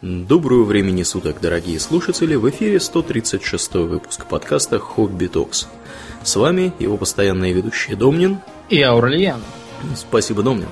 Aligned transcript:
Доброго 0.00 0.62
времени 0.62 1.02
суток, 1.02 1.40
дорогие 1.40 1.80
слушатели! 1.80 2.36
В 2.36 2.48
эфире 2.50 2.78
136 2.78 3.74
выпуск 3.74 4.26
подкаста 4.26 4.78
«Хобби 4.78 5.26
Токс». 5.26 5.66
С 6.22 6.36
вами 6.36 6.72
его 6.78 6.96
постоянные 6.96 7.52
ведущие 7.52 7.96
Домнин 7.96 8.38
и 8.68 8.80
Аурлиен. 8.80 9.42
Спасибо, 9.96 10.44
Домнин. 10.44 10.68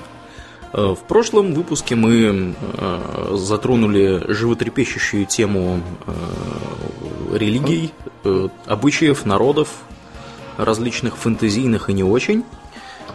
Э, 0.71 0.95
в 0.95 0.99
прошлом 0.99 1.53
выпуске 1.53 1.95
мы 1.95 2.55
э, 2.55 3.33
затронули 3.33 4.23
животрепещущую 4.31 5.25
тему 5.25 5.81
э, 6.05 7.37
религий, 7.37 7.91
обычаев, 8.65 9.25
народов, 9.25 9.67
различных 10.55 11.17
фэнтезийных 11.17 11.89
и 11.89 11.93
не 11.93 12.03
очень. 12.03 12.45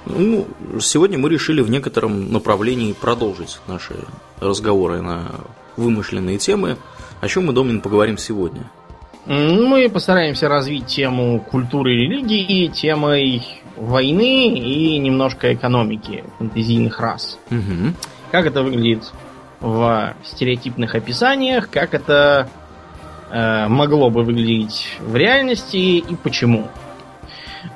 Ну, 0.05 0.47
сегодня 0.79 1.17
мы 1.17 1.31
решили 1.31 1.63
в 1.63 1.71
некотором 1.71 2.31
направлении 2.31 2.93
продолжить 2.93 3.61
наши 3.67 3.95
разговоры 4.41 5.01
на 5.01 5.31
вымышленные 5.77 6.39
темы. 6.39 6.77
О 7.21 7.29
чем 7.29 7.47
мы, 7.47 7.53
Домнин, 7.53 7.81
поговорим 7.81 8.19
сегодня? 8.19 8.71
Мы 9.27 9.89
постараемся 9.89 10.49
развить 10.49 10.87
тему 10.87 11.39
культуры 11.41 11.95
и 11.95 11.99
религии, 11.99 12.67
темой 12.67 13.47
войны 13.77 14.49
и 14.49 14.99
немножко 14.99 15.55
экономики 15.55 16.25
фэнтезийных 16.39 16.99
рас. 16.99 17.39
Угу. 17.51 17.95
Как 18.33 18.47
это 18.47 18.63
выглядит 18.63 19.13
в 19.61 20.15
стереотипных 20.25 20.95
описаниях, 20.97 21.71
как 21.71 21.95
это 21.95 22.49
э, 23.31 23.69
могло 23.69 24.11
бы 24.11 24.25
выглядеть 24.25 24.89
в 25.01 25.15
реальности 25.15 25.77
и 25.77 26.17
почему. 26.17 26.67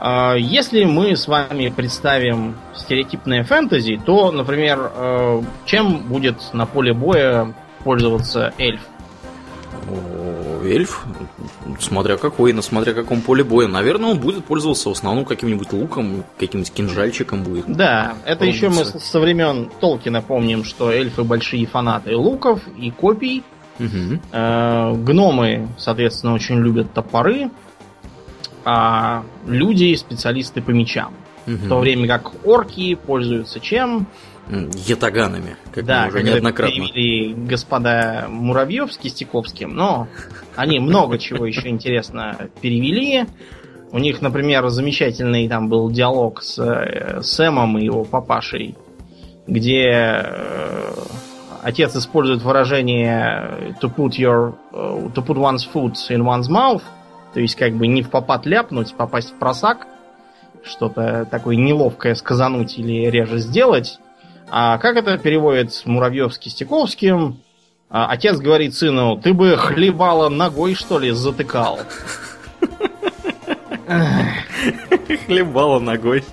Э, 0.00 0.34
если 0.36 0.84
мы 0.84 1.14
с 1.16 1.28
вами 1.28 1.72
представим 1.74 2.56
стереотипное 2.74 3.44
фэнтези, 3.44 4.00
то, 4.04 4.32
например, 4.32 4.90
э, 4.92 5.42
чем 5.64 5.98
будет 5.98 6.52
на 6.52 6.66
поле 6.66 6.92
боя 6.92 7.54
пользоваться 7.86 8.52
эльф? 8.58 8.80
эльф, 10.64 11.04
смотря 11.78 12.16
какой, 12.16 12.52
на 12.52 12.60
смотря 12.60 12.92
каком 12.92 13.20
поле 13.20 13.44
боя. 13.44 13.68
Наверное, 13.68 14.10
он 14.10 14.18
будет 14.18 14.44
пользоваться 14.44 14.88
в 14.88 14.92
основном 14.92 15.24
каким-нибудь 15.24 15.72
луком, 15.72 16.24
каким-нибудь 16.36 16.72
кинжальчиком 16.72 17.44
будет. 17.44 17.66
Да, 17.68 18.14
это 18.24 18.44
еще 18.44 18.70
мы 18.70 18.84
со 18.84 19.20
времен 19.20 19.70
Толкина 19.80 20.22
помним, 20.22 20.64
что 20.64 20.90
эльфы 20.90 21.22
большие 21.22 21.64
фанаты 21.66 22.16
луков 22.16 22.60
и 22.76 22.90
копий. 22.90 23.44
Угу. 23.78 24.20
гномы, 24.32 25.68
соответственно, 25.78 26.34
очень 26.34 26.56
любят 26.56 26.92
топоры, 26.92 27.50
а 28.64 29.22
люди 29.46 29.94
специалисты 29.94 30.62
по 30.62 30.70
мечам. 30.70 31.12
Угу. 31.46 31.54
В 31.56 31.68
то 31.68 31.78
время 31.78 32.08
как 32.08 32.32
орки 32.44 32.96
пользуются 32.96 33.60
чем? 33.60 34.08
Ятаганами, 34.48 35.56
как 35.72 35.84
да, 35.84 36.02
мы 36.02 36.08
уже 36.08 36.22
неоднократно. 36.22 36.74
перевели 36.74 37.34
господа 37.34 38.26
Муравьев 38.28 38.92
с 38.92 38.98
Кистяковским, 38.98 39.74
но 39.74 40.08
они 40.54 40.78
много 40.78 41.18
чего 41.18 41.46
еще 41.46 41.68
интересно 41.68 42.48
перевели. 42.60 43.26
У 43.92 43.98
них, 43.98 44.20
например, 44.20 44.68
замечательный 44.68 45.48
там 45.48 45.68
был 45.68 45.90
диалог 45.90 46.42
с 46.42 46.58
э, 46.58 47.22
Сэмом 47.22 47.78
и 47.78 47.84
его 47.84 48.04
папашей, 48.04 48.76
где 49.46 50.22
э, 50.24 50.92
отец 51.62 51.96
использует 51.96 52.42
выражение 52.42 53.74
to 53.80 53.92
put 53.94 54.10
your 54.18 54.54
uh, 54.72 55.12
to 55.12 55.24
put 55.24 55.36
one's 55.36 55.64
foot 55.72 55.94
in 56.10 56.22
one's 56.22 56.48
mouth, 56.48 56.82
то 57.34 57.40
есть 57.40 57.56
как 57.56 57.74
бы 57.74 57.86
не 57.86 58.02
в 58.02 58.10
попад 58.10 58.46
ляпнуть, 58.46 58.94
попасть 58.94 59.32
в 59.32 59.38
просак, 59.38 59.86
что-то 60.62 61.26
такое 61.30 61.56
неловкое 61.56 62.14
сказануть 62.14 62.78
или 62.78 63.10
реже 63.10 63.38
сделать. 63.38 63.98
А 64.48 64.78
как 64.78 64.96
это 64.96 65.18
переводит 65.18 65.82
Муравьев 65.84 66.32
с 66.32 66.38
Кистяковским? 66.38 67.40
А, 67.88 68.06
отец 68.06 68.38
говорит 68.38 68.74
сыну, 68.74 69.16
ты 69.16 69.32
бы 69.32 69.56
хлебала 69.56 70.28
ногой, 70.28 70.74
что 70.74 70.98
ли, 70.98 71.10
затыкал. 71.10 71.80
Хлебала 75.26 75.78
ногой. 75.78 76.24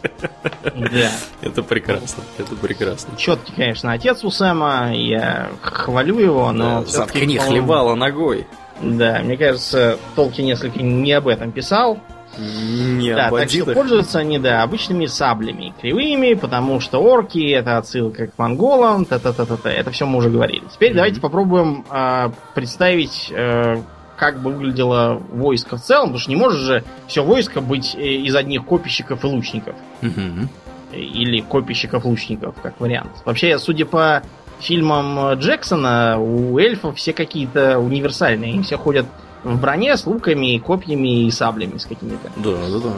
Да. 0.63 1.11
Это 1.41 1.61
прекрасно, 1.61 2.23
это 2.37 2.55
прекрасно. 2.55 3.15
Четкий, 3.17 3.53
конечно, 3.53 3.91
отец 3.91 4.23
у 4.23 4.31
Сэма, 4.31 4.91
я 4.95 5.51
хвалю 5.61 6.17
его, 6.19 6.51
но... 6.51 6.83
Заткни, 6.85 7.37
хлебала 7.37 7.95
ногой. 7.95 8.47
Да, 8.81 9.19
мне 9.23 9.37
кажется, 9.37 9.99
Толки 10.15 10.41
несколько 10.41 10.81
не 10.81 11.11
об 11.13 11.27
этом 11.27 11.51
писал. 11.51 11.99
Не 12.37 13.13
да, 13.13 13.29
так 13.29 13.49
что 13.49 13.73
пользуются 13.73 14.19
они, 14.19 14.39
да, 14.39 14.63
обычными 14.63 15.05
саблями, 15.05 15.73
кривыми, 15.81 16.33
потому 16.33 16.79
что 16.79 16.99
орки 16.99 17.51
это 17.51 17.77
отсылка 17.77 18.27
к 18.27 18.37
монголам, 18.37 19.05
та 19.05 19.19
та 19.19 19.33
та 19.33 19.45
та, 19.45 19.53
-та. 19.55 19.69
это 19.69 19.91
все 19.91 20.05
мы 20.05 20.17
уже 20.17 20.29
говорили. 20.29 20.63
Теперь 20.71 20.91
mm-hmm. 20.91 20.95
давайте 20.95 21.21
попробуем 21.21 21.85
э, 21.91 22.31
представить, 22.55 23.31
э, 23.31 23.81
как 24.17 24.41
бы 24.41 24.51
выглядело 24.51 25.21
войско 25.31 25.77
в 25.77 25.81
целом, 25.81 26.05
потому 26.05 26.19
что 26.19 26.31
не 26.31 26.37
может 26.37 26.59
же 26.59 26.83
все 27.07 27.23
войско 27.23 27.61
быть 27.61 27.95
э, 27.95 28.01
из 28.01 28.35
одних 28.35 28.65
копищиков 28.65 29.23
и 29.23 29.27
лучников. 29.27 29.75
Mm-hmm. 30.01 30.47
Или 30.93 31.41
копищиков-лучников, 31.41 32.55
как 32.61 32.79
вариант. 32.79 33.11
Вообще, 33.25 33.57
судя 33.57 33.85
по 33.85 34.21
фильмам 34.59 35.33
Джексона, 35.33 36.19
у 36.19 36.57
эльфов 36.59 36.97
все 36.97 37.13
какие-то 37.13 37.79
универсальные, 37.79 38.53
они 38.53 38.61
все 38.61 38.77
ходят 38.77 39.07
в 39.43 39.59
броне 39.59 39.97
с 39.97 40.05
луками, 40.05 40.57
копьями 40.57 41.25
и 41.25 41.31
саблями 41.31 41.77
с 41.77 41.85
какими-то. 41.85 42.31
Да, 42.37 42.51
да, 42.51 42.79
да. 42.79 42.93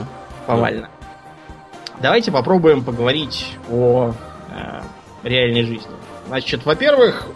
Повально. 0.45 0.81
Да. 0.81 1.07
Давайте 2.01 2.31
попробуем 2.31 2.83
поговорить 2.83 3.56
о 3.69 4.13
э, 4.50 4.81
реальной 5.23 5.63
жизни. 5.63 5.91
Значит, 6.28 6.66
во-первых, 6.66 7.28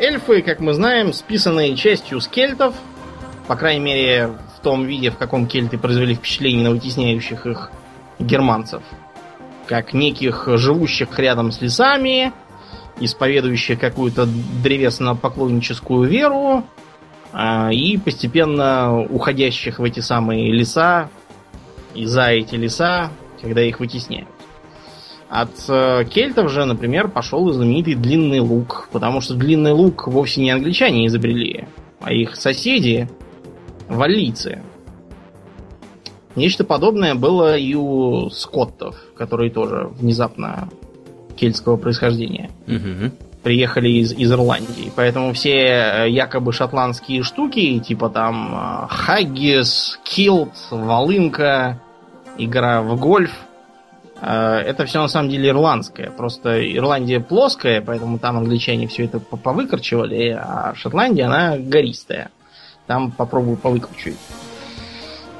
эльфы, 0.00 0.42
как 0.42 0.60
мы 0.60 0.72
знаем, 0.72 1.12
списанные 1.12 1.76
частью 1.76 2.20
скельтов, 2.20 2.74
по 3.46 3.56
крайней 3.56 3.80
мере, 3.80 4.30
в 4.56 4.60
том 4.60 4.84
виде, 4.84 5.10
в 5.10 5.18
каком 5.18 5.46
кельты 5.46 5.78
произвели 5.78 6.14
впечатление 6.14 6.64
на 6.64 6.70
вытесняющих 6.70 7.46
их 7.46 7.70
германцев. 8.18 8.82
Как 9.66 9.92
неких 9.92 10.46
живущих 10.46 11.18
рядом 11.18 11.50
с 11.50 11.60
лесами, 11.60 12.32
исповедующих 13.00 13.80
какую-то 13.80 14.26
древесно-поклонническую 14.62 16.08
веру, 16.08 16.64
и 17.72 17.98
постепенно 17.98 19.00
уходящих 19.00 19.78
в 19.78 19.84
эти 19.84 20.00
самые 20.00 20.52
леса 20.52 21.10
и 21.94 22.06
за 22.06 22.28
эти 22.28 22.54
леса, 22.54 23.10
когда 23.40 23.62
их 23.62 23.80
вытесняют. 23.80 24.28
От 25.28 25.50
э, 25.68 26.04
кельтов 26.04 26.50
же, 26.50 26.64
например, 26.64 27.08
пошел 27.08 27.50
знаменитый 27.50 27.94
длинный 27.94 28.38
лук, 28.38 28.88
потому 28.92 29.20
что 29.20 29.34
длинный 29.34 29.72
лук 29.72 30.06
вовсе 30.06 30.42
не 30.42 30.50
англичане 30.50 31.06
изобрели, 31.06 31.66
а 32.00 32.12
их 32.12 32.36
соседи, 32.36 33.08
валлийцы. 33.88 34.62
Нечто 36.36 36.62
подобное 36.62 37.16
было 37.16 37.56
и 37.56 37.74
у 37.74 38.30
скоттов, 38.30 38.96
которые 39.16 39.50
тоже 39.50 39.88
внезапно 39.92 40.68
кельтского 41.36 41.76
происхождения. 41.76 42.50
Угу 42.68 43.12
приехали 43.44 43.88
из, 43.88 44.12
из 44.12 44.32
Ирландии. 44.32 44.90
Поэтому 44.96 45.32
все 45.34 45.52
э, 45.52 46.10
якобы 46.10 46.52
шотландские 46.52 47.22
штуки, 47.22 47.78
типа 47.78 48.08
там 48.08 48.88
хаггис, 48.90 50.00
килт, 50.02 50.54
волынка, 50.70 51.80
игра 52.38 52.82
в 52.82 52.98
гольф, 52.98 53.32
э, 54.20 54.28
это 54.30 54.86
все 54.86 55.00
на 55.00 55.08
самом 55.08 55.28
деле 55.28 55.50
ирландское. 55.50 56.10
Просто 56.10 56.60
Ирландия 56.74 57.20
плоская, 57.20 57.80
поэтому 57.80 58.18
там 58.18 58.38
англичане 58.38 58.88
все 58.88 59.04
это 59.04 59.20
повыкорчивали, 59.20 60.30
а 60.30 60.72
Шотландия, 60.74 61.26
она 61.26 61.56
гористая. 61.58 62.30
Там 62.86 63.12
попробую 63.12 63.56
повыкручивать. 63.56 64.18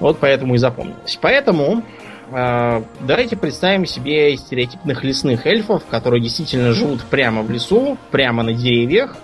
Вот 0.00 0.18
поэтому 0.20 0.54
и 0.54 0.58
запомнилось. 0.58 1.18
Поэтому 1.20 1.78
э, 1.78 2.03
давайте 2.30 3.36
представим 3.36 3.86
себе 3.86 4.36
стереотипных 4.36 5.04
лесных 5.04 5.46
эльфов, 5.46 5.84
которые 5.86 6.22
действительно 6.22 6.72
живут 6.72 7.02
прямо 7.04 7.42
в 7.42 7.50
лесу, 7.50 7.98
прямо 8.10 8.42
на 8.42 8.52
деревьях. 8.52 9.16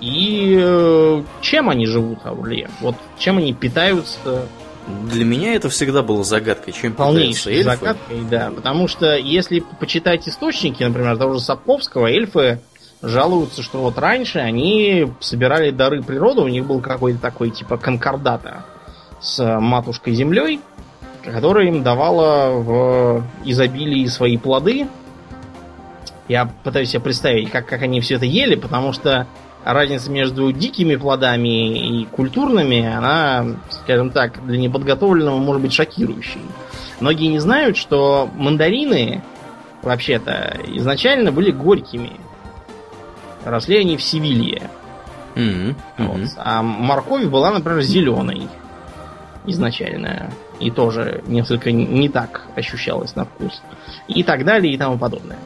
И 0.00 0.56
э, 0.60 1.22
чем 1.40 1.68
они 1.68 1.86
живут, 1.86 2.20
Аурле? 2.24 2.70
Вот 2.80 2.94
чем 3.18 3.38
они 3.38 3.52
питаются? 3.52 4.46
Для 5.10 5.24
меня 5.24 5.54
это 5.54 5.68
всегда 5.68 6.02
было 6.02 6.22
загадкой, 6.24 6.72
чем 6.72 6.92
питаются 6.92 7.50
эльфы. 7.50 7.64
загадкой, 7.64 8.20
да. 8.30 8.50
Потому 8.54 8.88
что 8.88 9.16
если 9.16 9.62
почитать 9.80 10.28
источники, 10.28 10.82
например, 10.82 11.18
того 11.18 11.34
же 11.34 11.40
Сапковского, 11.40 12.06
эльфы 12.06 12.60
жалуются, 13.02 13.62
что 13.62 13.82
вот 13.82 13.98
раньше 13.98 14.38
они 14.38 15.12
собирали 15.20 15.70
дары 15.70 16.02
природы, 16.02 16.40
у 16.42 16.48
них 16.48 16.64
был 16.64 16.80
какой-то 16.80 17.18
такой 17.18 17.50
типа 17.50 17.76
конкордата 17.76 18.64
с 19.20 19.60
матушкой 19.60 20.14
землей, 20.14 20.60
которая 21.22 21.66
им 21.66 21.82
давала 21.82 22.50
в 22.50 23.24
изобилии 23.44 24.06
свои 24.06 24.36
плоды. 24.36 24.88
Я 26.28 26.50
пытаюсь 26.62 26.90
себе 26.90 27.00
представить, 27.00 27.50
как, 27.50 27.66
как 27.66 27.82
они 27.82 28.00
все 28.00 28.16
это 28.16 28.26
ели, 28.26 28.54
потому 28.54 28.92
что 28.92 29.26
разница 29.64 30.10
между 30.10 30.52
дикими 30.52 30.96
плодами 30.96 32.00
и 32.00 32.06
культурными, 32.06 32.86
она, 32.86 33.46
скажем 33.70 34.10
так, 34.10 34.44
для 34.46 34.58
неподготовленного 34.58 35.38
может 35.38 35.62
быть 35.62 35.72
шокирующей. 35.72 36.42
Многие 37.00 37.26
не 37.26 37.38
знают, 37.38 37.76
что 37.76 38.28
мандарины 38.34 39.22
вообще-то 39.82 40.58
изначально 40.66 41.32
были 41.32 41.50
горькими. 41.50 42.12
Росли 43.44 43.78
они 43.78 43.96
в 43.96 44.02
Севилье. 44.02 44.70
Мгм, 45.34 45.76
Вот. 45.98 46.20
А 46.36 46.62
морковь 46.62 47.26
была, 47.26 47.52
например, 47.52 47.80
зеленой 47.82 48.48
изначально. 49.46 50.30
И 50.60 50.70
тоже 50.70 51.22
несколько 51.26 51.70
не 51.70 52.08
так 52.08 52.46
ощущалась 52.56 53.14
на 53.14 53.24
вкус. 53.24 53.62
И 54.08 54.22
так 54.22 54.44
далее, 54.44 54.72
и 54.72 54.78
тому 54.78 54.98
подобное. 54.98 55.38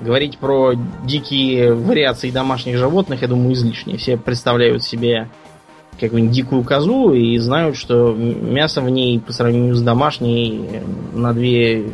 Говорить 0.00 0.38
про 0.38 0.74
дикие 1.04 1.74
вариации 1.74 2.30
домашних 2.30 2.76
животных, 2.76 3.22
я 3.22 3.28
думаю, 3.28 3.54
излишне. 3.54 3.96
Все 3.96 4.16
представляют 4.16 4.82
себе 4.82 5.28
какую-нибудь 6.00 6.34
дикую 6.34 6.64
козу 6.64 7.12
и 7.12 7.38
знают, 7.38 7.76
что 7.76 8.12
мясо 8.12 8.80
в 8.80 8.90
ней 8.90 9.20
по 9.20 9.32
сравнению 9.32 9.74
с 9.74 9.82
домашней 9.82 10.68
э, 10.72 10.82
на 11.16 11.32
две... 11.32 11.90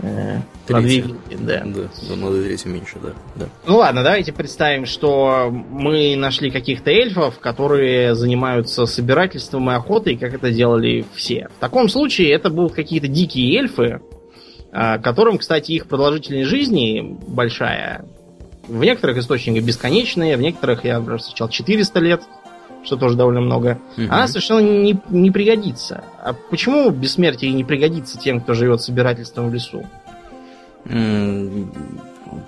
э, 0.00 0.40
на 0.68 0.80
две 0.80 1.00
вилки, 1.00 1.36
да. 1.40 1.62
Да, 1.64 1.88
да, 2.08 2.16
на 2.16 2.30
две 2.30 2.44
трети 2.44 2.68
меньше, 2.68 2.96
да. 3.02 3.10
да. 3.34 3.46
Ну 3.66 3.78
ладно, 3.78 4.02
давайте 4.02 4.32
представим, 4.32 4.86
что 4.86 5.50
мы 5.50 6.14
нашли 6.16 6.50
каких-то 6.50 6.90
эльфов, 6.90 7.38
которые 7.38 8.14
занимаются 8.14 8.86
собирательством 8.86 9.70
и 9.70 9.74
охотой, 9.74 10.16
как 10.16 10.34
это 10.34 10.50
делали 10.50 11.04
все. 11.14 11.48
В 11.56 11.60
таком 11.60 11.88
случае 11.88 12.32
это 12.32 12.50
будут 12.50 12.72
какие-то 12.72 13.08
дикие 13.08 13.58
эльфы, 13.58 14.00
а, 14.72 14.98
которым, 14.98 15.38
кстати, 15.38 15.72
их 15.72 15.86
продолжительность 15.86 16.48
жизни 16.48 17.16
большая. 17.26 18.04
В 18.68 18.82
некоторых 18.82 19.18
источниках 19.18 19.64
бесконечные, 19.64 20.36
в 20.36 20.40
некоторых 20.40 20.84
я 20.84 21.00
уже 21.00 21.18
встречал 21.18 21.48
400 21.48 22.00
лет, 22.00 22.22
что 22.84 22.96
тоже 22.96 23.16
довольно 23.16 23.40
много. 23.40 23.78
Мгм. 23.96 24.10
Она 24.10 24.28
совершенно 24.28 24.60
не, 24.60 24.98
не 25.10 25.30
пригодится. 25.30 26.04
А 26.22 26.32
почему 26.32 26.90
бессмертие 26.90 27.52
не 27.52 27.64
пригодится 27.64 28.18
тем, 28.18 28.40
кто 28.40 28.54
живет 28.54 28.80
собирательством 28.80 29.50
в 29.50 29.54
лесу? 29.54 29.84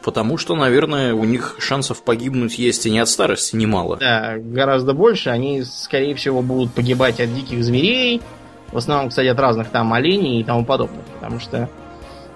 Потому 0.02 0.38
что, 0.38 0.56
наверное, 0.56 1.14
у 1.14 1.24
них 1.24 1.56
шансов 1.58 2.02
погибнуть 2.02 2.58
есть 2.58 2.86
и 2.86 2.90
не 2.90 2.98
от 3.00 3.08
старости 3.08 3.56
немало. 3.56 3.96
Да, 3.98 4.34
гораздо 4.38 4.92
больше. 4.94 5.30
Они, 5.30 5.62
скорее 5.62 6.14
всего, 6.14 6.42
будут 6.42 6.72
погибать 6.72 7.20
от 7.20 7.34
диких 7.34 7.62
зверей. 7.62 8.22
В 8.72 8.78
основном, 8.78 9.10
кстати, 9.10 9.28
от 9.28 9.38
разных 9.38 9.68
там 9.68 9.92
оленей 9.92 10.40
и 10.40 10.44
тому 10.44 10.64
подобных. 10.64 11.04
Потому 11.20 11.38
что 11.38 11.68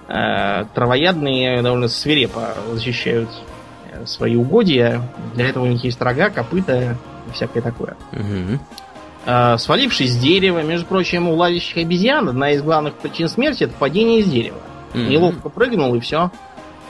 э, 0.07 0.65
травоядные 0.73 1.61
довольно 1.61 1.87
свирепо 1.87 2.55
защищают 2.73 3.29
э, 3.91 4.05
свои 4.05 4.35
угодья. 4.35 5.01
Для 5.35 5.49
этого 5.49 5.65
у 5.65 5.67
них 5.67 5.83
есть 5.83 6.01
рога, 6.01 6.29
копыта 6.29 6.97
и 7.27 7.33
всякое 7.33 7.61
такое. 7.61 7.97
Мгм. 8.11 8.59
Э, 9.25 9.57
свалившись 9.57 10.13
с 10.13 10.17
дерева, 10.17 10.61
между 10.63 10.85
прочим, 10.85 11.27
у 11.27 11.35
лазящих 11.35 11.77
обезьян 11.77 12.29
одна 12.29 12.51
из 12.51 12.61
главных 12.61 12.95
причин 12.95 13.27
смерти 13.27 13.65
это 13.65 13.73
падение 13.77 14.23
с 14.23 14.27
дерева. 14.27 14.59
Мгм. 14.93 15.09
Неловко 15.09 15.49
прыгнул 15.49 15.95
и 15.95 15.99
все. 15.99 16.31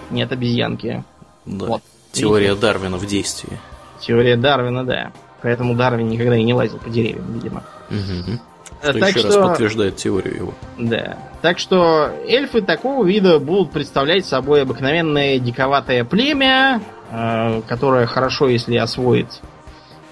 Нет 0.10 0.32
обезьянки. 0.32 1.04
Да. 1.46 1.66
Вот. 1.66 1.82
Теория 2.12 2.56
Дарвина 2.56 2.98
в 2.98 3.06
действии. 3.06 3.60
Теория 4.00 4.36
Дарвина, 4.36 4.86
да. 4.86 5.12
Поэтому 5.42 5.76
Дарвин 5.76 6.10
никогда 6.10 6.36
и 6.36 6.44
не 6.44 6.54
лазил 6.54 6.78
по 6.80 6.90
деревьям, 6.90 7.34
видимо. 7.34 7.64
Э, 7.90 8.92
Что 8.92 9.00
так 9.00 9.10
еще 9.10 9.20
что- 9.20 9.28
раз 9.28 9.50
подтверждает 9.50 9.96
теорию 9.98 10.36
его. 10.36 10.54
Да. 10.78 11.18
Так 11.42 11.60
что 11.60 12.10
эльфы 12.28 12.62
такого 12.62 13.06
вида 13.06 13.40
будут 13.40 13.72
представлять 13.72 14.26
собой 14.26 14.62
обыкновенное 14.64 15.38
диковатое 15.40 16.04
племя, 16.06 16.82
э, 17.12 17.62
которое 17.68 18.06
хорошо, 18.06 18.48
если 18.48 18.78
освоит 18.78 19.28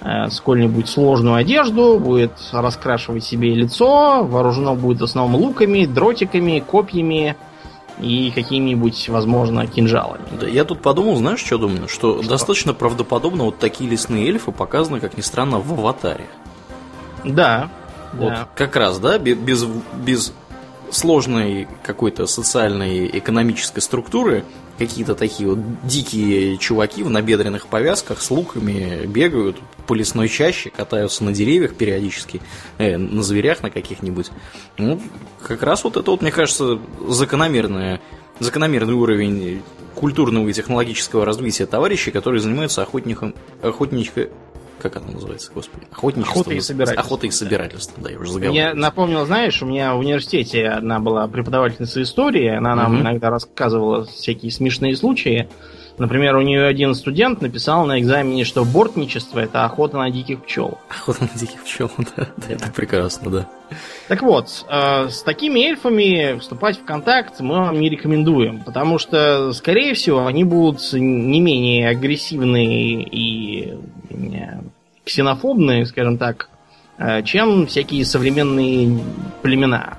э, 0.02 0.30
сколь-нибудь 0.30 0.88
сложную 0.88 1.36
одежду, 1.36 1.98
будет 2.00 2.34
раскрашивать 2.52 3.24
себе 3.24 3.54
лицо, 3.56 4.24
вооружено 4.24 4.76
будет 4.76 5.02
в 5.02 5.06
основном 5.06 5.42
луками, 5.42 5.86
дротиками, 5.86 6.60
копьями 6.66 7.36
и 8.00 8.32
какими-нибудь, 8.32 9.10
возможно, 9.10 9.66
кинжалами. 9.68 10.24
Да, 10.40 10.48
я 10.48 10.66
тут 10.66 10.82
подумал, 10.82 11.16
знаешь, 11.16 11.40
что 11.40 11.58
думаю? 11.58 11.88
Что, 11.88 12.22
достаточно 12.22 12.74
правдоподобно 12.74 13.46
вот 13.46 13.60
такие 13.60 13.90
лесные 13.90 14.28
эльфы 14.28 14.52
показаны, 14.52 15.00
как 15.00 15.18
ни 15.18 15.22
странно, 15.22 15.60
в 15.60 15.74
аватаре. 15.74 16.28
Да. 17.24 17.70
Вот 18.14 18.30
да. 18.30 18.48
как 18.56 18.76
раз, 18.76 19.00
да, 19.00 19.18
бе- 19.18 19.34
без, 19.34 19.66
без 19.96 20.34
сложной 20.92 21.68
какой-то 21.84 22.28
социальной 22.28 23.08
экономической 23.08 23.82
структуры 23.82 24.46
какие-то 24.78 25.16
такие 25.16 25.50
вот 25.50 25.60
дикие 25.84 26.58
чуваки 26.58 27.04
в 27.04 27.10
набедренных 27.10 27.68
повязках 27.68 28.22
с 28.22 28.30
луками 28.30 29.06
бегают 29.06 29.58
по 29.88 29.94
лесной 29.94 30.30
чаще, 30.30 30.70
катаются 30.70 31.24
на 31.24 31.34
деревьях 31.34 31.76
периодически, 31.76 32.42
э, 32.78 32.98
на 32.98 33.24
зверях 33.24 33.64
на 33.64 33.70
каких-нибудь. 33.70 34.32
Ну, 34.78 35.02
как 35.42 35.64
раз 35.64 35.84
вот 35.84 35.98
это 35.98 36.12
вот, 36.12 36.22
мне 36.22 36.32
кажется, 36.32 36.80
закономерное, 37.08 38.02
закономерный 38.40 38.94
уровень 38.94 39.64
культурного 39.96 40.48
и 40.48 40.54
технологического 40.54 41.26
развития 41.26 41.66
товарищей, 41.66 42.12
которые 42.12 42.40
занимаются 42.40 42.84
охотником, 42.84 43.34
охотничко, 43.62 44.30
как 44.82 44.98
она 44.98 45.12
называется, 45.12 45.52
господи? 45.54 45.86
Охотничеством. 45.92 46.42
Охотой 46.42 46.58
и 46.58 46.62
собирательством. 46.62 47.06
Охотой 47.06 47.30
и 47.30 47.32
собирательством, 47.32 48.04
да, 48.04 48.10
я 48.12 48.18
уже 48.20 48.28
Я 48.28 48.34
заговорил. 48.34 48.76
напомнил, 48.76 49.26
знаешь, 49.26 49.62
у 49.62 49.66
меня 49.66 49.94
в 49.96 50.00
университете 50.00 50.68
одна 50.68 51.00
была 51.00 51.28
преподавательница 51.28 52.02
истории, 52.02 52.48
она 52.48 52.76
нам 52.76 52.94
Мгм. 52.94 53.02
иногда 53.02 53.30
рассказывала 53.30 54.06
всякие 54.06 54.52
смешные 54.52 54.96
случаи. 54.96 55.48
Например, 55.98 56.36
у 56.36 56.42
нее 56.42 56.64
один 56.66 56.94
студент 56.94 57.42
написал 57.42 57.86
на 57.86 58.00
экзамене, 58.00 58.44
что 58.44 58.64
бортничество 58.64 59.40
это 59.40 59.66
охота 59.66 59.98
на 59.98 60.12
диких 60.12 60.44
пчел. 60.44 60.78
Охота 60.90 61.24
на 61.24 61.40
диких 61.40 61.64
пчел, 61.64 61.90
да, 61.98 62.28
да, 62.38 62.54
это 62.54 62.72
прекрасно, 62.72 63.32
да. 63.32 63.48
Так 64.08 64.22
вот, 64.22 64.66
э, 64.70 65.10
с 65.10 65.24
такими 65.24 65.60
эльфами 65.62 66.38
вступать 66.38 66.78
в 66.78 66.86
контакт 66.86 67.40
мы 67.40 67.56
вам 67.56 67.80
не 67.80 67.90
рекомендуем, 67.90 68.62
потому 68.64 69.00
что, 69.00 69.52
скорее 69.54 69.96
всего, 69.96 70.28
они 70.28 70.44
будут 70.44 70.82
не 70.94 71.42
менее 71.42 71.90
агрессивные 71.90 73.02
и 73.02 73.74
э, 74.12 74.62
ксенофобные, 75.04 75.88
скажем 75.88 76.20
так, 76.20 76.50
э, 77.00 77.24
чем 77.24 77.66
всякие 77.66 78.06
современные 78.06 79.00
племена. 79.42 79.98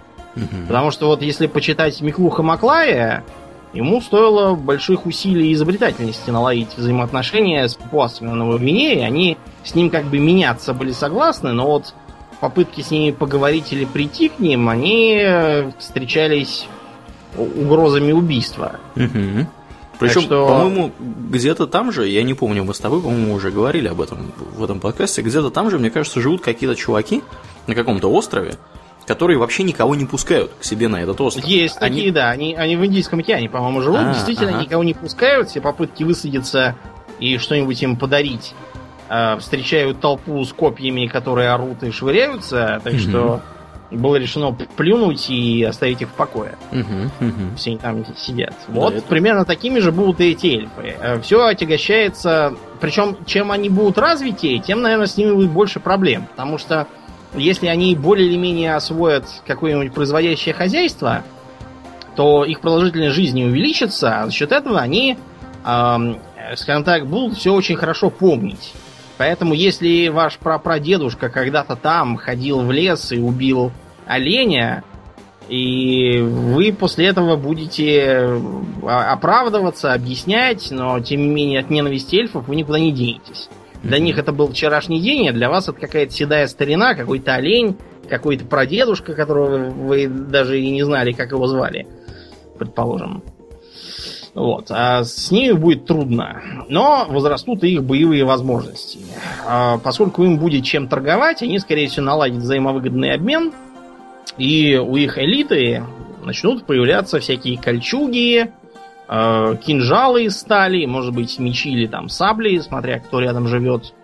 Потому 0.69 0.93
что 0.93 1.09
вот 1.09 1.23
если 1.23 1.49
почитать 1.49 2.01
Миклуха 2.01 2.44
Маклая, 2.44 3.25
ему 3.73 4.00
стоило 4.00 4.55
больших 4.55 5.06
усилий 5.06 5.50
и 5.50 5.53
изобретательности 5.53 6.31
наладить 6.31 6.76
взаимоотношения 6.76 7.69
с 7.69 7.75
папуасами 7.75 8.29
на 8.29 8.35
Новой 8.35 8.59
Гвинее. 8.59 9.06
Они 9.06 9.37
с 9.65 9.75
ним 9.75 9.91
как 9.91 10.05
бы 10.06 10.19
меняться 10.19 10.75
были 10.75 10.93
согласны, 10.93 11.53
но 11.53 11.67
вот 11.67 11.94
попытки 12.41 12.81
с 12.81 12.91
ними 12.91 13.12
поговорить 13.12 13.73
или 13.73 13.85
прийти 13.85 14.29
к 14.29 14.38
ним, 14.38 14.69
они 14.69 15.19
э, 15.20 15.70
встречались 15.79 16.67
угрозами 17.37 18.12
убийства. 18.12 18.76
Мгм. 18.94 19.49
Причем, 19.99 20.20
что- 20.23 20.47
по-моему, 20.47 20.93
где-то 20.99 21.67
там 21.67 21.91
же, 21.91 22.09
я 22.09 22.23
не 22.23 22.35
помню, 22.35 22.65
мы 22.65 22.73
с 22.73 22.79
тобой, 22.79 23.00
по-моему, 23.00 23.35
уже 23.35 23.50
говорили 23.50 23.88
об 23.88 24.00
этом 24.00 24.32
в 24.56 24.62
этом 24.62 24.79
подкасте, 24.79 25.22
где-то 25.22 25.51
там 25.51 25.70
же, 25.70 25.79
мне 25.79 25.91
кажется, 25.91 26.20
живут 26.20 26.41
какие-то 26.41 26.77
чуваки 26.77 27.22
на 27.67 27.75
каком-то 27.75 28.10
острове, 28.10 28.55
которые 29.08 29.38
вообще 29.38 29.62
никого 29.65 29.94
не 29.96 30.05
пускают 30.05 30.53
к 30.60 30.62
себе 30.65 30.86
на 30.86 30.96
этот 31.03 31.20
остров. 31.20 31.44
Есть 31.46 31.79
Они- 31.81 31.96
такие, 31.96 32.12
да. 32.12 32.31
Они, 32.31 32.55
они 32.55 32.77
в 32.77 32.84
Индийском 32.86 33.19
океане, 33.20 33.48
по-моему, 33.48 33.81
живут. 33.81 34.00
А, 34.00 34.12
Действительно, 34.12 34.50
ага. 34.50 34.62
никого 34.62 34.84
не 34.84 34.94
пускают. 34.94 35.48
Все 35.48 35.60
попытки 35.60 36.05
высадиться 36.05 36.77
и 37.19 37.38
что-нибудь 37.38 37.82
им 37.82 37.96
подарить 37.96 38.55
э, 39.10 39.38
встречают 39.38 40.00
толпу 40.00 40.44
с 40.44 40.53
копьями, 40.53 41.06
которые 41.06 41.48
орут 41.50 41.82
и 41.82 41.91
швыряются. 41.91 42.81
Так 42.84 42.93
Мгм. 42.93 43.00
что 43.00 43.41
было 43.91 44.17
решено 44.17 44.53
плюнуть 44.53 45.31
и 45.31 45.62
оставить 45.65 46.03
их 46.03 46.08
в 46.08 46.12
покое. 46.12 46.56
Мгм, 46.72 47.10
мгм. 47.19 47.56
Все 47.56 47.70
они 47.70 47.79
там 47.79 48.05
сидят. 48.19 48.53
Да, 48.69 48.74
Вот 48.81 48.93
это- 48.94 49.06
примерно 49.06 49.46
такими 49.46 49.79
же 49.79 49.93
будут 49.93 50.20
и 50.20 50.32
эти 50.32 50.46
эльфы. 50.48 51.20
Все 51.22 51.46
отягощается... 51.46 52.55
Причем, 52.81 53.17
чем 53.27 53.50
они 53.50 53.70
будут 53.70 53.96
развитее, 53.96 54.58
тем, 54.60 54.82
наверное, 54.82 55.06
с 55.06 55.17
ними 55.17 55.32
будет 55.32 55.50
больше 55.50 55.81
проблем. 55.81 56.27
Потому 56.31 56.58
что 56.58 56.86
если 57.35 57.67
они 57.67 57.94
более 57.94 58.29
или 58.29 58.37
менее 58.37 58.75
освоят 58.75 59.25
какое-нибудь 59.47 59.93
производящее 59.93 60.55
хозяйство, 60.55 61.23
то 62.17 62.44
их 62.44 62.61
продолжительность 62.61 63.15
жизни 63.15 63.44
увеличится, 63.44 64.20
а 64.20 64.27
за 64.27 64.32
счет 64.32 64.51
этого 64.51 64.81
они, 64.81 65.17
ам, 65.65 66.19
скажем 66.56 66.85
так, 66.85 67.06
будут 67.06 67.39
все 67.39 67.53
очень 67.53 67.77
хорошо 67.77 68.11
помнить. 68.11 68.73
Поэтому, 69.19 69.53
если 69.53 70.08
ваш 70.08 70.39
прапрадедушка 70.39 71.29
когда-то 71.29 71.77
там 71.77 72.17
ходил 72.17 72.61
в 72.61 72.70
лес 72.70 73.13
и 73.13 73.19
убил 73.19 73.73
оленя, 74.06 74.85
и 75.49 76.20
вы 76.20 76.73
после 76.73 77.06
этого 77.06 77.37
будете 77.37 78.41
а, 78.82 79.13
оправдываться, 79.13 79.93
объяснять, 79.93 80.70
но 80.70 81.01
тем 81.01 81.23
не 81.23 81.29
менее 81.29 81.61
от 81.61 81.70
ненависти 81.70 82.17
эльфов 82.17 82.47
вы 82.49 82.56
никуда 82.56 82.79
не 82.79 82.93
денетесь. 82.93 83.49
Для 83.82 83.99
них 83.99 84.19
это 84.19 84.32
был 84.32 84.49
вчерашний 84.49 85.01
день, 85.01 85.29
а 85.29 85.32
для 85.32 85.49
вас 85.49 85.69
это 85.69 85.79
какая-то 85.79 86.13
седая 86.13 86.47
старина, 86.47 86.94
какой-то 86.94 87.35
олень, 87.35 87.77
какой-то 88.08 88.44
прадедушка, 88.44 89.15
которого 89.15 89.70
вы 89.70 90.08
даже 90.08 90.61
и 90.61 90.70
не 90.70 90.82
знали, 90.82 91.13
как 91.13 91.31
его 91.31 91.47
звали, 91.47 91.87
предположим. 92.58 93.23
Вот. 94.35 94.67
А 94.70 95.03
с 95.03 95.31
ними 95.31 95.53
будет 95.53 95.87
трудно. 95.87 96.65
Но 96.69 97.06
возрастут 97.08 97.65
и 97.65 97.75
их 97.75 97.85
боевые 97.85 98.25
возможности. 98.25 99.01
А 99.44 99.79
поскольку 99.79 100.25
им 100.25 100.39
будет 100.39 100.65
чем 100.65 100.89
торговать, 100.89 101.43
они, 101.43 101.58
скорее 101.58 101.89
всего, 101.89 102.06
наладят 102.06 102.39
взаимовыгодный 102.39 103.15
обмен. 103.15 103.53
И 104.37 104.77
у 104.77 104.97
их 104.97 105.19
элиты 105.19 105.82
начнут 106.25 106.67
появляться 106.67 107.19
всякие 107.19 107.58
кольчуги, 107.58 108.53
кинжалы 109.08 110.24
из 110.24 110.38
стали, 110.38 110.84
может 110.84 111.15
быть, 111.15 111.38
мечи 111.38 111.70
или 111.70 111.86
там 111.86 112.08
сабли, 112.08 112.58
смотря 112.58 112.98
кто 113.00 113.20
рядом 113.20 113.48
живет. 113.48 113.94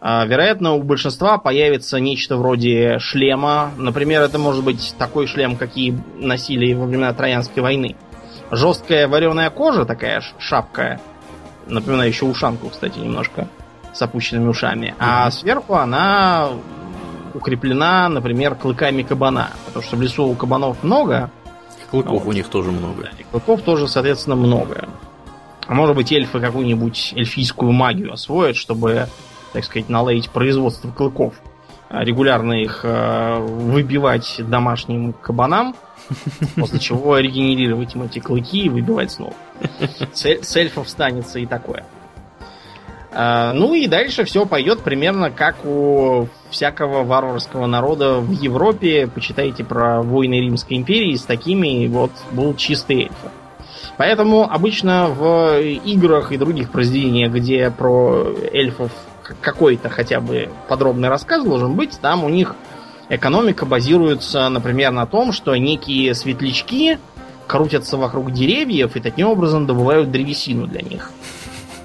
Э, 0.00 0.26
вероятно, 0.26 0.74
у 0.74 0.82
большинства 0.82 1.38
появится 1.38 2.00
нечто 2.00 2.36
вроде 2.36 2.98
шлема. 2.98 3.70
Например, 3.76 4.22
это 4.22 4.38
может 4.38 4.64
быть 4.64 4.94
такой 4.98 5.26
шлем, 5.26 5.56
какие 5.56 5.96
носили 6.16 6.72
во 6.72 6.86
времена 6.86 7.12
Троянской 7.12 7.62
войны. 7.62 7.96
Жесткая 8.50 9.06
вареная 9.06 9.50
кожа, 9.50 9.84
такая 9.84 10.22
шапка, 10.38 11.00
напоминающая 11.66 12.28
ушанку, 12.28 12.68
кстати, 12.68 12.98
немножко, 12.98 13.46
с 13.92 14.02
опущенными 14.02 14.48
ушами. 14.48 14.94
А 14.98 15.30
сверху 15.30 15.74
она 15.74 16.48
укреплена, 17.32 18.08
например, 18.08 18.56
клыками 18.56 19.02
кабана. 19.02 19.50
Потому 19.66 19.84
что 19.84 19.96
в 19.96 20.02
лесу 20.02 20.24
у 20.24 20.34
кабанов 20.34 20.82
много. 20.82 21.30
Клыков 21.90 22.24
вот. 22.24 22.28
у 22.28 22.32
них 22.32 22.48
тоже 22.48 22.70
много. 22.70 23.10
И 23.18 23.24
клыков 23.24 23.62
тоже, 23.62 23.88
соответственно, 23.88 24.36
много. 24.36 24.88
А 25.66 25.74
может 25.74 25.96
быть, 25.96 26.12
эльфы 26.12 26.40
какую-нибудь 26.40 27.12
эльфийскую 27.16 27.72
магию 27.72 28.12
освоят, 28.12 28.56
чтобы, 28.56 29.08
так 29.52 29.64
сказать, 29.64 29.88
наладить 29.88 30.30
производство 30.30 30.90
клыков. 30.90 31.34
А 31.88 32.04
регулярно 32.04 32.52
их 32.52 32.80
э, 32.84 33.38
выбивать 33.38 34.36
домашним 34.38 35.12
кабанам, 35.12 35.74
после 36.56 36.78
чего 36.78 37.18
регенерировать 37.18 37.94
им 37.96 38.04
эти 38.04 38.20
клыки 38.20 38.64
и 38.64 38.68
выбивать 38.68 39.10
снова. 39.10 39.34
С 40.12 40.56
эльфов 40.56 40.88
станется 40.88 41.40
и 41.40 41.46
такое. 41.46 41.84
А, 43.12 43.52
ну 43.52 43.74
и 43.74 43.88
дальше 43.88 44.24
все 44.24 44.46
пойдет 44.46 44.80
примерно 44.82 45.30
как 45.30 45.64
у 45.64 46.28
всякого 46.50 47.04
варварского 47.04 47.66
народа 47.66 48.20
в 48.20 48.30
Европе. 48.30 49.06
Почитайте 49.06 49.64
про 49.64 50.02
войны 50.02 50.34
Римской 50.40 50.76
империи. 50.76 51.14
С 51.16 51.22
такими 51.22 51.86
вот 51.86 52.12
будут 52.32 52.58
чистые 52.58 53.04
эльфы. 53.04 53.30
Поэтому 53.96 54.50
обычно 54.50 55.08
в 55.08 55.60
играх 55.60 56.32
и 56.32 56.38
других 56.38 56.70
произведениях, 56.70 57.32
где 57.32 57.70
про 57.70 58.34
эльфов 58.52 58.90
какой-то 59.40 59.88
хотя 59.88 60.20
бы 60.20 60.48
подробный 60.68 61.08
рассказ 61.08 61.44
должен 61.44 61.74
быть, 61.74 61.98
там 62.00 62.24
у 62.24 62.28
них 62.28 62.56
экономика 63.08 63.66
базируется, 63.66 64.48
например, 64.48 64.92
на 64.92 65.06
том, 65.06 65.32
что 65.32 65.54
некие 65.56 66.14
светлячки 66.14 66.98
крутятся 67.46 67.96
вокруг 67.96 68.32
деревьев 68.32 68.96
и 68.96 69.00
таким 69.00 69.28
образом 69.28 69.66
добывают 69.66 70.10
древесину 70.10 70.66
для 70.66 70.82
них. 70.82 71.10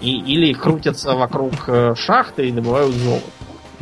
И, 0.01 0.11
или 0.11 0.53
крутятся 0.53 1.15
вокруг 1.15 1.53
э, 1.67 1.95
шахты 1.95 2.47
и 2.47 2.51
добывают 2.51 2.93
золото. 2.93 3.25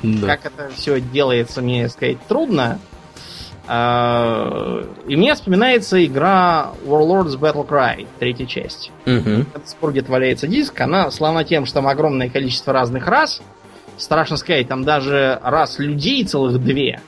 Да. 0.04 0.28
Как 0.28 0.46
это 0.46 0.70
все 0.76 1.00
делается, 1.00 1.62
мне 1.62 1.88
сказать 1.90 2.18
трудно. 2.28 2.80
А, 3.66 4.84
и 5.08 5.16
мне 5.16 5.34
вспоминается 5.34 6.04
игра 6.06 6.74
Warlords 6.86 7.40
Battle 7.40 7.66
Cry, 7.66 8.06
третья 8.20 8.46
часть. 8.46 8.92
Угу. 9.06 9.46
Спор, 9.66 9.92
где 9.92 10.02
валяется 10.02 10.48
диск, 10.48 10.80
она 10.82 11.10
славна 11.12 11.46
тем, 11.46 11.66
что 11.66 11.76
там 11.76 11.88
огромное 11.88 12.30
количество 12.30 12.74
разных 12.74 13.08
рас. 13.08 13.42
Страшно 13.98 14.38
сказать, 14.38 14.68
там 14.68 14.84
даже 14.84 15.40
рас 15.42 15.80
людей 15.80 16.26
целых 16.26 16.62
две. 16.62 17.00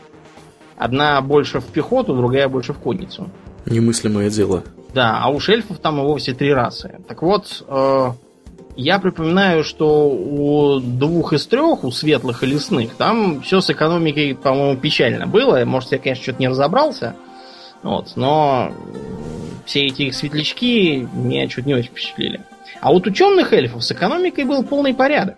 Одна 0.78 1.20
больше 1.22 1.60
в 1.60 1.66
пехоту, 1.66 2.16
другая 2.16 2.48
больше 2.48 2.74
в 2.74 2.80
конницу. 2.80 3.30
Немыслимое 3.66 4.30
дело. 4.30 4.64
Да, 4.94 5.20
а 5.22 5.30
у 5.30 5.40
шельфов 5.42 5.80
там 5.80 6.00
и 6.00 6.04
вовсе 6.04 6.34
три 6.34 6.54
расы. 6.54 7.00
Так 7.08 7.22
вот, 7.22 7.66
э, 7.68 8.12
я 8.76 9.00
припоминаю, 9.00 9.64
что 9.64 10.10
у 10.10 10.80
двух 10.80 11.34
из 11.34 11.46
трех, 11.48 11.84
у 11.84 11.92
светлых 11.92 12.44
и 12.44 12.48
лесных, 12.48 12.96
там 12.96 13.42
все 13.42 13.62
с 13.62 13.70
экономикой, 13.70 14.36
по-моему, 14.36 14.80
печально 14.80 15.28
было. 15.28 15.64
Может, 15.66 15.94
я, 15.94 15.98
конечно, 15.98 16.24
что-то 16.24 16.40
не 16.40 16.48
разобрался. 16.48 17.16
Вот, 17.84 18.14
но 18.16 18.72
все 19.66 19.86
эти 19.86 20.04
их 20.04 20.16
светлячки 20.16 21.08
меня 21.14 21.48
чуть 21.48 21.66
не 21.66 21.76
очень 21.76 21.90
впечатлили. 21.90 22.42
А 22.82 22.92
вот 22.92 23.08
у 23.08 23.12
темных 23.12 23.54
эльфов 23.54 23.84
с 23.84 23.92
экономикой 23.92 24.44
был 24.44 24.64
полный 24.64 24.94
порядок. 24.94 25.38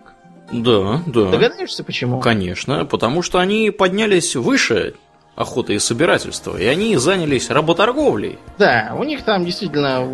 Да, 0.50 1.02
да. 1.06 1.30
Догадаешься, 1.30 1.84
почему? 1.84 2.20
Конечно, 2.20 2.86
потому 2.86 3.22
что 3.22 3.38
они 3.38 3.70
поднялись 3.70 4.34
выше, 4.34 4.94
охоты 5.38 5.74
и 5.74 5.78
собирательства, 5.78 6.56
и 6.56 6.66
они 6.66 6.96
занялись 6.96 7.48
работорговлей. 7.48 8.38
Да, 8.58 8.92
у 8.98 9.04
них 9.04 9.22
там 9.22 9.44
действительно 9.44 10.04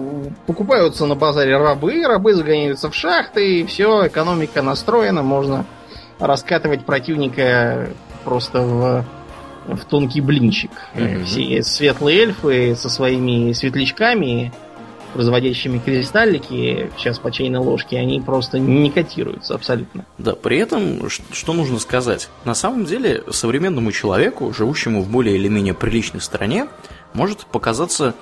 покупаются 0.47 1.07
на 1.07 1.15
базаре 1.15 1.57
рабы, 1.57 2.05
рабы 2.07 2.35
загоняются 2.35 2.91
в 2.91 2.95
шахты, 2.95 3.61
и 3.61 3.65
все, 3.65 4.07
экономика 4.07 4.61
настроена, 4.61 5.23
можно 5.23 5.65
раскатывать 6.19 6.85
противника 6.85 7.89
просто 8.25 8.61
в, 8.61 9.05
в 9.67 9.85
тонкий 9.87 10.21
блинчик. 10.21 10.71
Mm-hmm. 10.95 11.25
Все 11.25 11.63
светлые 11.63 12.21
эльфы 12.21 12.77
со 12.77 12.91
своими 12.91 13.53
светлячками 13.53 14.53
производящими 15.15 15.79
кристаллики, 15.79 16.91
сейчас 16.99 17.19
по 17.19 17.31
чайной 17.31 17.61
ложке, 17.61 17.99
они 17.99 18.21
просто 18.21 18.59
не 18.59 18.91
котируются 18.91 19.55
абсолютно. 19.55 20.05
Да, 20.19 20.35
при 20.35 20.59
этом, 20.59 21.09
что 21.09 21.53
нужно 21.53 21.79
сказать? 21.79 22.29
На 22.45 22.55
самом 22.55 22.85
деле, 22.85 23.23
современному 23.31 23.93
человеку, 23.93 24.53
живущему 24.53 25.03
в 25.03 25.09
более 25.09 25.37
или 25.37 25.49
менее 25.49 25.73
приличной 25.73 26.21
стране, 26.21 26.67
может 27.15 27.47
показаться 27.47 28.15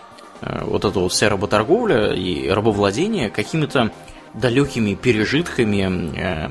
э, 0.42 0.64
вот 0.64 0.84
эта 0.84 1.00
вот 1.00 1.12
вся 1.12 1.30
работорговля 1.30 2.12
и 2.12 2.48
рабовладение 2.48 3.30
какими-то 3.30 3.90
далекими 4.34 4.94
пережитками 4.94 6.12
э, 6.14 6.48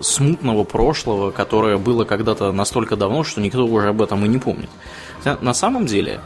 смутного 0.00 0.64
прошлого, 0.64 1.30
которое 1.30 1.76
было 1.76 2.04
когда-то 2.04 2.52
настолько 2.52 2.96
давно, 2.96 3.22
что 3.22 3.42
никто 3.42 3.66
уже 3.66 3.88
об 3.88 4.00
этом 4.00 4.24
и 4.24 4.28
не 4.28 4.38
помнит. 4.38 4.70
На 5.24 5.54
самом 5.54 5.86
деле, 5.86 6.20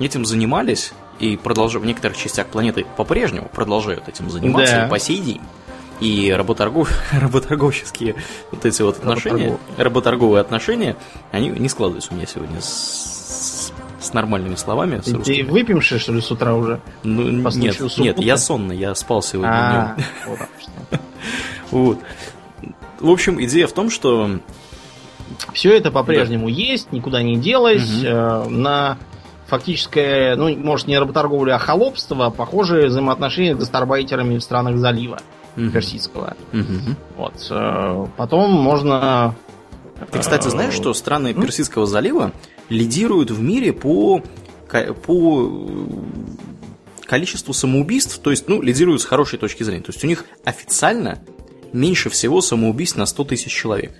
этим 0.00 0.24
занимались 0.24 0.92
и 1.18 1.36
продолжают, 1.36 1.84
в 1.84 1.86
некоторых 1.86 2.16
частях 2.16 2.46
планеты 2.48 2.86
по-прежнему 2.96 3.48
продолжают 3.52 4.08
этим 4.08 4.30
заниматься 4.30 4.82
да. 4.82 4.88
по 4.88 4.98
сей 4.98 5.18
день. 5.18 5.40
И 6.00 6.32
работоргов, 6.32 6.90
работорговческие 7.12 8.16
вот 8.50 8.64
эти 8.64 8.82
вот 8.82 8.98
отношения, 8.98 9.56
работорговые 9.76 10.40
отношения, 10.40 10.96
они 11.30 11.48
не 11.48 11.68
складываются 11.68 12.12
у 12.12 12.16
меня 12.16 12.26
сегодня 12.26 12.60
с, 12.60 13.72
с 14.00 14.12
нормальными 14.12 14.56
словами. 14.56 15.00
С 15.00 15.24
Ты 15.24 15.44
выпьемши, 15.44 15.98
что 15.98 16.12
ли, 16.12 16.20
с 16.20 16.30
утра 16.30 16.54
уже? 16.54 16.80
Ну, 17.04 17.22
нет, 17.52 17.80
нет, 17.98 18.18
я 18.18 18.36
сонный, 18.36 18.76
я 18.76 18.94
спал 18.94 19.22
сегодня 19.22 19.50
а, 19.52 19.94
днем. 19.94 20.38
Вот. 21.70 21.98
В 23.00 23.08
общем, 23.08 23.42
идея 23.42 23.66
в 23.66 23.72
том, 23.72 23.88
что 23.88 24.38
все 25.52 25.76
это 25.76 25.90
по-прежнему 25.90 26.46
да. 26.46 26.52
есть, 26.52 26.92
никуда 26.92 27.22
не 27.22 27.36
делось. 27.36 28.02
Угу. 28.02 28.50
На 28.50 28.98
фактическое, 29.52 30.34
ну, 30.34 30.48
может, 30.56 30.86
не 30.86 30.98
работорговля, 30.98 31.56
а 31.56 31.58
холопство, 31.58 32.30
похожие 32.30 32.86
взаимоотношения 32.86 33.54
с 33.54 33.58
гастарбайтерами 33.58 34.38
в 34.38 34.42
странах 34.42 34.78
залива 34.78 35.20
угу. 35.58 35.68
персидского. 35.68 36.36
Угу. 36.54 36.96
Вот. 37.18 37.34
Э, 37.50 38.06
потом 38.16 38.50
можно... 38.50 39.34
Ты, 40.10 40.20
кстати, 40.20 40.48
знаешь, 40.48 40.72
что 40.72 40.94
страны 40.94 41.34
Персидского 41.34 41.84
залива 41.84 42.32
лидируют 42.70 43.30
в 43.30 43.42
мире 43.42 43.74
по, 43.74 44.22
по 45.06 45.52
количеству 47.04 47.52
самоубийств, 47.52 48.20
то 48.20 48.30
есть, 48.30 48.48
ну, 48.48 48.62
лидируют 48.62 49.02
с 49.02 49.04
хорошей 49.04 49.38
точки 49.38 49.64
зрения. 49.64 49.82
То 49.82 49.92
есть 49.92 50.02
у 50.02 50.06
них 50.06 50.24
официально 50.46 51.18
меньше 51.74 52.08
всего 52.08 52.40
самоубийств 52.40 52.96
на 52.96 53.04
100 53.04 53.24
тысяч 53.24 53.52
человек. 53.52 53.92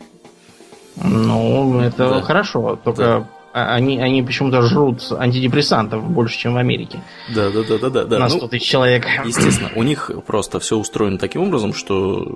Ну, 0.97 1.79
это 1.81 2.09
да. 2.09 2.23
хорошо, 2.23 2.81
только 2.83 3.03
да. 3.03 3.29
А, 3.53 3.75
они, 3.75 4.01
они 4.01 4.23
почему-то 4.23 4.63
жрут 4.63 5.13
антидепрессантов 5.13 6.09
больше, 6.11 6.39
чем 6.39 6.55
в 6.55 6.57
Америке. 6.57 7.03
Да, 7.35 7.51
да, 7.51 7.63
да, 7.63 7.91
да, 7.91 8.05
да. 8.05 8.19
На 8.19 8.29
100 8.29 8.41
ну, 8.41 8.49
тысяч 8.49 8.67
человек. 8.67 9.07
Естественно, 9.25 9.71
у 9.75 9.83
них 9.83 10.11
просто 10.27 10.59
все 10.59 10.79
устроено 10.79 11.19
таким 11.19 11.43
образом, 11.43 11.75
что 11.75 12.27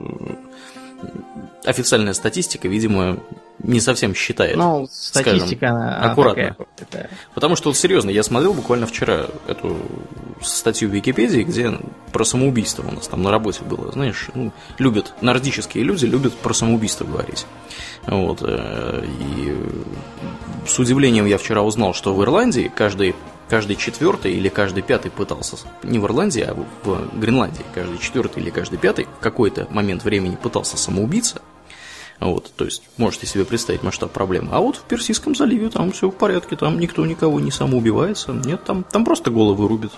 официальная 1.65 2.13
статистика, 2.13 2.69
видимо, 2.69 3.19
не 3.63 3.81
совсем 3.81 4.15
считает. 4.15 4.57
Ну, 4.57 4.89
статистика 4.91 5.69
скажем, 5.69 5.77
она 5.77 6.01
аккуратно. 6.01 6.57
Такая, 6.77 7.11
Потому 7.35 7.57
что, 7.57 7.71
вот, 7.71 7.77
серьезно, 7.77 8.11
я 8.11 8.23
смотрел 8.23 8.53
буквально 8.53 8.87
вчера 8.87 9.27
эту 9.47 9.77
статью 10.43 10.89
в 10.89 10.93
Википедии, 10.93 11.43
где 11.43 11.79
про 12.13 12.25
самоубийство 12.25 12.87
у 12.87 12.93
нас 12.93 13.09
там 13.09 13.23
на 13.23 13.31
работе 13.31 13.65
было. 13.65 13.93
Знаешь, 13.93 14.29
ну, 14.35 14.53
любят, 14.79 15.15
нордические 15.21 15.85
люди 15.85 16.05
любят 16.05 16.35
про 16.35 16.53
самоубийство 16.53 17.05
говорить. 17.05 17.47
Вот. 18.07 18.41
Э, 18.43 19.05
и 19.05 19.57
с 20.67 20.79
удивлением 20.79 21.27
я 21.27 21.39
вчера 21.39 21.63
узнал, 21.63 21.95
что 21.95 22.15
в 22.15 22.23
Ирландии 22.23 22.71
каждый 22.75 23.15
каждый 23.49 23.77
четвертый 23.77 24.33
или 24.33 24.49
каждый 24.49 24.83
пятый 24.83 25.11
пытался, 25.11 25.57
не 25.85 26.01
в 26.01 26.05
Ирландии, 26.05 26.43
а 26.43 26.55
в 26.55 27.19
Гренландии, 27.19 27.65
каждый 27.75 27.99
четвертый 27.99 28.43
или 28.43 28.51
каждый 28.51 28.77
пятый 28.79 29.05
в 29.05 29.21
какой-то 29.21 29.69
момент 29.71 30.05
времени 30.05 30.37
пытался 30.37 30.77
самоубиться. 30.77 31.41
Вот, 32.21 32.51
то 32.57 32.65
есть, 32.65 32.83
можете 32.97 33.27
себе 33.27 33.45
представить 33.45 33.83
масштаб 33.83 34.11
проблемы. 34.11 34.49
А 34.53 34.61
вот 34.61 34.77
в 34.77 34.83
Персидском 34.83 35.35
заливе 35.35 35.69
там 35.69 35.93
все 35.93 36.11
в 36.11 36.15
порядке, 36.15 36.57
там 36.57 36.79
никто 36.79 37.05
никого 37.05 37.41
не 37.41 37.51
самоубивается. 37.51 38.33
Нет, 38.33 38.65
там, 38.65 38.85
там 38.85 39.05
просто 39.05 39.31
головы 39.31 39.69
рубят 39.69 39.93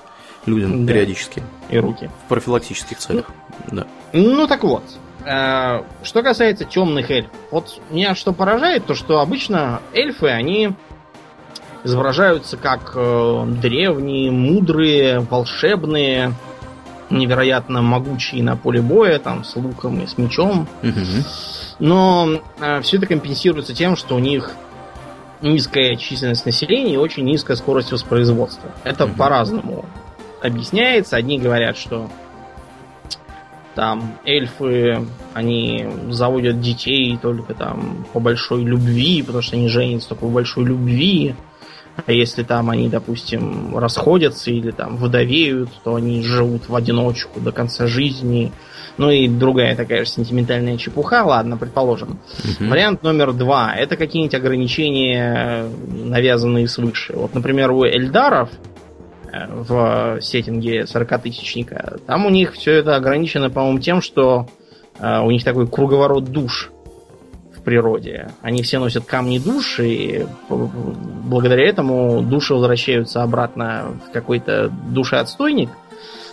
людям 0.46 0.86
да. 0.86 0.92
периодически. 0.92 1.42
И 1.70 1.78
руки. 1.78 2.10
В 2.24 2.28
профилактических 2.28 2.98
целях. 2.98 3.26
Ну, 3.70 3.76
да. 3.76 3.86
Ну 4.12 4.46
так 4.46 4.64
вот. 4.64 4.82
Э, 5.24 5.82
что 6.02 6.22
касается 6.22 6.64
темных 6.64 7.10
эльфов, 7.10 7.32
вот 7.50 7.80
меня 7.90 8.14
что 8.14 8.32
поражает, 8.32 8.86
то 8.86 8.94
что 8.94 9.20
обычно 9.20 9.80
эльфы, 9.92 10.28
они 10.28 10.70
изображаются 11.84 12.56
как 12.56 12.92
э, 12.94 13.44
древние, 13.60 14.30
мудрые, 14.30 15.20
волшебные, 15.20 16.32
невероятно 17.10 17.82
могучие 17.82 18.42
на 18.42 18.56
поле 18.56 18.80
боя, 18.82 19.18
там, 19.18 19.44
с 19.44 19.56
луком 19.56 20.00
и 20.00 20.06
с 20.06 20.18
мечом. 20.18 20.66
Но 21.78 22.40
э, 22.60 22.80
все 22.82 22.96
это 22.96 23.06
компенсируется 23.06 23.74
тем, 23.74 23.96
что 23.96 24.16
у 24.16 24.18
них 24.18 24.50
низкая 25.40 25.96
численность 25.96 26.44
населения 26.46 26.94
и 26.94 26.96
очень 26.96 27.24
низкая 27.24 27.56
скорость 27.56 27.92
воспроизводства. 27.92 28.70
Это 28.84 29.06
Мгм. 29.06 29.14
по-разному 29.14 29.84
объясняется. 30.42 31.16
Одни 31.16 31.38
говорят, 31.38 31.76
что 31.76 32.10
там 33.74 34.18
эльфы, 34.24 35.06
они 35.34 35.86
заводят 36.10 36.60
детей 36.60 37.16
только 37.20 37.54
там 37.54 38.04
по 38.12 38.18
большой 38.18 38.64
любви, 38.64 39.22
потому 39.22 39.42
что 39.42 39.54
они 39.56 39.68
женятся 39.68 40.08
только 40.10 40.26
по 40.26 40.30
большой 40.32 40.64
любви. 40.64 41.36
А 42.06 42.12
если 42.12 42.42
там 42.42 42.70
они, 42.70 42.88
допустим, 42.88 43.76
расходятся 43.76 44.50
или 44.50 44.70
там 44.70 44.96
выдовеют, 44.96 45.70
то 45.84 45.96
они 45.96 46.22
живут 46.22 46.68
в 46.68 46.74
одиночку 46.74 47.40
до 47.40 47.52
конца 47.52 47.86
жизни. 47.86 48.52
Ну 48.96 49.10
и 49.10 49.28
другая 49.28 49.76
такая 49.76 50.04
же 50.04 50.10
сентиментальная 50.10 50.76
чепуха, 50.76 51.24
ладно, 51.24 51.56
предположим. 51.56 52.18
Мгм. 52.44 52.70
Вариант 52.70 53.02
номер 53.02 53.32
два. 53.32 53.74
Это 53.74 53.96
какие-нибудь 53.96 54.34
ограничения, 54.34 55.66
навязанные 55.86 56.68
свыше. 56.68 57.14
Вот, 57.14 57.34
например, 57.34 57.70
у 57.72 57.84
Эльдаров 57.84 58.50
э, 59.32 59.46
в 59.48 60.20
сеттинге 60.20 60.82
40-тысячника, 60.82 61.98
там 62.06 62.26
у 62.26 62.30
них 62.30 62.54
все 62.54 62.72
это 62.74 62.96
ограничено, 62.96 63.50
по-моему, 63.50 63.78
тем, 63.78 64.02
что 64.02 64.46
э, 64.98 65.20
у 65.20 65.30
них 65.30 65.44
такой 65.44 65.68
круговорот 65.68 66.24
душ 66.24 66.70
в 67.58 67.62
природе. 67.62 68.30
Они 68.42 68.62
все 68.62 68.78
носят 68.78 69.04
камни 69.04 69.38
душ, 69.38 69.80
и 69.80 70.26
благодаря 70.48 71.68
этому 71.68 72.22
души 72.22 72.54
возвращаются 72.54 73.22
обратно 73.22 73.98
в 74.08 74.12
какой-то 74.12 74.68
душеотстойник 74.68 75.70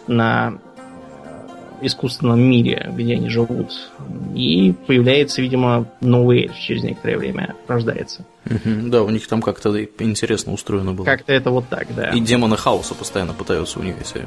на 0.08 0.54
э, 0.78 1.86
искусственном 1.86 2.40
мире, 2.40 2.92
где 2.94 3.16
они 3.16 3.30
живут. 3.30 3.92
И 4.36 4.74
появляется, 4.88 5.42
видимо, 5.42 5.88
новый 6.02 6.44
эльф 6.44 6.58
через 6.58 6.84
некоторое 6.84 7.18
время 7.18 7.56
рождается. 7.68 8.26
Да, 8.46 9.04
у 9.04 9.10
них 9.10 9.28
там 9.28 9.42
как-то 9.42 9.84
интересно 9.84 10.54
устроено 10.54 10.94
было. 10.94 11.06
Как-то 11.06 11.34
это 11.34 11.50
вот 11.50 11.68
так, 11.68 11.88
да. 11.96 12.10
И 12.12 12.20
демоны 12.20 12.58
хаоса 12.58 12.94
постоянно 12.94 13.34
пытаются 13.34 13.80
у 13.80 13.84
них 13.84 13.96
эти 14.00 14.26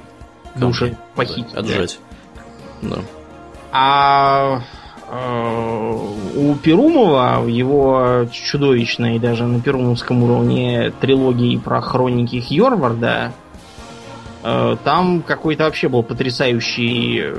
Души 0.56 0.96
похитить, 1.14 1.52
да, 1.52 1.60
отжать. 1.60 2.00
Да. 2.82 2.98
А 3.70 4.58
э, 4.58 4.77
у 5.10 6.54
Перумова 6.56 7.40
в 7.40 7.46
его 7.46 8.26
чудовищной 8.30 9.18
даже 9.18 9.44
на 9.44 9.60
перумовском 9.60 10.22
уровне 10.22 10.92
трилогии 11.00 11.56
про 11.56 11.80
хроники 11.80 12.40
Хьорварда 12.40 13.32
э, 14.42 14.76
там 14.84 15.22
какой-то 15.22 15.64
вообще 15.64 15.88
был 15.88 16.02
потрясающий 16.02 17.20
э, 17.22 17.34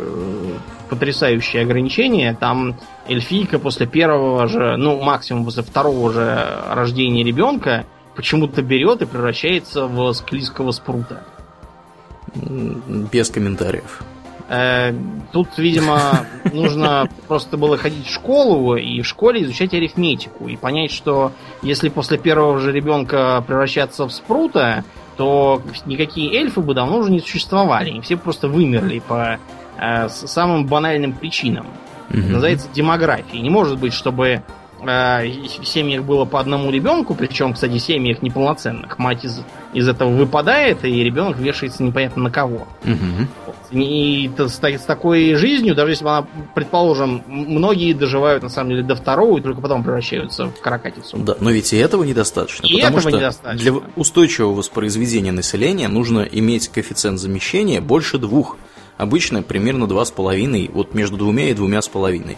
потрясающее 0.89 1.61
ограничение. 1.61 2.35
Там 2.39 2.75
эльфийка 3.07 3.59
после 3.59 3.85
первого 3.85 4.47
же, 4.47 4.75
ну 4.77 5.01
максимум 5.01 5.45
после 5.45 5.61
второго 5.61 6.11
же 6.11 6.47
рождения 6.71 7.23
ребенка 7.23 7.85
почему-то 8.15 8.61
берет 8.63 9.01
и 9.03 9.05
превращается 9.05 9.85
в 9.85 10.11
склизкого 10.13 10.71
спрута. 10.71 11.23
Без 12.35 13.29
комментариев. 13.29 14.01
Э, 14.49 14.93
Тут, 15.31 15.57
видимо, 15.57 16.25
нужно 16.53 17.07
просто 17.27 17.55
было 17.55 17.77
ходить 17.77 18.07
в 18.07 18.13
школу 18.13 18.75
и 18.75 19.01
в 19.01 19.07
школе 19.07 19.43
изучать 19.43 19.73
арифметику 19.73 20.47
и 20.47 20.55
понять, 20.55 20.91
что 20.91 21.31
если 21.61 21.89
после 21.89 22.17
первого 22.17 22.59
же 22.59 22.71
ребенка 22.71 23.43
превращаться 23.45 24.07
в 24.07 24.11
спрута, 24.11 24.83
то 25.17 25.61
никакие 25.85 26.33
эльфы 26.33 26.61
бы 26.61 26.73
давно 26.73 26.97
уже 26.97 27.11
не 27.11 27.19
существовали. 27.19 27.91
Они 27.91 28.01
все 28.01 28.17
просто 28.17 28.47
вымерли 28.47 28.99
по 28.99 29.37
э, 29.77 30.09
самым 30.09 30.65
банальным 30.65 31.13
причинам. 31.13 31.67
Мгм. 32.09 32.31
Называется 32.31 32.67
демографией. 32.73 33.41
Не 33.41 33.49
может 33.51 33.77
быть, 33.77 33.93
чтобы 33.93 34.41
э, 34.81 35.27
в 35.61 35.65
семьях 35.65 36.03
было 36.03 36.25
по 36.25 36.39
одному 36.39 36.71
ребенку, 36.71 37.13
причем, 37.13 37.53
кстати, 37.53 37.77
семьях 37.77 38.23
неполноценных. 38.23 38.97
Мать 38.97 39.25
из, 39.25 39.43
из 39.73 39.87
этого 39.87 40.09
выпадает, 40.09 40.83
и 40.85 41.03
ребенок 41.03 41.37
вешается 41.37 41.83
непонятно 41.83 42.23
на 42.23 42.31
кого. 42.31 42.67
Мгм. 42.83 43.27
И 43.71 44.29
с, 44.37 44.59
с 44.63 44.81
такой 44.85 45.35
жизнью, 45.35 45.75
даже 45.75 45.91
если 45.91 46.03
она, 46.05 46.27
предположим, 46.55 47.23
многие 47.27 47.93
доживают 47.93 48.41
на 48.43 48.49
самом 48.49 48.71
деле 48.71 48.83
до 48.83 48.95
второго 48.95 49.37
и 49.37 49.41
только 49.41 49.61
потом 49.61 49.83
превращаются 49.83 50.45
в 50.47 50.59
каракатицу. 50.59 51.17
Да, 51.17 51.35
но 51.39 51.51
ведь 51.51 51.71
и 51.73 51.77
этого 51.77 52.03
недостаточно. 52.03 52.65
И 52.65 52.75
потому 52.81 52.97
этого 52.97 53.01
что 53.09 53.17
недостаточно. 53.19 53.71
для 53.71 53.81
устойчивого 53.95 54.55
воспроизведения 54.55 55.31
населения 55.31 55.87
нужно 55.87 56.21
иметь 56.21 56.67
коэффициент 56.69 57.19
замещения 57.19 57.79
больше 57.81 58.17
двух. 58.17 58.57
Обычно 58.97 59.43
примерно 59.43 59.87
два 59.87 60.03
с 60.03 60.11
половиной, 60.11 60.69
вот 60.73 60.93
между 60.93 61.15
двумя 61.15 61.51
и 61.51 61.53
двумя 61.53 61.81
с 61.81 61.87
половиной. 61.87 62.37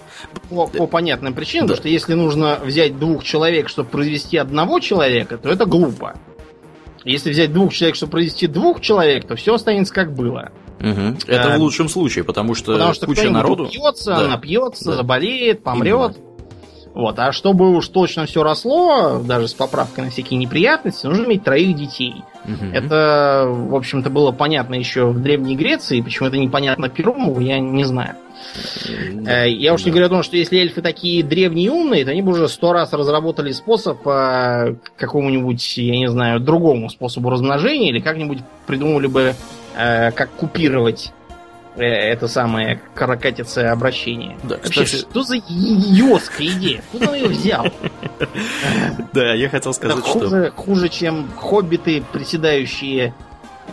По, 0.49 0.67
по 0.67 0.85
понятным 0.85 1.33
причинам, 1.33 1.65
Да. 1.65 1.73
потому 1.73 1.81
что 1.81 1.89
если 1.89 2.13
нужно 2.13 2.59
взять 2.63 2.99
двух 2.99 3.23
человек, 3.23 3.67
чтобы 3.67 3.89
произвести 3.89 4.37
одного 4.37 4.79
человека, 4.79 5.37
то 5.37 5.49
это 5.49 5.65
глупо. 5.65 6.13
Если 7.03 7.31
взять 7.31 7.51
двух 7.51 7.73
человек, 7.73 7.95
чтобы 7.95 8.11
произвести 8.11 8.45
двух 8.45 8.79
человек, 8.79 9.25
то 9.25 9.35
все 9.35 9.55
останется 9.55 9.91
как 9.91 10.13
было. 10.13 10.51
Мгм. 10.81 11.17
Это 11.27 11.49
Да. 11.49 11.57
в 11.57 11.59
лучшем 11.61 11.87
случае, 11.89 12.23
потому 12.23 12.55
что, 12.55 12.73
Потому 12.73 12.93
что 12.93 13.05
куча 13.05 13.29
народу. 13.29 13.65
упьется, 13.65 14.15
Да. 14.15 14.27
напьется, 14.27 14.85
Да. 14.91 14.95
заболеет, 14.97 15.63
помрет. 15.63 16.17
Вот. 16.93 17.17
А 17.19 17.31
чтобы 17.31 17.73
уж 17.73 17.87
точно 17.87 18.25
все 18.25 18.43
росло, 18.43 19.21
даже 19.23 19.47
с 19.47 19.53
поправкой 19.53 20.03
на 20.05 20.09
всякие 20.09 20.37
неприятности, 20.37 21.05
нужно 21.07 21.23
иметь 21.25 21.43
троих 21.43 21.73
детей. 21.75 22.15
Мгм. 22.43 22.73
Это, 22.73 23.45
в 23.47 23.73
общем-то, 23.75 24.09
было 24.09 24.31
понятно 24.33 24.75
еще 24.75 25.05
в 25.05 25.21
Древней 25.21 25.55
Греции, 25.55 26.01
почему 26.01 26.27
это 26.27 26.37
непонятно 26.37 26.89
Перумову, 26.89 27.39
я 27.39 27.59
не 27.59 27.85
знаю. 27.85 28.15
Да. 29.13 29.45
Э, 29.45 29.49
Я 29.49 29.73
уж 29.73 29.85
не 29.85 29.91
говорю 29.91 30.07
о 30.07 30.09
том, 30.09 30.23
что 30.23 30.35
если 30.35 30.57
эльфы 30.59 30.81
такие 30.81 31.23
древние 31.23 31.67
и 31.67 31.69
умные, 31.69 32.03
то 32.03 32.11
они 32.11 32.21
бы 32.23 32.31
уже 32.31 32.49
сто 32.49 32.73
раз 32.73 32.91
разработали 32.91 33.51
способ 33.51 34.01
по 34.01 34.75
какому-нибудь, 34.97 35.77
я 35.77 35.95
не 35.95 36.09
знаю, 36.09 36.39
другому 36.41 36.89
способу 36.89 37.29
размножения, 37.29 37.89
или 37.91 37.99
как-нибудь 37.99 38.39
придумали 38.67 39.07
бы, 39.07 39.35
э, 39.75 40.11
как 40.11 40.29
купировать 40.31 41.11
э, 41.75 41.83
это 41.83 42.27
самое 42.27 42.81
каракатице 42.95 43.59
обращение. 43.59 44.37
Да, 44.43 44.55
Вообще, 44.57 44.83
кстати- 44.85 45.01
что 45.01 45.23
за 45.23 45.37
идиотская 45.37 46.47
идея? 46.47 46.81
Куда 46.91 47.09
он 47.09 47.15
ее 47.15 47.27
взял? 47.27 47.67
Да, 49.13 49.33
я 49.33 49.49
хотел 49.49 49.73
сказать, 49.73 50.05
что... 50.05 50.51
хуже, 50.55 50.89
чем 50.89 51.27
хоббиты, 51.35 52.03
приседающие 52.13 53.13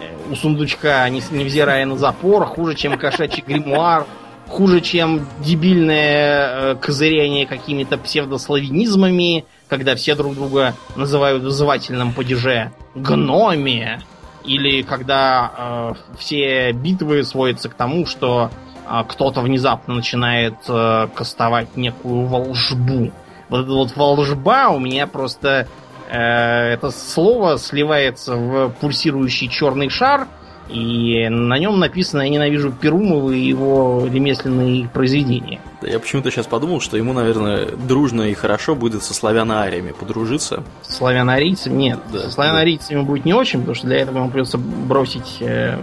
э, 0.00 0.32
у 0.32 0.34
сундучка, 0.36 1.08
не- 1.10 1.22
невзирая 1.30 1.84
на 1.86 1.96
запор, 1.96 2.44
хуже, 2.46 2.74
чем 2.74 2.98
кошачий 2.98 3.44
гримуар, 3.46 4.06
хуже, 4.48 4.80
чем 4.80 5.26
дебильное 5.40 6.74
козыряние 6.76 7.46
какими-то 7.46 7.98
псевдославянизмами, 7.98 9.44
когда 9.68 9.94
все 9.94 10.14
друг 10.14 10.34
друга 10.34 10.74
называют 10.96 11.42
в 11.42 11.50
звательном 11.50 12.12
падеже 12.12 12.72
гноме, 12.94 14.00
или 14.48 14.82
когда 14.82 15.52
э, 15.56 16.16
все 16.18 16.72
битвы 16.72 17.22
сводятся 17.22 17.68
к 17.68 17.74
тому, 17.74 18.06
что 18.06 18.50
э, 18.88 19.02
кто-то 19.06 19.42
внезапно 19.42 19.94
начинает 19.94 20.56
э, 20.68 21.08
кастовать 21.14 21.76
некую 21.76 22.26
волжбу. 22.26 23.12
Вот 23.50 23.60
эта 23.60 23.72
вот 23.72 23.96
волжба 23.96 24.70
у 24.70 24.78
меня 24.78 25.06
просто 25.06 25.68
э, 26.08 26.18
это 26.18 26.90
слово 26.90 27.58
сливается 27.58 28.36
в 28.36 28.70
пульсирующий 28.80 29.48
черный 29.48 29.90
шар, 29.90 30.26
и 30.68 31.28
на 31.28 31.58
нем 31.58 31.78
написано 31.78 32.22
«Я 32.22 32.28
ненавижу 32.28 32.70
Перумова 32.72 33.30
и 33.30 33.40
его 33.40 34.06
ремесленные 34.10 34.88
произведения». 34.88 35.60
Да, 35.80 35.88
Я 35.88 35.98
почему-то 35.98 36.30
сейчас 36.30 36.46
подумал, 36.46 36.80
что 36.80 36.96
ему, 36.96 37.12
наверное, 37.12 37.66
дружно 37.66 38.22
и 38.22 38.34
хорошо 38.34 38.74
будет 38.74 39.02
со 39.02 39.14
славяно-ариями 39.14 39.92
подружиться. 39.92 40.62
С 40.82 40.96
славяно-арийцами 40.98 41.74
нет. 41.74 41.98
Да, 42.12 42.28
С 42.30 42.34
славяно-арийцами 42.34 43.02
будет 43.02 43.24
не 43.24 43.34
очень, 43.34 43.60
потому 43.60 43.74
что 43.74 43.86
для 43.86 43.98
этого 43.98 44.18
ему 44.18 44.30
придется 44.30 44.58
бросить 44.58 45.38
э, 45.40 45.78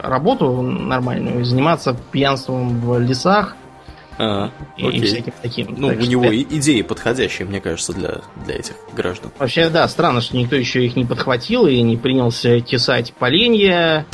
работу 0.00 0.62
нормальную 0.62 1.44
заниматься 1.44 1.96
пьянством 2.12 2.80
в 2.80 2.98
лесах 3.00 3.56
А, 4.18 4.50
и, 4.76 4.86
окей. 4.86 5.02
всяким 5.02 5.32
таким. 5.40 5.74
Ну, 5.78 5.88
Так 5.90 5.98
у 6.00 6.02
него 6.04 6.24
это- 6.24 6.42
идеи 6.42 6.82
подходящие, 6.82 7.46
мне 7.48 7.60
кажется, 7.60 7.92
для, 7.92 8.20
для 8.44 8.56
этих 8.56 8.74
граждан. 8.94 9.30
Вообще, 9.38 9.68
да, 9.70 9.86
странно, 9.88 10.20
что 10.20 10.36
никто 10.36 10.56
еще 10.56 10.84
их 10.84 10.96
не 10.96 11.04
подхватил 11.04 11.66
и 11.66 11.80
не 11.82 11.96
принялся 11.96 12.60
тесать 12.60 13.12
поленья, 13.14 14.06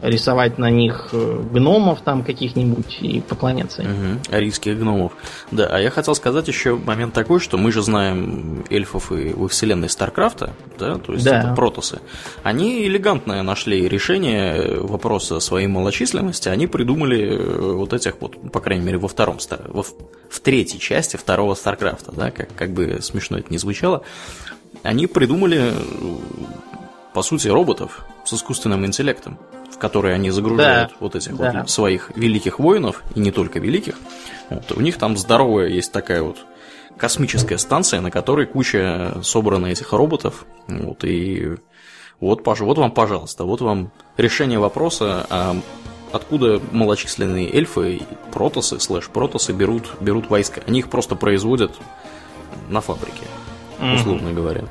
рисовать 0.00 0.58
на 0.58 0.70
них 0.70 1.08
э, 1.12 1.42
гномов 1.52 2.00
там 2.02 2.22
каких-нибудь 2.24 2.98
и 3.00 3.20
поклоняться. 3.20 3.82
Мгм, 3.82 4.20
Арийских 4.30 4.78
гномов. 4.78 5.12
Да, 5.50 5.66
а 5.66 5.78
я 5.80 5.90
хотел 5.90 6.14
сказать 6.14 6.46
еще 6.48 6.76
момент 6.76 7.14
такой, 7.14 7.40
что 7.40 7.58
мы 7.58 7.72
же 7.72 7.82
знаем 7.82 8.64
эльфов 8.70 9.10
и 9.12 9.32
во 9.32 9.48
вселенной 9.48 9.88
Старкрафта, 9.88 10.54
да, 10.78 10.96
то 10.98 11.12
есть 11.14 11.24
Да. 11.24 11.40
это 11.40 11.54
протосы. 11.54 11.98
Они 12.42 12.84
элегантно 12.86 13.42
нашли 13.42 13.88
решение 13.88 14.78
вопроса 14.80 15.40
своей 15.40 15.66
малочисленности, 15.66 16.48
они 16.48 16.66
придумали 16.66 17.36
э, 17.36 17.72
вот 17.74 17.92
этих 17.92 18.20
вот, 18.20 18.36
по 18.52 18.60
крайней 18.60 18.84
мере, 18.84 18.98
во 18.98 19.08
втором, 19.08 19.38
во 19.68 19.82
в- 19.82 19.94
в 20.30 20.40
третьей 20.40 20.78
части 20.78 21.16
второго 21.16 21.54
Старкрафта, 21.54 22.12
да, 22.12 22.30
как, 22.30 22.54
как 22.54 22.70
бы 22.70 22.98
смешно 23.02 23.38
это 23.38 23.48
не 23.50 23.58
звучало, 23.58 24.02
они 24.84 25.06
придумали, 25.08 25.72
э, 25.72 26.16
по 27.14 27.22
сути, 27.22 27.48
роботов 27.48 28.04
с 28.24 28.32
искусственным 28.34 28.86
интеллектом. 28.86 29.38
В 29.72 29.78
которые 29.78 30.14
они 30.14 30.30
загружают 30.30 30.90
Да, 30.90 30.96
вот 31.00 31.14
этих 31.16 31.36
да. 31.36 31.52
вот 31.60 31.70
своих 31.70 32.10
великих 32.16 32.58
воинов, 32.58 33.02
и 33.14 33.20
не 33.20 33.30
только 33.30 33.58
великих, 33.58 33.96
вот, 34.50 34.72
у 34.72 34.80
них 34.80 34.96
там 34.96 35.16
здоровая 35.16 35.68
есть 35.68 35.92
такая 35.92 36.22
вот 36.22 36.38
космическая 36.96 37.58
станция, 37.58 38.00
на 38.00 38.10
которой 38.10 38.46
куча 38.46 39.18
собрана 39.22 39.66
этих 39.66 39.92
роботов, 39.92 40.46
вот, 40.66 41.04
и 41.04 41.56
вот, 42.20 42.42
пож- 42.42 42.64
вот 42.64 42.78
вам, 42.78 42.90
пожалуйста, 42.90 43.44
вот 43.44 43.60
вам 43.60 43.92
решение 44.16 44.58
вопроса, 44.58 45.26
а 45.30 45.56
откуда 46.10 46.60
малочисленные 46.72 47.52
эльфы, 47.54 48.00
протосы, 48.32 48.80
слэш-протосы 48.80 49.52
берут, 49.52 49.92
берут 50.00 50.30
войска. 50.30 50.62
Они 50.66 50.80
их 50.80 50.88
просто 50.88 51.14
производят 51.14 51.72
на 52.68 52.80
фабрике, 52.80 53.26
условно 53.94 54.32
говоря. 54.32 54.64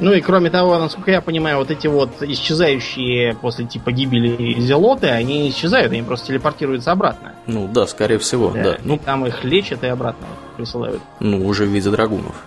Ну 0.00 0.12
и 0.12 0.20
кроме 0.20 0.48
того, 0.50 0.78
насколько 0.78 1.10
я 1.10 1.20
понимаю, 1.20 1.58
вот 1.58 1.70
эти 1.70 1.86
вот 1.88 2.22
исчезающие 2.22 3.34
после 3.34 3.64
типа 3.66 3.90
гибели 3.92 4.60
зелоты, 4.60 5.08
они 5.08 5.40
не 5.42 5.50
исчезают, 5.50 5.92
они 5.92 6.02
просто 6.02 6.28
телепортируются 6.28 6.92
обратно. 6.92 7.34
Ну 7.46 7.66
да, 7.66 7.86
скорее 7.86 8.18
всего, 8.18 8.50
да. 8.50 8.74
И 8.74 8.78
Ну, 8.84 8.96
там 8.98 9.26
их 9.26 9.42
лечат 9.44 9.82
и 9.84 9.88
обратно 9.88 10.26
присылают. 10.56 11.00
ну, 11.20 11.44
уже 11.46 11.64
в 11.64 11.68
виде 11.68 11.90
драгунов. 11.90 12.44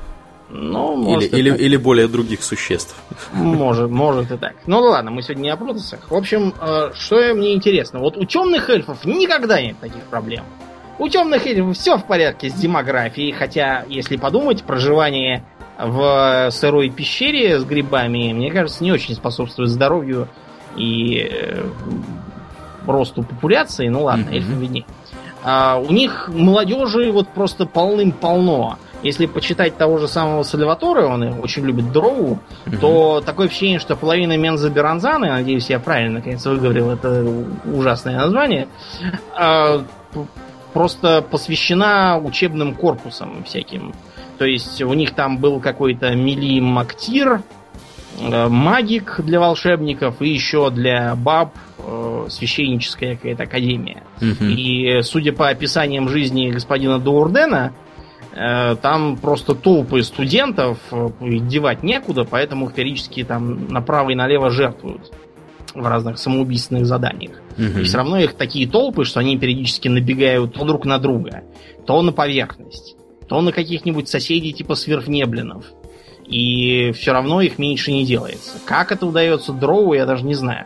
Ну, 0.53 0.95
Или, 1.01 1.03
может, 1.13 1.33
и 1.33 1.37
или, 1.37 1.49
так. 1.51 1.59
или 1.61 1.77
более 1.77 2.07
других 2.09 2.43
существ. 2.43 2.93
Может, 3.31 3.89
может 3.89 4.31
и 4.31 4.37
так. 4.37 4.53
Ну 4.65 4.79
ладно, 4.81 5.09
мы 5.11 5.21
сегодня 5.21 5.43
не 5.43 5.49
о 5.49 5.55
протасах. 5.55 6.09
В 6.11 6.15
общем, 6.15 6.53
э, 6.59 6.91
что 6.93 7.33
мне 7.33 7.53
интересно. 7.53 7.99
Вот 7.99 8.17
у 8.17 8.25
темных 8.25 8.69
эльфов 8.69 9.05
никогда 9.05 9.61
нет 9.61 9.77
таких 9.79 10.03
проблем. 10.03 10.43
У 10.99 11.07
темных 11.07 11.45
эльфов 11.47 11.77
все 11.77 11.97
в 11.97 12.05
порядке 12.05 12.49
с 12.49 12.53
демографией, 12.53 13.31
хотя, 13.31 13.85
если 13.87 14.17
подумать, 14.17 14.63
проживание 14.63 15.43
в 15.83 16.49
сырой 16.51 16.89
пещере 16.89 17.59
с 17.59 17.63
грибами, 17.63 18.33
мне 18.33 18.51
кажется, 18.51 18.83
не 18.83 18.91
очень 18.91 19.15
способствует 19.15 19.69
здоровью 19.69 20.27
и 20.75 21.27
э, 21.31 21.63
росту 22.87 23.23
популяции. 23.23 23.87
Ну 23.87 24.03
ладно, 24.03 24.25
Мгм. 24.25 24.33
эльфы 24.33 24.53
виднее. 24.53 24.85
А 25.43 25.77
у 25.77 25.91
них 25.91 26.29
молодежи 26.31 27.11
вот 27.11 27.27
просто 27.29 27.65
полным-полно. 27.65 28.77
Если 29.01 29.25
почитать 29.25 29.75
того 29.77 29.97
же 29.97 30.07
самого 30.07 30.43
Сальватора, 30.43 31.07
он 31.07 31.23
очень 31.41 31.65
любит 31.65 31.91
дроу, 31.91 32.37
то 32.79 33.23
такое 33.25 33.47
ощущение, 33.47 33.79
что 33.79 33.95
половина 33.95 34.37
Менза 34.37 34.69
Беранзана, 34.69 35.25
я 35.25 35.33
надеюсь, 35.33 35.71
я 35.71 35.79
правильно 35.79 36.19
наконец 36.19 36.45
выговорил 36.45 36.91
это 36.91 37.25
ужасное 37.65 38.17
название, 38.19 38.67
а, 39.35 39.83
просто 40.73 41.23
посвящена 41.23 42.19
учебным 42.23 42.75
корпусам 42.75 43.43
всяким. 43.43 43.93
То 44.41 44.47
есть 44.47 44.81
у 44.81 44.91
них 44.95 45.13
там 45.13 45.37
был 45.37 45.59
какой-то 45.59 46.15
Мили 46.15 46.59
Мактир, 46.59 47.43
э, 48.19 48.47
магик 48.47 49.19
для 49.19 49.39
волшебников 49.39 50.19
и 50.19 50.29
еще 50.29 50.71
для 50.71 51.15
баб 51.15 51.53
э, 51.77 52.25
священническая 52.27 53.17
какая-то 53.17 53.43
академия. 53.43 54.01
Мгм. 54.19 54.49
И 54.49 55.03
судя 55.03 55.31
по 55.31 55.49
описаниям 55.49 56.09
жизни 56.09 56.49
господина 56.49 56.97
Дуурдена, 56.97 57.73
э, 58.33 58.75
там 58.81 59.15
просто 59.17 59.53
толпы 59.53 60.01
студентов, 60.01 60.79
э, 60.89 61.09
девать 61.19 61.83
некуда, 61.83 62.23
поэтому 62.23 62.65
их 62.65 62.73
периодически 62.73 63.23
там 63.23 63.67
направо 63.67 64.09
и 64.09 64.15
налево 64.15 64.49
жертвуют 64.49 65.11
в 65.75 65.85
разных 65.85 66.17
самоубийственных 66.17 66.87
заданиях. 66.87 67.39
Мгм. 67.57 67.81
И 67.81 67.83
все 67.83 67.97
равно 67.97 68.17
их 68.17 68.33
такие 68.33 68.67
толпы, 68.67 69.05
что 69.05 69.19
они 69.19 69.37
периодически 69.37 69.87
набегают 69.87 70.55
то 70.55 70.65
друг 70.65 70.85
на 70.85 70.97
друга, 70.97 71.43
то 71.85 72.01
на 72.01 72.11
поверхность, 72.11 72.95
то 73.31 73.39
на 73.39 73.53
каких-нибудь 73.53 74.09
соседей 74.09 74.51
типа 74.51 74.75
сверхнеблинов. 74.75 75.63
И 76.25 76.91
все 76.91 77.13
равно 77.13 77.39
их 77.39 77.57
меньше 77.59 77.93
не 77.93 78.05
делается. 78.05 78.59
Как 78.65 78.91
это 78.91 79.05
удается 79.05 79.53
дроу, 79.53 79.93
я 79.93 80.05
даже 80.05 80.25
не 80.25 80.33
знаю. 80.33 80.65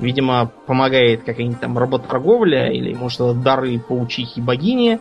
Видимо, 0.00 0.50
помогает 0.66 1.24
какая-нибудь 1.24 1.60
там 1.60 1.76
работорговля, 1.76 2.72
или, 2.72 2.94
может, 2.94 3.20
это 3.20 3.34
дары 3.34 3.78
паучихи 3.78 4.40
богини, 4.40 5.00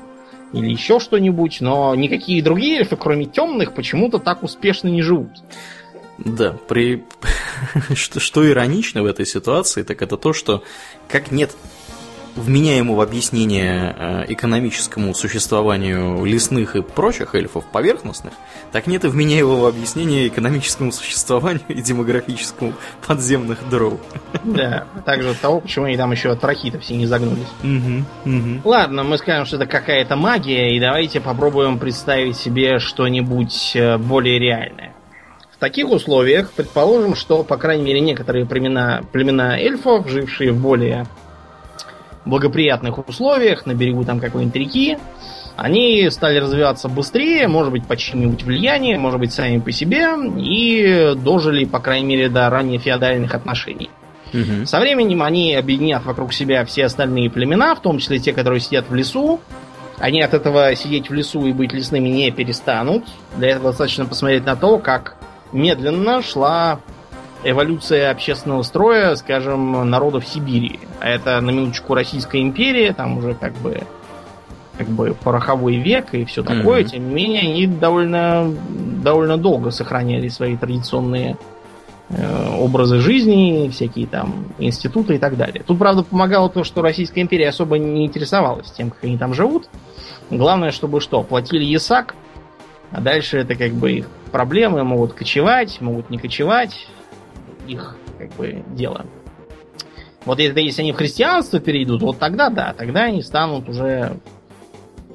или 0.52 0.70
еще 0.70 1.00
что-нибудь, 1.00 1.62
но 1.62 1.96
никакие 1.96 2.44
другие 2.44 2.80
эльфы, 2.80 2.98
кроме 3.00 3.24
темных, 3.24 3.74
почему-то 3.74 4.20
так 4.20 4.44
успешно 4.44 4.90
не 4.90 5.02
живут. 5.02 5.32
Да, 6.18 6.58
при... 6.68 7.06
что, 7.96 8.20
что 8.20 8.46
иронично 8.46 9.02
в 9.02 9.06
этой 9.06 9.26
ситуации, 9.26 9.84
так 9.84 10.02
это 10.02 10.18
то, 10.18 10.34
что 10.34 10.62
как 11.08 11.32
нет 11.32 11.56
вменяемого 12.38 13.04
объяснения 13.04 13.96
э, 13.98 14.26
экономическому 14.30 15.14
существованию 15.14 16.24
лесных 16.24 16.76
и 16.76 16.82
прочих 16.82 17.36
эльфов 17.36 17.66
поверхностных, 17.66 18.34
так 18.72 18.88
нет 18.88 19.06
и 19.06 19.08
вменяемого 19.08 19.68
объяснения 19.68 20.28
экономическому 20.28 20.92
существованию 20.92 21.64
и 21.68 21.82
демографическому 21.82 22.74
подземных 23.06 23.68
дроу. 23.70 24.00
Да, 24.44 24.86
также 25.06 25.32
от 25.32 25.40
того, 25.40 25.60
почему 25.60 25.86
они 25.86 25.98
там 25.98 26.12
еще 26.12 26.32
от 26.32 26.44
рахита 26.44 26.80
все 26.80 26.96
не 26.96 27.06
загнулись. 27.06 27.48
Мгм, 27.64 28.06
мгм. 28.26 28.62
Ладно, 28.64 29.04
мы 29.04 29.18
скажем, 29.18 29.46
что 29.46 29.58
это 29.58 29.66
какая-то 29.66 30.16
магия, 30.16 30.76
и 30.76 30.80
давайте 30.80 31.20
попробуем 31.20 31.80
представить 31.80 32.38
себе 32.38 32.80
что-нибудь 32.80 33.72
э, 33.76 33.98
более 33.98 34.40
реальное. 34.40 34.94
В 35.52 35.60
таких 35.60 35.90
условиях 35.90 36.52
предположим, 36.52 37.16
что, 37.16 37.44
по 37.44 37.58
крайней 37.58 37.84
мере, 37.84 38.00
некоторые 38.00 38.46
племена, 38.46 39.02
племена 39.12 39.58
эльфов, 39.58 40.08
жившие 40.08 40.52
в 40.52 40.62
более 40.62 41.08
благоприятных 42.28 42.98
условиях, 43.08 43.66
на 43.66 43.74
берегу 43.74 44.04
там 44.04 44.20
какой-нибудь 44.20 44.56
реки, 44.56 44.98
они 45.56 46.08
стали 46.12 46.38
развиваться 46.38 46.88
быстрее, 46.88 47.48
может 47.48 47.72
быть, 47.72 47.88
по 47.88 47.98
чьим-нибудь 47.98 48.44
влиянию, 48.44 49.00
может 49.00 49.20
быть, 49.20 49.34
сами 49.34 49.60
по 49.60 49.72
себе, 49.72 50.10
и 50.38 51.14
дожили, 51.16 51.66
по 51.66 51.80
крайней 51.80 52.06
мере, 52.06 52.30
до 52.30 52.50
ранее 52.50 52.78
феодальных 52.78 53.34
отношений. 53.34 53.90
Мгм. 54.34 54.68
Со 54.68 54.80
временем 54.80 55.24
они 55.24 55.56
объединят 55.56 56.06
вокруг 56.06 56.34
себя 56.34 56.64
все 56.66 56.86
остальные 56.86 57.32
племена, 57.32 57.74
в 57.74 57.82
том 57.82 57.98
числе 57.98 58.20
те, 58.20 58.34
которые 58.34 58.60
сидят 58.60 58.90
в 58.90 58.94
лесу. 58.94 59.40
Они 59.98 60.22
от 60.22 60.36
этого 60.36 60.76
сидеть 60.76 61.10
в 61.10 61.14
лесу 61.14 61.46
и 61.48 61.54
быть 61.54 61.74
лесными 61.74 62.10
не 62.10 62.30
перестанут. 62.30 63.06
Для 63.36 63.50
этого 63.50 63.70
достаточно 63.70 64.06
посмотреть 64.06 64.46
на 64.46 64.56
то, 64.56 64.78
как 64.78 65.16
медленно 65.52 66.22
шла 66.22 66.80
эволюция 67.44 68.12
общественного 68.12 68.64
строя, 68.64 69.16
скажем, 69.16 69.90
народов 69.90 70.26
Сибири. 70.26 70.80
А 71.00 71.10
это, 71.10 71.40
на 71.42 71.52
минуточку, 71.52 71.94
Российская 71.94 72.42
империя, 72.42 72.94
там 72.94 73.18
уже 73.18 73.34
как 73.34 73.54
бы 73.54 73.82
как 74.78 74.88
бы 74.88 75.16
пороховой 75.24 75.78
век 75.78 76.14
и 76.14 76.24
все 76.26 76.44
такое. 76.44 76.82
Мгм. 76.82 76.90
Тем 76.90 77.10
не 77.10 77.16
менее, 77.16 77.42
они 77.42 77.68
довольно, 77.68 78.54
довольно 79.04 79.38
долго 79.38 79.72
сохраняли 79.72 80.28
свои 80.28 80.56
традиционные 80.56 81.38
э, 82.10 82.58
образы 82.60 83.00
жизни, 83.00 83.70
всякие 83.70 84.06
там 84.06 84.46
институты 84.60 85.16
и 85.16 85.18
так 85.18 85.36
далее. 85.36 85.64
Тут, 85.66 85.80
правда, 85.80 86.04
помогало 86.04 86.50
то, 86.50 86.64
что 86.64 86.82
Российская 86.82 87.22
империя 87.22 87.50
особо 87.50 87.80
не 87.80 88.06
интересовалась 88.06 88.72
тем, 88.72 88.92
как 88.92 89.04
они 89.04 89.18
там 89.18 89.34
живут. 89.34 89.68
Главное, 90.30 90.72
чтобы 90.72 91.02
что, 91.02 91.24
платили 91.24 91.64
ЕСАК, 91.64 92.14
а 92.92 93.02
дальше 93.02 93.40
это 93.40 93.56
как 93.56 93.72
бы 93.74 93.92
их 93.92 94.10
проблемы, 94.32 94.84
могут 94.84 95.14
кочевать, 95.14 95.82
могут 95.82 96.10
не 96.10 96.18
кочевать, 96.18 96.88
их 97.68 97.96
как 98.18 98.34
бы 98.34 98.64
дело. 98.76 99.06
Вот 100.26 100.40
это 100.40 100.60
если 100.60 100.82
они 100.82 100.92
в 100.92 100.98
христианство 100.98 101.60
перейдут, 101.60 102.02
вот 102.02 102.20
тогда 102.20 102.50
да, 102.50 102.74
тогда 102.78 103.04
они 103.04 103.22
станут 103.22 103.70
уже 103.70 104.20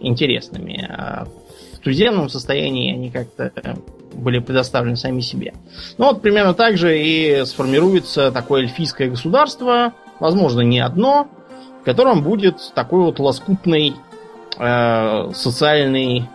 интересными. 0.01 0.89
А 0.91 1.27
в 1.75 1.79
туземном 1.81 2.29
состоянии 2.29 2.95
они 2.95 3.11
как-то 3.11 3.53
были 4.15 4.39
предоставлены 4.39 4.97
сами 4.97 5.21
себе. 5.21 5.55
Ну 5.99 6.07
вот 6.07 6.23
примерно 6.23 6.55
так 6.55 6.77
же 6.77 6.99
и 6.99 7.45
сформируется 7.45 8.31
такое 8.31 8.63
эльфийское 8.63 9.09
государство, 9.09 9.93
возможно, 10.21 10.61
не 10.61 10.81
одно, 10.81 11.29
в 11.81 11.85
котором 11.85 12.23
будет 12.23 12.73
такой 12.75 13.01
вот 13.01 13.19
лоскутный 13.19 13.95
э, 14.59 15.31
социальный 15.35 16.29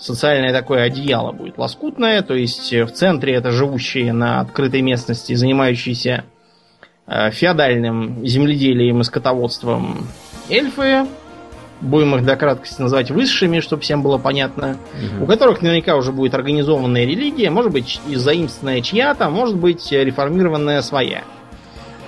социальное 0.00 0.52
такое 0.52 0.82
одеяло 0.82 1.32
будет 1.32 1.58
лоскутное, 1.58 2.22
то 2.22 2.34
есть 2.34 2.72
в 2.72 2.88
центре 2.88 3.34
это 3.34 3.50
живущие 3.50 4.12
на 4.12 4.40
открытой 4.40 4.80
местности, 4.80 5.34
занимающиеся 5.34 6.24
э, 7.06 7.30
феодальным 7.30 8.26
земледелием 8.26 9.00
и 9.00 9.04
скотоводством 9.04 10.06
эльфы, 10.48 11.06
будем 11.80 12.14
их 12.16 12.24
до 12.24 12.36
краткости 12.36 12.80
называть 12.80 13.10
высшими, 13.10 13.60
чтобы 13.60 13.82
всем 13.82 14.02
было 14.02 14.18
понятно, 14.18 14.76
у 15.20 15.26
которых 15.26 15.62
наверняка 15.62 15.96
уже 15.96 16.12
будет 16.12 16.34
организованная 16.34 17.04
религия, 17.04 17.50
может 17.50 17.72
быть, 17.72 18.00
и 18.08 18.16
заимственная 18.16 18.80
чья-то, 18.80 19.30
может 19.30 19.56
быть, 19.56 19.90
реформированная 19.90 20.82
своя. 20.82 21.22
Э, 21.22 21.39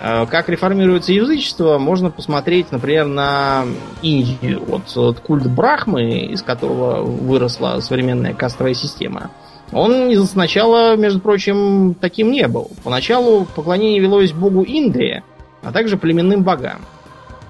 Как 0.03 0.49
реформируется 0.49 1.13
язычество, 1.13 1.79
можно 1.79 2.11
посмотреть, 2.11 2.73
например, 2.73 3.07
на 3.07 3.65
Индию. 4.03 4.61
Вот, 4.67 4.83
вот 4.97 5.21
культ 5.21 5.47
Брахмы, 5.47 6.23
из 6.27 6.43
которого 6.43 7.03
выросла 7.03 7.79
современная 7.79 8.35
кастовая 8.35 8.75
система, 8.75 9.31
он 9.71 10.13
сначала, 10.27 10.97
между 10.97 11.21
прочим, 11.21 11.95
таким 12.01 12.33
не 12.33 12.49
был. 12.49 12.73
Поначалу 12.83 13.45
поклонение 13.45 14.01
велось 14.01 14.33
богу 14.33 14.63
Индии, 14.63 15.23
а 15.63 15.71
также 15.71 15.97
племенным 15.97 16.43
богам. 16.43 16.81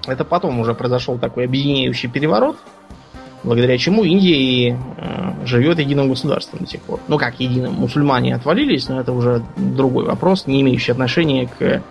Это 0.05 0.23
потом 0.23 0.59
уже 0.59 0.75
произошел 0.75 1.17
такой 1.17 1.45
объединяющий 1.45 2.07
переворот, 2.07 2.57
благодаря 3.43 3.79
чему 3.79 4.03
Индия 4.03 4.35
и 4.35 4.71
э, 4.71 5.45
живет 5.45 5.79
единым 5.79 6.09
государством 6.09 6.59
до 6.59 6.67
сих 6.67 6.81
пор. 6.81 6.99
Ну 7.07 7.17
как 7.17 7.39
единым, 7.39 7.73
мусульмане 7.73 8.35
отвалились, 8.35 8.87
но 8.89 9.01
это 9.01 9.11
уже 9.11 9.41
другой 9.57 10.05
вопрос, 10.05 10.45
не 10.45 10.61
имеющий 10.61 10.91
отношения 10.91 11.47
к 11.47 11.81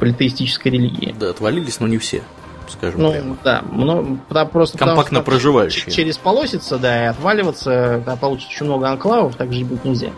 политеистической 0.00 0.72
религии. 0.72 1.14
Да, 1.18 1.30
отвалились, 1.30 1.78
но 1.78 1.86
не 1.86 1.98
все, 1.98 2.22
скажем 2.68 3.00
Ну, 3.00 3.12
прямо. 3.12 3.36
да, 3.44 3.62
мно- 3.70 4.18
да, 4.30 4.44
просто 4.46 4.76
потому 4.78 4.96
Компактно 4.96 5.18
что 5.18 5.24
проживающие. 5.26 5.92
через 5.94 6.18
полосица, 6.18 6.78
да, 6.78 7.04
и 7.04 7.06
отваливаться, 7.06 8.02
да, 8.04 8.16
получится 8.16 8.50
очень 8.52 8.66
много 8.66 8.88
анклавов, 8.90 9.36
так 9.36 9.52
жить 9.52 9.66
будет 9.66 9.84
нельзя. 9.84 10.10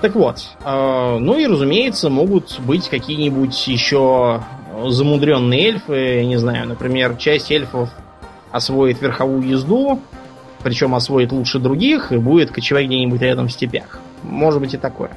Так 0.00 0.14
вот, 0.14 0.38
э, 0.64 1.16
ну 1.18 1.38
и, 1.38 1.46
разумеется, 1.46 2.08
могут 2.10 2.58
быть 2.60 2.88
какие-нибудь 2.88 3.66
еще 3.68 4.42
замудренные 4.86 5.68
эльфы, 5.68 5.94
я 6.16 6.26
не 6.26 6.36
знаю, 6.36 6.66
например, 6.68 7.16
часть 7.16 7.50
эльфов 7.50 7.88
освоит 8.50 9.00
верховую 9.00 9.42
езду, 9.48 10.00
причем 10.62 10.94
освоит 10.94 11.32
лучше 11.32 11.58
других 11.58 12.12
и 12.12 12.16
будет 12.18 12.50
кочевать 12.50 12.86
где-нибудь 12.86 13.20
рядом 13.20 13.48
в 13.48 13.52
степях. 13.52 13.98
Может 14.22 14.60
быть 14.60 14.74
и 14.74 14.76
такое. 14.78 15.10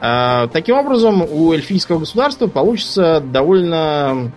Э, 0.00 0.48
Таким 0.52 0.76
образом, 0.76 1.22
у 1.22 1.52
эльфийского 1.52 2.00
государства 2.00 2.46
получится 2.46 3.20
довольно 3.20 4.32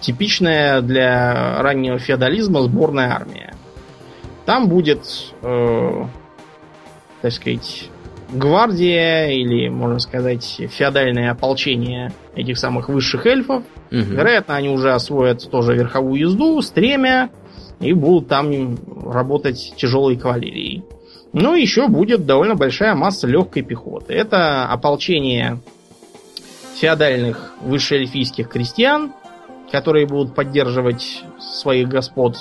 типичная 0.00 0.82
для 0.82 1.62
раннего 1.62 1.98
феодализма 1.98 2.62
сборная 2.62 3.10
армия. 3.14 3.54
Там 4.44 4.68
будет, 4.68 5.32
э, 5.42 6.04
так 7.22 7.32
сказать, 7.32 7.88
гвардия 8.30 9.28
или, 9.30 9.68
можно 9.68 9.98
сказать, 9.98 10.60
феодальное 10.70 11.30
ополчение 11.30 12.12
этих 12.34 12.58
самых 12.58 12.88
высших 12.88 13.24
эльфов. 13.26 13.62
Мгм. 13.90 14.16
Вероятно, 14.16 14.56
они 14.56 14.68
уже 14.68 14.92
освоят 14.92 15.48
тоже 15.50 15.74
верховую 15.74 16.20
езду, 16.20 16.60
стремя, 16.60 17.30
и 17.80 17.92
будут 17.92 18.28
там 18.28 18.76
работать 19.06 19.74
тяжелой 19.76 20.16
кавалерией. 20.16 20.84
Ну, 21.34 21.54
еще 21.56 21.88
будет 21.88 22.26
довольно 22.26 22.54
большая 22.54 22.94
масса 22.94 23.26
легкой 23.26 23.62
пехоты. 23.62 24.14
Это 24.14 24.66
ополчение 24.66 25.58
феодальных 26.76 27.54
высшеэльфийских 27.60 28.48
крестьян, 28.48 29.12
которые 29.70 30.06
будут 30.06 30.34
поддерживать 30.34 31.24
своих 31.40 31.88
господ, 31.88 32.38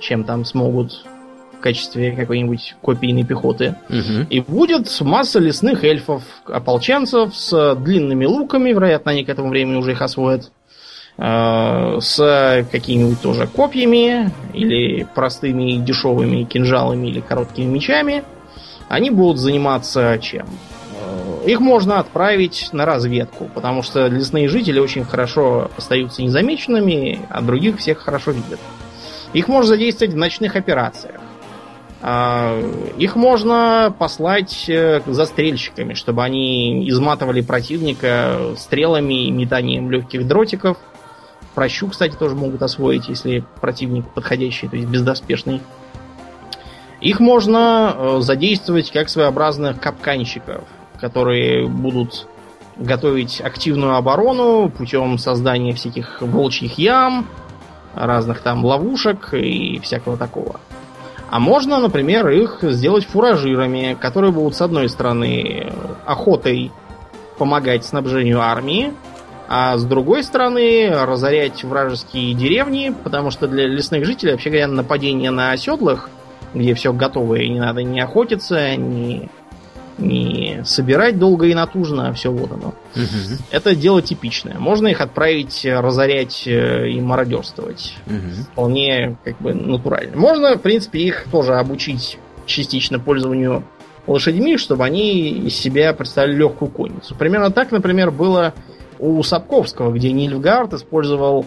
чем 0.00 0.22
там 0.22 0.44
смогут 0.44 1.04
в 1.58 1.60
качестве 1.60 2.12
какой-нибудь 2.12 2.76
копийной 2.80 3.24
пехоты. 3.24 3.74
Мгм. 3.88 4.28
И 4.30 4.38
будет 4.40 5.00
масса 5.00 5.40
лесных 5.40 5.82
эльфов, 5.82 6.22
ополченцев 6.44 7.34
с 7.34 7.74
длинными 7.74 8.26
луками, 8.26 8.70
вероятно, 8.70 9.10
они 9.10 9.24
к 9.24 9.28
этому 9.28 9.48
времени 9.48 9.76
уже 9.76 9.92
их 9.92 10.02
освоят, 10.02 10.52
с 11.16 12.66
какими-нибудь 12.72 13.20
тоже 13.20 13.46
копьями, 13.46 14.32
или 14.52 15.06
простыми 15.14 15.76
дешевыми 15.76 16.42
кинжалами, 16.42 17.06
или 17.06 17.20
короткими 17.20 17.66
мечами. 17.66 18.24
Они 18.88 19.10
будут 19.10 19.38
заниматься 19.38 20.18
чем? 20.20 20.46
Э, 20.92 21.46
Их 21.46 21.60
можно 21.60 21.98
отправить 21.98 22.68
на 22.72 22.84
разведку, 22.84 23.50
потому 23.54 23.82
что 23.82 24.06
лесные 24.08 24.48
жители 24.48 24.78
очень 24.78 25.04
хорошо 25.04 25.70
остаются 25.76 26.22
незамеченными, 26.22 27.20
а 27.30 27.40
других 27.40 27.78
всех 27.78 27.98
хорошо 27.98 28.32
видят. 28.32 28.60
Их 29.32 29.48
можно 29.48 29.68
задействовать 29.68 30.14
в 30.14 30.16
ночных 30.16 30.56
операциях. 30.56 31.20
А, 32.02 32.60
Их 32.98 33.16
можно 33.16 33.94
послать 33.98 34.68
э, 34.68 35.00
застрельщиками, 35.06 35.94
чтобы 35.94 36.22
они 36.22 36.88
изматывали 36.88 37.40
противника 37.40 38.54
стрелами 38.56 39.26
и 39.26 39.30
метанием 39.30 39.90
легких 39.90 40.26
дротиков. 40.26 40.76
Прощу, 41.54 41.88
кстати, 41.88 42.16
тоже 42.16 42.34
могут 42.34 42.62
освоить, 42.62 43.08
если 43.08 43.44
противник 43.60 44.08
подходящий, 44.08 44.68
то 44.68 44.76
есть 44.76 44.88
бездоспешный. 44.88 45.60
Их 47.00 47.20
можно 47.20 47.94
э, 47.94 48.20
задействовать 48.20 48.90
как 48.90 49.08
своеобразных 49.08 49.78
капканщиков, 49.80 50.64
которые 51.00 51.68
будут 51.68 52.26
готовить 52.76 53.40
активную 53.40 53.94
оборону 53.96 54.68
путем 54.68 55.18
создания 55.18 55.74
всяких 55.74 56.20
волчьих 56.20 56.78
ям, 56.78 57.26
разных 57.94 58.40
там 58.40 58.64
ловушек 58.64 59.32
и 59.34 59.78
всякого 59.80 60.16
такого. 60.16 60.60
А 61.30 61.38
можно, 61.40 61.78
например, 61.78 62.28
их 62.28 62.58
сделать 62.62 63.04
фуражирами, 63.04 63.96
которые 64.00 64.32
будут, 64.32 64.56
с 64.56 64.60
одной 64.60 64.88
стороны, 64.88 65.72
охотой 66.04 66.70
помогать 67.38 67.84
снабжению 67.84 68.40
армии, 68.40 68.92
а 69.48 69.76
с 69.76 69.84
другой 69.84 70.22
стороны, 70.22 70.90
разорять 70.90 71.64
вражеские 71.64 72.34
деревни, 72.34 72.94
потому 73.04 73.30
что 73.30 73.46
для 73.46 73.66
лесных 73.66 74.04
жителей, 74.04 74.32
вообще 74.32 74.50
говоря, 74.50 74.68
нападение 74.68 75.30
на 75.30 75.52
оседлых, 75.52 76.08
где 76.54 76.74
все 76.74 76.92
готово, 76.92 77.36
и 77.36 77.48
не 77.48 77.60
надо 77.60 77.82
ни 77.82 78.00
охотиться, 78.00 78.76
ни, 78.76 79.28
ни 79.98 80.62
собирать 80.64 81.18
долго 81.18 81.46
и 81.46 81.54
натужно, 81.54 82.08
а 82.08 82.12
все 82.12 82.30
вот 82.30 82.52
оно. 82.52 82.74
Это 83.50 83.74
дело 83.74 84.00
типичное. 84.02 84.58
Можно 84.58 84.88
их 84.88 85.00
отправить 85.00 85.64
э, 85.66 85.78
разорять 85.78 86.44
э, 86.46 86.88
и 86.90 87.00
мародерствовать 87.00 87.96
вполне 88.52 89.16
как 89.24 89.38
бы 89.38 89.52
натурально. 89.52 90.16
Можно, 90.16 90.56
в 90.56 90.62
принципе, 90.62 91.00
их 91.00 91.26
тоже 91.30 91.54
обучить 91.54 92.18
частично 92.46 92.98
пользованию 92.98 93.64
лошадьми, 94.06 94.56
чтобы 94.58 94.84
они 94.84 95.30
из 95.30 95.54
себя 95.54 95.92
представляли 95.92 96.36
легкую 96.36 96.70
конницу. 96.70 97.14
Примерно 97.14 97.50
так, 97.50 97.72
например, 97.72 98.10
было 98.10 98.54
у 98.98 99.22
Сапковского, 99.22 99.92
где 99.92 100.12
Нильфгард 100.12 100.74
использовал 100.74 101.46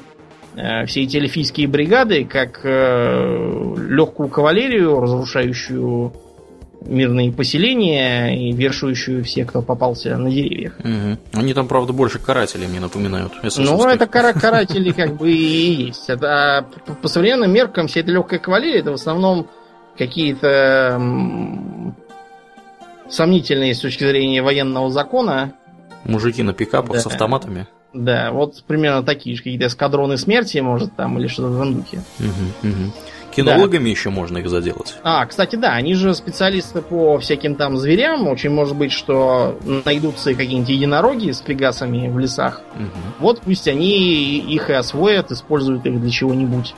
э, 0.56 0.86
все 0.86 1.04
эти 1.04 1.18
эльфийские 1.18 1.68
бригады 1.68 2.26
как 2.26 2.62
э, 2.64 3.76
легкую 3.90 4.30
кавалерию, 4.30 5.00
разрушающую 5.00 6.14
мирные 6.82 7.32
поселения 7.32 8.36
и 8.36 8.52
вершующую 8.52 9.24
всех, 9.24 9.48
кто 9.48 9.62
попался 9.62 10.18
на 10.18 10.30
деревьях. 10.30 10.74
Мгм. 10.80 11.18
Они 11.34 11.54
там, 11.54 11.68
правда, 11.68 11.94
больше 11.94 12.20
карателей 12.20 12.68
мне 12.68 12.80
напоминают. 12.80 13.34
Ну, 13.58 13.88
это 13.88 14.08
кара 14.08 14.34
каратели 14.34 14.92
как 14.92 15.16
бы 15.16 15.32
и 15.32 15.86
есть. 15.86 16.10
Это, 16.10 16.58
а 16.58 16.62
по, 16.62 16.94
по 16.94 17.08
современным 17.08 17.52
меркам 17.52 17.88
вся 17.88 18.02
эта 18.02 18.12
легкая 18.12 18.40
кавалерия 18.40 18.80
это 18.80 18.92
в 18.92 18.96
основном 18.96 19.48
какие-то 19.98 21.02
сомнительные 23.10 23.74
с 23.74 23.80
точки 23.80 24.04
зрения 24.04 24.42
военного 24.42 24.90
закона. 24.92 25.54
Мужики 26.08 26.42
на 26.44 26.54
пикапах 26.54 26.96
Да. 26.96 27.02
с 27.02 27.06
автоматами. 27.08 27.68
Да, 27.94 28.32
вот 28.32 28.64
примерно 28.66 29.02
такие 29.04 29.36
же 29.36 29.44
какие-то 29.44 29.68
эскадроны 29.68 30.18
смерти, 30.18 30.58
может, 30.60 30.96
там, 30.96 31.18
или 31.20 31.28
что-то 31.28 31.50
в 31.50 31.56
этом 31.56 31.76
духе. 31.76 32.02
Кинологами 33.32 33.90
еще 33.90 34.10
можно 34.10 34.40
их 34.40 34.50
заделать. 34.50 34.96
А, 35.04 35.24
кстати, 35.26 35.56
да, 35.58 35.74
они 35.74 35.94
же 35.94 36.16
специалисты 36.16 36.82
по 36.82 37.20
всяким 37.20 37.54
там 37.56 37.78
зверям. 37.78 38.28
Очень 38.28 38.50
может 38.50 38.76
быть, 38.76 38.92
что 38.92 39.60
найдутся 39.86 40.34
какие-нибудь 40.34 40.70
единороги 40.70 41.30
с 41.32 41.42
пегасами 41.42 42.08
в 42.10 42.18
лесах. 42.18 42.62
Мгм. 42.76 42.90
Вот 43.20 43.42
пусть 43.42 43.68
они 43.68 44.40
их 44.40 44.70
и 44.72 44.74
освоят, 44.74 45.32
используют 45.32 45.86
их 45.86 46.02
для 46.02 46.10
чего-нибудь. 46.10 46.74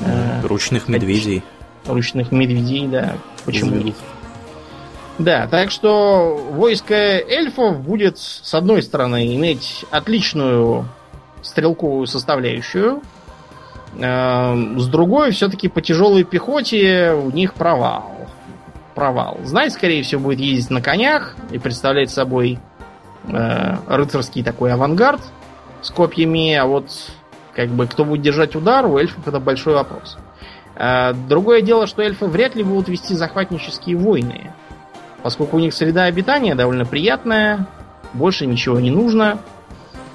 Э, 0.00 0.40
Ручных 0.42 0.88
медведей. 0.88 1.42
ручных 1.86 2.32
медведей, 2.32 2.86
да. 2.88 3.16
Почему? 3.44 3.70
заведут. 3.72 3.94
Да, 5.18 5.46
так 5.46 5.70
что 5.70 6.36
войско 6.50 6.94
эльфов 6.94 7.80
будет, 7.80 8.18
с 8.18 8.52
одной 8.52 8.82
стороны, 8.82 9.34
иметь 9.36 9.84
отличную 9.90 10.88
стрелковую 11.40 12.06
составляющую, 12.06 13.00
э, 13.96 14.78
с 14.78 14.86
другой, 14.88 15.30
все-таки 15.30 15.68
по 15.68 15.80
тяжелой 15.80 16.24
пехоте 16.24 17.12
у 17.12 17.30
них 17.30 17.54
провал. 17.54 18.10
Провал. 18.96 19.38
Знать, 19.44 19.72
скорее 19.72 20.02
всего, 20.02 20.22
будет 20.22 20.40
ездить 20.40 20.70
на 20.70 20.82
конях 20.82 21.36
и 21.50 21.58
представлять 21.58 22.10
собой 22.10 22.58
э, 23.28 23.76
рыцарский 23.86 24.42
такой 24.42 24.72
авангард 24.72 25.20
с 25.80 25.90
копьями, 25.90 26.54
а 26.54 26.66
вот 26.66 26.90
как 27.54 27.68
бы 27.68 27.86
кто 27.86 28.04
будет 28.04 28.22
держать 28.22 28.56
удар, 28.56 28.84
у 28.86 28.98
эльфов 28.98 29.28
это 29.28 29.38
большой 29.38 29.74
вопрос. 29.74 30.18
Э, 30.74 31.12
Другое 31.28 31.60
дело, 31.60 31.86
что 31.86 32.02
эльфы 32.02 32.26
вряд 32.26 32.56
ли 32.56 32.64
будут 32.64 32.88
вести 32.88 33.14
захватнические 33.14 33.96
войны, 33.96 34.52
поскольку 35.24 35.56
у 35.56 35.60
них 35.60 35.72
среда 35.72 36.04
обитания 36.04 36.54
довольно 36.54 36.84
приятная, 36.84 37.66
больше 38.12 38.44
ничего 38.46 38.78
не 38.78 38.90
нужно. 38.90 39.38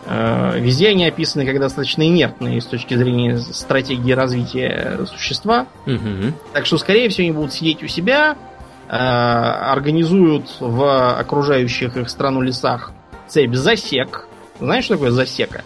Э, 0.06 0.58
Везде 0.60 0.90
они 0.90 1.06
описаны 1.08 1.46
как 1.48 1.60
достаточно 1.60 2.08
инертные 2.08 2.62
с 2.62 2.66
точки 2.66 2.94
зрения 2.94 3.40
стратегии 3.40 4.12
развития 4.12 5.00
существа. 5.08 5.66
Мгм. 5.88 6.36
Так 6.54 6.68
что, 6.68 6.78
скорее 6.78 7.10
всего, 7.10 7.24
они 7.26 7.32
будут 7.36 7.54
сидеть 7.54 7.82
у 7.84 7.88
себя, 7.88 8.38
э, 8.88 8.92
организуют 8.94 10.46
в 10.60 11.18
окружающих 11.20 11.98
их 11.98 12.08
страну 12.10 12.42
лесах 12.42 12.92
цепь 13.28 13.56
засек. 13.56 14.28
Знаешь, 14.60 14.86
что 14.86 14.94
такое 14.94 15.10
засека? 15.12 15.64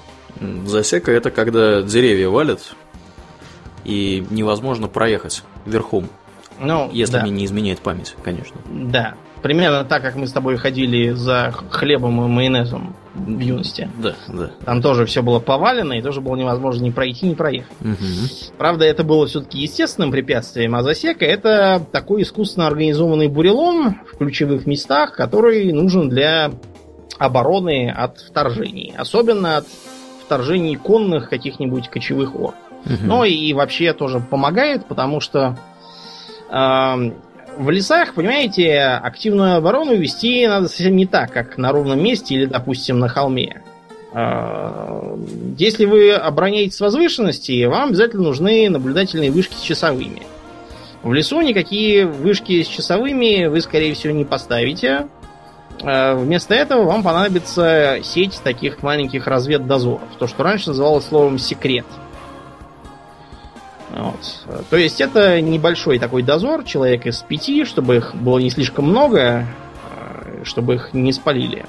Засека 0.65 1.11
это 1.11 1.31
когда 1.31 1.81
деревья 1.81 2.29
валят 2.29 2.75
и 3.83 4.25
невозможно 4.29 4.87
проехать 4.87 5.43
верхом, 5.65 6.07
Ну, 6.61 6.89
если 6.93 7.13
да. 7.13 7.21
мне 7.23 7.31
не 7.31 7.45
изменяет 7.45 7.79
память, 7.79 8.15
конечно. 8.23 8.55
Да. 8.69 9.15
Примерно 9.43 9.83
так, 9.83 10.01
как 10.01 10.15
мы 10.15 10.25
с 10.25 10.31
тобой 10.31 10.55
ходили 10.55 11.09
за 11.09 11.53
хлебом 11.69 12.23
и 12.23 12.29
майонезом 12.29 12.95
в 13.13 13.39
юности. 13.39 13.89
Да, 14.01 14.15
да. 14.29 14.51
Там 14.63 14.81
тоже 14.81 15.05
все 15.05 15.21
было 15.21 15.39
повалено, 15.39 15.93
и 15.93 16.01
тоже 16.01 16.21
было 16.21 16.37
невозможно 16.37 16.85
ни 16.85 16.91
пройти, 16.91 17.27
ни 17.27 17.33
проехать. 17.33 17.75
Мгм. 17.81 17.97
Правда, 18.57 18.85
это 18.85 19.03
было 19.03 19.27
все-таки 19.27 19.59
естественным 19.59 20.11
препятствием, 20.11 20.73
а 20.75 20.81
засека 20.81 21.25
это 21.25 21.85
такой 21.91 22.21
искусственно 22.21 22.67
организованный 22.67 23.27
бурелом 23.27 23.99
в 24.13 24.17
ключевых 24.17 24.65
местах, 24.65 25.13
который 25.13 25.73
нужен 25.73 26.07
для 26.07 26.51
обороны 27.19 27.89
от 27.89 28.19
вторжений. 28.19 28.93
Особенно 28.97 29.57
от 29.57 29.67
вторжений 30.25 30.77
конных 30.77 31.29
каких-нибудь 31.29 31.89
кочевых 31.89 32.33
ор. 32.33 32.53
Угу. 32.85 32.95
Но 33.01 33.25
и 33.25 33.51
вообще 33.51 33.91
тоже 33.91 34.21
помогает, 34.21 34.85
потому 34.85 35.19
что 35.19 35.57
э, 36.49 37.11
в 37.57 37.69
лесах, 37.69 38.13
понимаете, 38.13 38.79
активную 38.79 39.55
оборону 39.55 39.95
вести 39.95 40.47
надо 40.47 40.67
совсем 40.67 40.95
не 40.95 41.05
так, 41.05 41.31
как 41.31 41.57
на 41.57 41.71
ровном 41.71 42.01
месте 42.03 42.35
или, 42.35 42.45
допустим, 42.45 42.99
на 42.99 43.07
холме. 43.07 43.61
Э, 44.13 45.17
если 45.57 45.85
вы 45.85 46.13
обороняетесь 46.13 46.75
с 46.75 46.81
возвышенности, 46.81 47.65
вам 47.65 47.89
обязательно 47.89 48.23
нужны 48.23 48.69
наблюдательные 48.69 49.31
вышки 49.31 49.55
с 49.55 49.61
часовыми. 49.61 50.23
В 51.01 51.13
лесу 51.13 51.41
никакие 51.41 52.05
вышки 52.05 52.63
с 52.63 52.67
часовыми 52.67 53.47
вы, 53.47 53.59
скорее 53.61 53.93
всего, 53.93 54.13
не 54.13 54.25
поставите. 54.25 55.07
Э, 55.81 56.15
вместо 56.15 56.53
этого 56.53 56.83
вам 56.83 57.03
понадобится 57.03 57.99
сеть 58.03 58.39
таких 58.43 58.83
маленьких 58.83 59.27
разведдозоров. 59.27 60.07
То, 60.19 60.27
что 60.27 60.43
раньше 60.43 60.69
называлось 60.69 61.05
словом 61.05 61.39
секрет. 61.39 61.85
Вот. 63.93 64.65
То 64.69 64.77
есть 64.77 65.01
это 65.01 65.39
небольшой 65.39 65.99
такой 65.99 66.23
дозор, 66.23 66.63
человек 66.63 67.05
из 67.05 67.17
пяти, 67.17 67.63
чтобы 67.63 67.97
их 67.97 68.15
было 68.15 68.39
не 68.39 68.49
слишком 68.49 68.85
много, 68.85 69.45
э, 69.91 70.43
чтобы 70.43 70.75
их 70.75 70.93
не 70.93 71.13
спалили. 71.13 71.65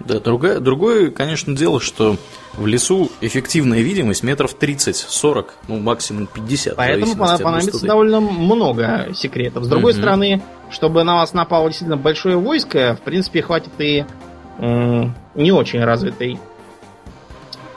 Да, 0.00 0.20
другое, 0.20 0.60
другое, 0.60 1.10
конечно, 1.10 1.56
дело, 1.56 1.80
что 1.80 2.16
в 2.54 2.66
лесу 2.66 3.10
эффективная 3.20 3.80
видимость 3.80 4.22
метров 4.22 4.56
30-40, 4.58 5.46
ну 5.68 5.78
максимум 5.78 6.26
50. 6.26 6.76
Поэтому 6.76 7.16
понадобится 7.16 7.86
довольно 7.86 8.20
много 8.20 9.08
секретов. 9.14 9.64
С 9.64 9.68
другой 9.68 9.92
угу. 9.92 10.00
стороны, 10.00 10.42
чтобы 10.70 11.04
на 11.04 11.16
вас 11.16 11.32
напало 11.32 11.68
действительно 11.68 11.96
большое 11.96 12.36
войско, 12.36 12.98
в 13.00 13.04
принципе, 13.04 13.42
хватит 13.42 13.72
и 13.78 14.04
э, 14.58 15.04
не 15.34 15.52
очень 15.52 15.82
развитой 15.82 16.38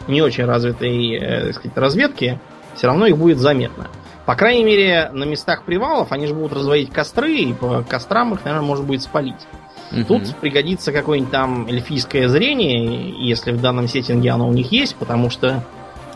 не 0.07 0.21
очень 0.21 0.45
развитой 0.45 1.15
э, 1.15 1.53
сказать, 1.53 1.75
разведки, 1.77 2.39
все 2.75 2.87
равно 2.87 3.05
их 3.07 3.17
будет 3.17 3.39
заметно. 3.39 3.87
По 4.25 4.35
крайней 4.35 4.63
мере, 4.63 5.09
на 5.13 5.23
местах 5.23 5.63
привалов 5.63 6.11
они 6.11 6.25
же 6.25 6.33
будут 6.33 6.53
разводить 6.53 6.91
костры, 6.91 7.35
и 7.35 7.53
по 7.53 7.83
кострам 7.87 8.33
их, 8.33 8.43
наверное, 8.43 8.65
можно 8.65 8.85
будет 8.85 9.03
спалить. 9.03 9.47
Угу. 9.91 10.03
Тут 10.05 10.35
пригодится 10.37 10.91
какое-нибудь 10.91 11.31
там 11.31 11.67
эльфийское 11.67 12.27
зрение, 12.27 13.13
если 13.19 13.51
в 13.51 13.61
данном 13.61 13.87
сеттинге 13.87 14.31
оно 14.31 14.47
у 14.47 14.51
них 14.51 14.71
есть, 14.71 14.95
потому 14.95 15.29
что 15.29 15.63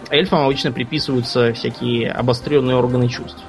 эльфам 0.09 0.43
обычно 0.43 0.71
приписываются 0.71 1.53
всякие 1.53 2.11
обостренные 2.11 2.75
органы 2.75 3.09
чувств. 3.09 3.43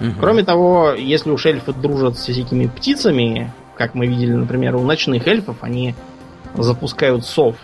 Угу. 0.00 0.10
Кроме 0.18 0.42
того, 0.42 0.92
если 0.92 1.30
уж 1.30 1.46
эльфы 1.46 1.72
дружат 1.72 2.18
с 2.18 2.22
всякими 2.22 2.66
птицами, 2.66 3.52
как 3.76 3.94
мы 3.94 4.06
видели, 4.06 4.32
например, 4.32 4.74
у 4.74 4.82
ночных 4.82 5.28
эльфов, 5.28 5.58
они 5.60 5.94
запускают 6.54 7.24
сов 7.24 7.56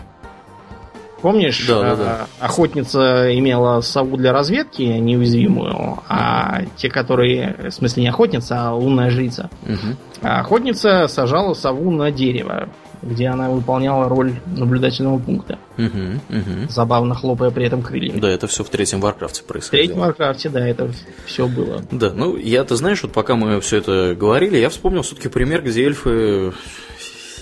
Помнишь, 1.23 1.67
да, 1.67 1.81
да, 1.83 1.97
да. 1.97 2.27
охотница 2.39 3.37
имела 3.37 3.81
сову 3.81 4.17
для 4.17 4.33
разведки 4.33 4.83
неуязвимую, 4.83 5.99
а 6.09 6.63
те, 6.77 6.89
которые, 6.89 7.57
в 7.71 7.71
смысле 7.71 8.05
не 8.05 8.09
охотница, 8.09 8.69
а 8.69 8.75
лунная 8.75 9.11
жрица. 9.11 9.51
Угу. 9.63 9.97
А 10.23 10.41
охотница 10.41 11.09
сажала 11.09 11.55
сову 11.55 11.91
на 11.91 12.11
дерево, 12.13 12.69
где 13.03 13.29
она 13.29 13.51
выполняла 13.51 14.09
роль 14.09 14.35
наблюдательного 14.47 15.19
пункта. 15.19 15.59
Угу, 15.77 16.39
угу. 16.39 16.69
Забавно 16.69 17.15
хлопая 17.15 17.51
при 17.51 17.67
этом 17.67 17.83
крыльями. 17.83 18.19
Да, 18.19 18.29
это 18.29 18.47
все 18.47 18.65
в 18.65 18.69
третьем 18.69 19.01
Варкрафте 19.01 19.43
происходило. 19.43 19.83
В 19.83 19.87
третьем 19.87 20.01
Варкрафте, 20.01 20.49
да, 20.49 20.67
это 20.67 20.91
все 21.27 21.47
было. 21.47 21.83
Да, 21.91 22.13
ну 22.13 22.37
я, 22.37 22.65
ты 22.65 22.77
знаешь, 22.77 23.03
вот 23.03 23.13
пока 23.13 23.37
мы 23.37 23.61
все 23.61 23.79
это 23.79 24.15
говорили, 24.15 24.57
я 24.57 24.69
вспомнил 24.69 25.03
все-таки 25.03 25.29
пример, 25.29 25.63
где 25.63 25.85
эльфы 25.85 26.53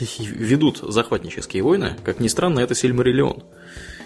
ведут 0.18 0.78
захватнические 0.78 1.62
войны. 1.62 1.96
Как 2.04 2.20
ни 2.20 2.28
странно, 2.28 2.61
это 2.61 2.74
Сильмариллион. 2.74 3.42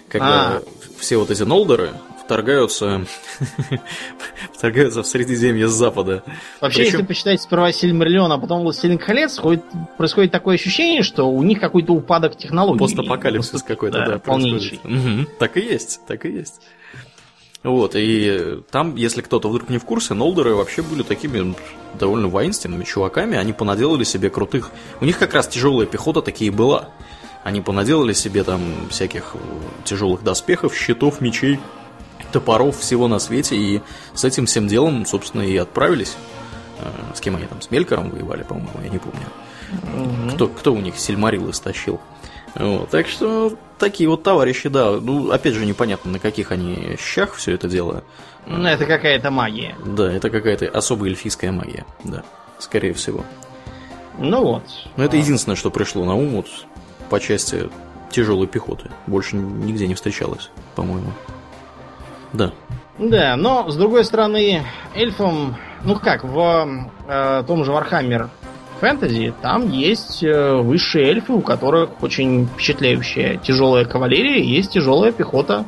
Когда 0.09 0.57
а. 0.57 0.61
все 0.99 1.17
вот 1.17 1.31
эти 1.31 1.43
нолдеры 1.43 1.91
вторгаются, 2.23 3.05
вторгаются 4.53 5.03
в 5.03 5.07
Средиземье 5.07 5.67
с 5.67 5.71
запада. 5.71 6.23
Вообще, 6.59 6.79
Причем... 6.79 6.93
если 6.93 7.07
почитать 7.07 7.41
сперва 7.41 7.71
Сильмариллион, 7.71 8.31
а 8.31 8.37
потом 8.37 8.61
Властелин 8.61 8.97
колец, 8.97 9.39
происходит 9.97 10.31
такое 10.31 10.55
ощущение, 10.55 11.03
что 11.03 11.29
у 11.29 11.43
них 11.43 11.59
какой-то 11.59 11.93
упадок 11.93 12.37
технологий. 12.37 12.79
Постапокалипсис 12.79 13.63
какой-то, 13.63 13.99
да, 13.99 14.07
да 14.07 14.19
полнейший. 14.19 14.79
Угу. 14.83 15.27
Так 15.39 15.57
и 15.57 15.61
есть, 15.61 16.01
так 16.07 16.25
и 16.25 16.31
есть. 16.31 16.61
Вот, 17.63 17.95
и 17.95 18.59
там, 18.71 18.95
если 18.95 19.21
кто-то 19.21 19.47
вдруг 19.47 19.69
не 19.69 19.77
в 19.77 19.85
курсе, 19.85 20.15
нолдеры 20.15 20.55
вообще 20.55 20.81
были 20.81 21.03
такими 21.03 21.55
довольно 21.93 22.27
воинственными 22.27 22.83
чуваками, 22.83 23.37
они 23.37 23.53
понаделали 23.53 24.03
себе 24.03 24.31
крутых... 24.31 24.71
У 24.99 25.05
них 25.05 25.19
как 25.19 25.35
раз 25.35 25.47
тяжелая 25.47 25.85
пехота 25.85 26.21
такие 26.21 26.49
была. 26.49 26.89
Они 27.43 27.61
понаделали 27.61 28.13
себе 28.13 28.43
там 28.43 28.61
всяких 28.89 29.35
тяжелых 29.83 30.23
доспехов, 30.23 30.75
щитов, 30.75 31.21
мечей, 31.21 31.59
топоров, 32.31 32.79
всего 32.79 33.07
на 33.07 33.19
свете, 33.19 33.55
и 33.55 33.81
с 34.15 34.23
этим 34.23 34.47
всем 34.47 34.67
делом, 34.67 35.05
собственно, 35.05 35.41
и 35.41 35.55
отправились. 35.57 36.15
Э, 36.79 36.89
с 37.15 37.21
кем 37.21 37.35
они 37.35 37.45
там, 37.45 37.61
с 37.61 37.69
Мелькором 37.69 38.09
воевали, 38.09 38.43
по-моему, 38.43 38.81
я 38.83 38.89
не 38.89 38.99
помню. 38.99 39.27
Угу. 39.71 40.35
Кто, 40.35 40.47
кто 40.47 40.73
у 40.73 40.79
них 40.79 40.97
Сильмарил 40.97 41.49
истощил. 41.49 41.99
Вот, 42.55 42.89
так 42.89 43.07
что 43.07 43.53
такие 43.77 44.09
вот 44.09 44.23
товарищи, 44.23 44.69
да. 44.69 44.91
Ну, 44.91 45.31
опять 45.31 45.53
же, 45.53 45.65
непонятно, 45.65 46.11
на 46.11 46.19
каких 46.19 46.51
они 46.51 46.97
щах 46.99 47.35
все 47.35 47.53
это 47.53 47.67
дело. 47.67 48.03
Ну, 48.45 48.67
это 48.67 48.85
какая-то 48.85 49.31
магия. 49.31 49.75
Да, 49.85 50.11
это 50.11 50.29
какая-то 50.29 50.67
особая 50.67 51.09
эльфийская 51.09 51.51
магия, 51.51 51.85
да, 52.03 52.23
скорее 52.59 52.93
всего. 52.93 53.23
Ну 54.17 54.43
вот. 54.43 54.63
Но 54.97 55.03
это 55.03 55.17
единственное, 55.17 55.55
что 55.55 55.71
пришло 55.71 56.03
на 56.05 56.15
ум 56.15 56.29
вот, 56.29 56.47
по 57.09 57.19
части 57.19 57.69
тяжелой 58.09 58.47
пехоты. 58.47 58.89
Больше 59.07 59.35
нигде 59.37 59.87
не 59.87 59.95
встречалось, 59.95 60.49
по-моему. 60.75 61.11
Да. 62.33 62.51
Да, 62.97 63.35
но 63.35 63.69
с 63.69 63.75
другой 63.75 64.03
стороны, 64.03 64.63
эльфам, 64.93 65.55
ну 65.83 65.95
как, 65.95 66.23
в 66.23 66.87
э, 67.07 67.43
том 67.47 67.63
же 67.63 67.71
Вархаммер 67.71 68.29
фэнтези, 68.81 69.33
там 69.41 69.69
есть 69.69 70.23
э, 70.23 70.55
высшие 70.55 71.07
эльфы, 71.07 71.33
у 71.33 71.41
которых 71.41 72.01
очень 72.01 72.47
впечатляющая 72.47 73.37
тяжелая 73.37 73.85
кавалерия, 73.85 74.43
есть 74.43 74.71
тяжелая 74.71 75.11
пехота, 75.11 75.65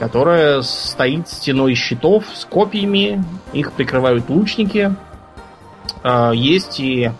которая 0.00 0.62
стоит 0.62 1.28
стеной 1.28 1.74
щитов 1.76 2.24
с 2.34 2.44
копьями, 2.44 3.24
их 3.52 3.72
прикрывают 3.72 4.28
лучники. 4.28 4.92
А, 6.02 6.32
есть 6.32 6.80
и 6.80 7.12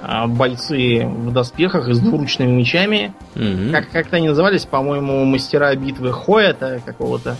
а, 0.00 0.28
бойцы 0.28 1.04
в 1.04 1.32
доспехах 1.32 1.88
и 1.88 1.94
с 1.94 1.98
двуручными 1.98 2.52
мечами. 2.52 3.12
Mm-hmm. 3.34 3.72
Как, 3.72 3.90
как-то 3.90 4.16
они 4.16 4.28
назывались, 4.28 4.64
по-моему, 4.64 5.24
мастера 5.24 5.74
битвы 5.74 6.12
Хоэта 6.12 6.80
какого-то. 6.84 7.36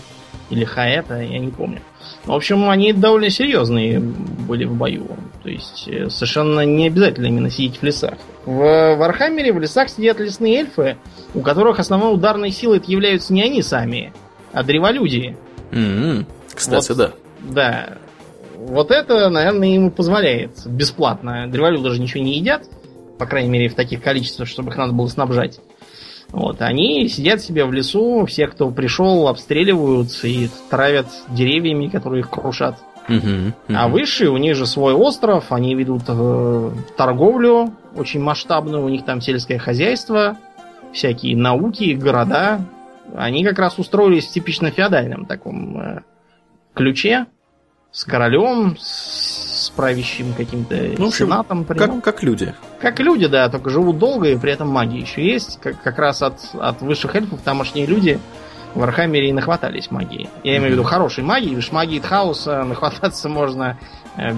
Или 0.49 0.65
Хаэта, 0.65 1.21
я 1.21 1.39
не 1.39 1.51
помню. 1.51 1.81
В 2.25 2.33
общем, 2.33 2.69
они 2.69 2.93
довольно 2.93 3.29
серьезные 3.29 3.99
были 3.99 4.65
в 4.65 4.75
бою. 4.75 5.07
То 5.43 5.49
есть 5.49 5.87
э, 5.87 6.09
совершенно 6.09 6.65
не 6.65 6.87
обязательно 6.87 7.27
именно 7.27 7.49
сидеть 7.49 7.77
в 7.77 7.83
лесах. 7.83 8.15
В 8.45 8.95
Вархаммере 8.95 9.53
в 9.53 9.59
лесах 9.59 9.89
сидят 9.89 10.19
лесные 10.19 10.59
эльфы, 10.59 10.97
у 11.33 11.41
которых 11.41 11.79
основной 11.79 12.13
ударной 12.13 12.51
силой 12.51 12.81
являются 12.85 13.33
не 13.33 13.43
они 13.43 13.61
сами, 13.61 14.13
а 14.51 14.63
древолюди. 14.63 15.37
Mm-hmm. 15.71 16.25
Кстати, 16.53 16.89
вот, 16.89 16.97
да. 16.97 17.11
Да. 17.41 17.97
Вот 18.55 18.91
это, 18.91 19.29
наверное, 19.29 19.69
ему 19.69 19.89
позволяет 19.89 20.65
бесплатно. 20.65 21.47
Древолюды 21.47 21.83
даже 21.83 22.01
ничего 22.01 22.23
не 22.23 22.37
едят, 22.37 22.63
по 23.17 23.25
крайней 23.25 23.49
мере, 23.49 23.69
в 23.69 23.75
таких 23.75 24.03
количествах, 24.03 24.47
чтобы 24.47 24.71
их 24.71 24.77
надо 24.77 24.91
было 24.91 25.07
снабжать. 25.07 25.61
Вот, 26.31 26.61
они 26.61 27.07
сидят 27.07 27.41
себе 27.41 27.65
в 27.65 27.73
лесу, 27.73 28.25
все, 28.27 28.47
кто 28.47 28.69
пришел, 28.69 29.27
обстреливают 29.27 30.09
и 30.23 30.49
травят 30.69 31.07
деревьями, 31.29 31.87
которые 31.87 32.21
их 32.21 32.29
крушат. 32.29 32.77
Угу, 33.07 33.17
угу. 33.17 33.53
А 33.69 33.87
выше 33.87 34.29
у 34.29 34.37
них 34.37 34.55
же 34.55 34.67
свой 34.67 34.93
остров, 34.93 35.51
они 35.51 35.73
ведут 35.73 36.03
э, 36.07 36.71
торговлю 36.95 37.73
очень 37.95 38.21
масштабную, 38.21 38.83
у 38.83 38.89
них 38.89 39.03
там 39.05 39.21
сельское 39.21 39.57
хозяйство, 39.57 40.37
всякие 40.93 41.35
науки, 41.35 41.93
города. 41.93 42.61
Они 43.15 43.43
как 43.43 43.57
раз 43.57 43.79
устроились 43.79 44.27
в 44.27 44.31
типично 44.31 44.69
феодальном 44.69 45.25
таком 45.25 45.79
э, 45.79 46.01
ключе 46.75 47.25
с 47.91 48.03
королем, 48.03 48.77
с 48.79 49.28
правящим 49.79 50.33
каким-то 50.33 50.75
ну, 50.97 51.09
сенатом. 51.09 51.63
Как, 51.63 52.03
как 52.03 52.21
люди. 52.21 52.53
Как 52.81 52.99
люди, 52.99 53.27
да, 53.27 53.47
только 53.47 53.69
живут 53.69 53.97
долго 53.97 54.27
и 54.27 54.37
при 54.37 54.51
этом 54.51 54.67
магия 54.67 54.99
еще 54.99 55.25
есть. 55.25 55.57
Как, 55.61 55.81
как 55.81 55.97
раз 55.97 56.21
от, 56.21 56.37
от 56.59 56.81
высших 56.81 57.15
эльфов 57.15 57.39
тамошние 57.41 57.85
люди 57.85 58.19
в 58.75 58.83
Архамере 58.83 59.29
и 59.29 59.31
нахватались 59.31 59.89
магии. 59.89 60.29
Я 60.43 60.57
имею 60.57 60.71
в 60.71 60.73
виду 60.73 60.83
хорошей 60.83 61.23
магии, 61.23 61.55
лишь 61.55 61.71
магии 61.71 61.99
хаоса 61.99 62.65
нахвататься 62.65 63.29
можно 63.29 63.79
э, 64.17 64.33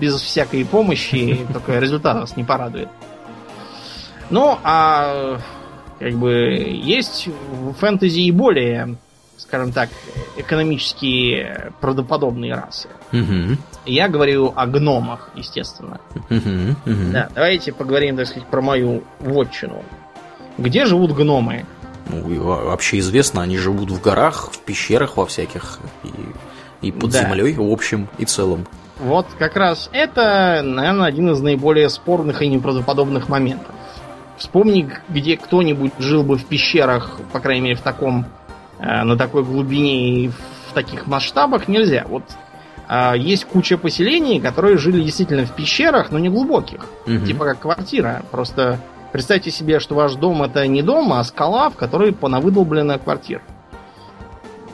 без 0.00 0.14
всякой 0.14 0.64
помощи, 0.64 1.40
только 1.52 1.80
результат 1.80 2.20
вас 2.20 2.36
не 2.36 2.44
порадует. 2.44 2.88
Ну, 4.30 4.56
а 4.62 5.38
как 5.98 6.12
бы 6.12 6.30
есть 6.30 7.26
в 7.50 7.72
фэнтези 7.72 8.20
и 8.20 8.30
более 8.30 8.96
скажем 9.36 9.72
так, 9.72 9.88
экономически 10.36 11.70
правдоподобные 11.80 12.54
расы. 12.54 12.88
Угу. 13.12 13.58
Я 13.86 14.08
говорю 14.08 14.52
о 14.56 14.66
гномах, 14.66 15.30
естественно. 15.34 16.00
Угу, 16.30 16.76
угу. 16.86 17.12
Да, 17.12 17.28
давайте 17.34 17.72
поговорим, 17.72 18.16
так 18.16 18.26
сказать, 18.26 18.48
про 18.48 18.62
мою 18.62 19.02
вотчину. 19.20 19.82
где 20.56 20.86
живут 20.86 21.12
гномы. 21.12 21.66
Ну, 22.08 22.42
вообще 22.42 22.98
известно, 22.98 23.42
они 23.42 23.56
живут 23.56 23.90
в 23.90 24.00
горах, 24.00 24.50
в 24.52 24.58
пещерах 24.60 25.16
во 25.16 25.26
всяких, 25.26 25.80
и, 26.02 26.86
и 26.86 26.92
под 26.92 27.10
да. 27.10 27.22
землей 27.22 27.54
в 27.54 27.70
общем 27.70 28.08
и 28.18 28.24
целом. 28.24 28.66
Вот 28.98 29.26
как 29.38 29.56
раз 29.56 29.90
это, 29.92 30.62
наверное, 30.62 31.06
один 31.06 31.30
из 31.30 31.40
наиболее 31.40 31.88
спорных 31.88 32.42
и 32.42 32.48
неправдоподобных 32.48 33.28
моментов. 33.28 33.74
Вспомни, 34.36 34.90
где 35.08 35.36
кто-нибудь 35.36 35.92
жил 35.98 36.22
бы 36.22 36.36
в 36.36 36.44
пещерах, 36.44 37.18
по 37.32 37.40
крайней 37.40 37.62
мере, 37.62 37.76
в 37.76 37.80
таком, 37.80 38.26
э, 38.78 39.02
на 39.02 39.16
такой 39.16 39.44
глубине 39.44 40.24
и 40.24 40.28
в 40.28 40.72
таких 40.74 41.06
масштабах 41.06 41.68
нельзя. 41.68 42.04
Вот 42.08 42.24
есть 43.16 43.44
куча 43.46 43.78
поселений, 43.78 44.40
которые 44.40 44.76
жили 44.78 45.02
действительно 45.02 45.46
в 45.46 45.54
пещерах, 45.54 46.10
но 46.10 46.18
не 46.18 46.28
глубоких. 46.28 46.86
Угу. 47.06 47.26
Типа 47.26 47.44
как 47.44 47.60
квартира. 47.60 48.22
Просто 48.30 48.78
представьте 49.12 49.50
себе, 49.50 49.80
что 49.80 49.94
ваш 49.94 50.14
дом 50.14 50.42
это 50.42 50.66
не 50.66 50.82
дом, 50.82 51.12
а 51.12 51.24
скала, 51.24 51.70
в 51.70 51.76
которой 51.76 52.12
понавыдолблена 52.12 52.98
квартира. 52.98 53.42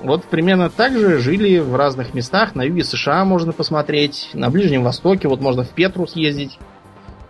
Вот 0.02 0.24
примерно 0.24 0.70
так 0.70 0.98
же 0.98 1.18
жили 1.18 1.58
в 1.58 1.76
разных 1.76 2.14
местах. 2.14 2.54
На 2.54 2.62
юге 2.62 2.84
США 2.84 3.24
можно 3.24 3.52
посмотреть, 3.52 4.30
на 4.32 4.48
Ближнем 4.48 4.82
Востоке, 4.82 5.28
вот 5.28 5.40
можно 5.40 5.62
в 5.62 5.68
Петру 5.68 6.06
съездить, 6.06 6.58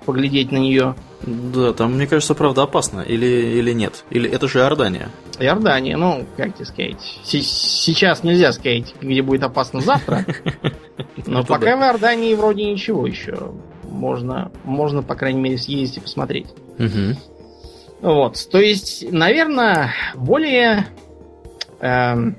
поглядеть 0.07 0.53
на 0.53 0.59
нее. 0.59 0.95
Да, 1.23 1.73
там, 1.73 1.95
мне 1.95 2.07
кажется, 2.07 2.35
правда 2.35 2.63
опасно. 2.63 3.01
Или, 3.01 3.27
или 3.27 3.73
нет? 3.73 4.05
Или 4.11 4.31
это 4.31 4.49
же 4.49 4.61
Иордания? 4.61 5.11
Иордания, 5.39 5.97
ну, 5.97 6.27
как 6.37 6.55
тебе 6.55 6.65
сказать. 6.65 7.21
Сейчас 7.25 8.23
нельзя 8.23 8.53
сказать, 8.53 8.95
где 9.01 9.23
будет 9.23 9.43
опасно 9.43 9.81
завтра. 9.81 10.25
Но 11.27 11.45
пока 11.45 11.77
в 11.77 11.81
Иордании 11.81 12.35
вроде 12.35 12.65
ничего 12.65 13.07
еще. 13.07 13.53
Можно, 13.85 14.51
можно, 14.65 15.03
по 15.03 15.15
крайней 15.15 15.41
мере, 15.41 15.59
съездить 15.59 15.99
и 15.99 16.01
посмотреть. 16.01 16.47
Вот, 18.01 18.49
то 18.51 18.59
есть, 18.59 19.13
наверное, 19.13 19.93
более 20.15 20.87
эм, 21.81 22.37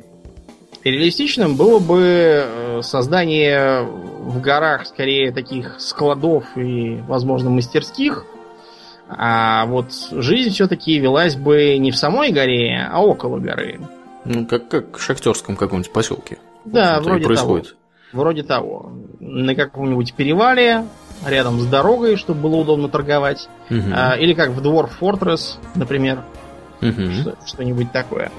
реалистичным 0.83 1.55
было 1.55 1.77
бы 1.77 2.01
э, 2.01 2.81
создание 2.81 3.83
в 3.83 4.41
горах 4.41 4.87
скорее 4.87 5.31
таких 5.31 5.79
складов 5.79 6.45
и, 6.55 6.95
возможно, 7.07 7.51
мастерских, 7.51 8.25
а 9.17 9.65
вот 9.65 9.91
жизнь 10.11 10.51
все-таки 10.51 10.97
велась 10.99 11.35
бы 11.35 11.77
не 11.77 11.91
в 11.91 11.97
самой 11.97 12.31
горе, 12.31 12.87
а 12.89 13.01
около 13.01 13.39
горы. 13.39 13.79
Ну, 14.25 14.45
как, 14.45 14.67
как 14.67 14.97
в 14.97 15.01
шахтерском 15.01 15.55
каком-нибудь 15.55 15.91
поселке. 15.91 16.37
Да, 16.65 16.99
вроде 17.01 17.25
происходит. 17.25 17.69
того. 17.69 17.77
Вроде 18.13 18.43
того. 18.43 18.91
На 19.19 19.55
каком-нибудь 19.55 20.13
перевале, 20.13 20.85
рядом 21.25 21.59
с 21.59 21.65
дорогой, 21.65 22.17
чтобы 22.17 22.41
было 22.41 22.57
удобно 22.57 22.87
торговать. 22.89 23.49
Угу. 23.69 23.81
А, 23.93 24.15
или 24.15 24.33
как 24.33 24.49
в 24.49 24.65
Dwarf 24.65 24.91
Fortress, 24.99 25.57
например. 25.75 26.23
Угу. 26.81 27.35
Что-нибудь 27.45 27.91
такое. 27.91 28.31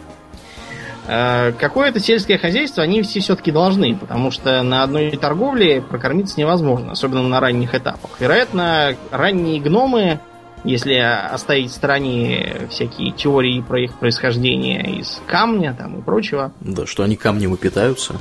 А, 1.09 1.53
какое-то 1.53 1.99
сельское 2.01 2.39
хозяйство 2.39 2.83
они 2.83 3.03
все 3.03 3.20
все-таки 3.20 3.51
должны, 3.51 3.97
потому 3.97 4.31
что 4.31 4.62
на 4.62 4.83
одной 4.83 5.11
торговле 5.16 5.81
прокормиться 5.81 6.39
невозможно, 6.39 6.93
особенно 6.93 7.23
на 7.23 7.41
ранних 7.41 7.75
этапах. 7.75 8.11
Вероятно, 8.20 8.95
ранние 9.11 9.61
гномы 9.61 10.20
если 10.65 10.95
оставить 10.95 11.71
в 11.71 11.75
стороне 11.75 12.69
всякие 12.71 13.13
теории 13.13 13.61
про 13.61 13.81
их 13.81 13.99
происхождение 13.99 14.99
из 14.99 15.21
камня 15.27 15.75
там 15.77 15.99
и 15.99 16.03
прочего. 16.03 16.53
Да, 16.61 16.87
что 16.87 17.03
они 17.03 17.17
камнем 17.17 17.55
и 17.55 17.57
питаются. 17.57 18.15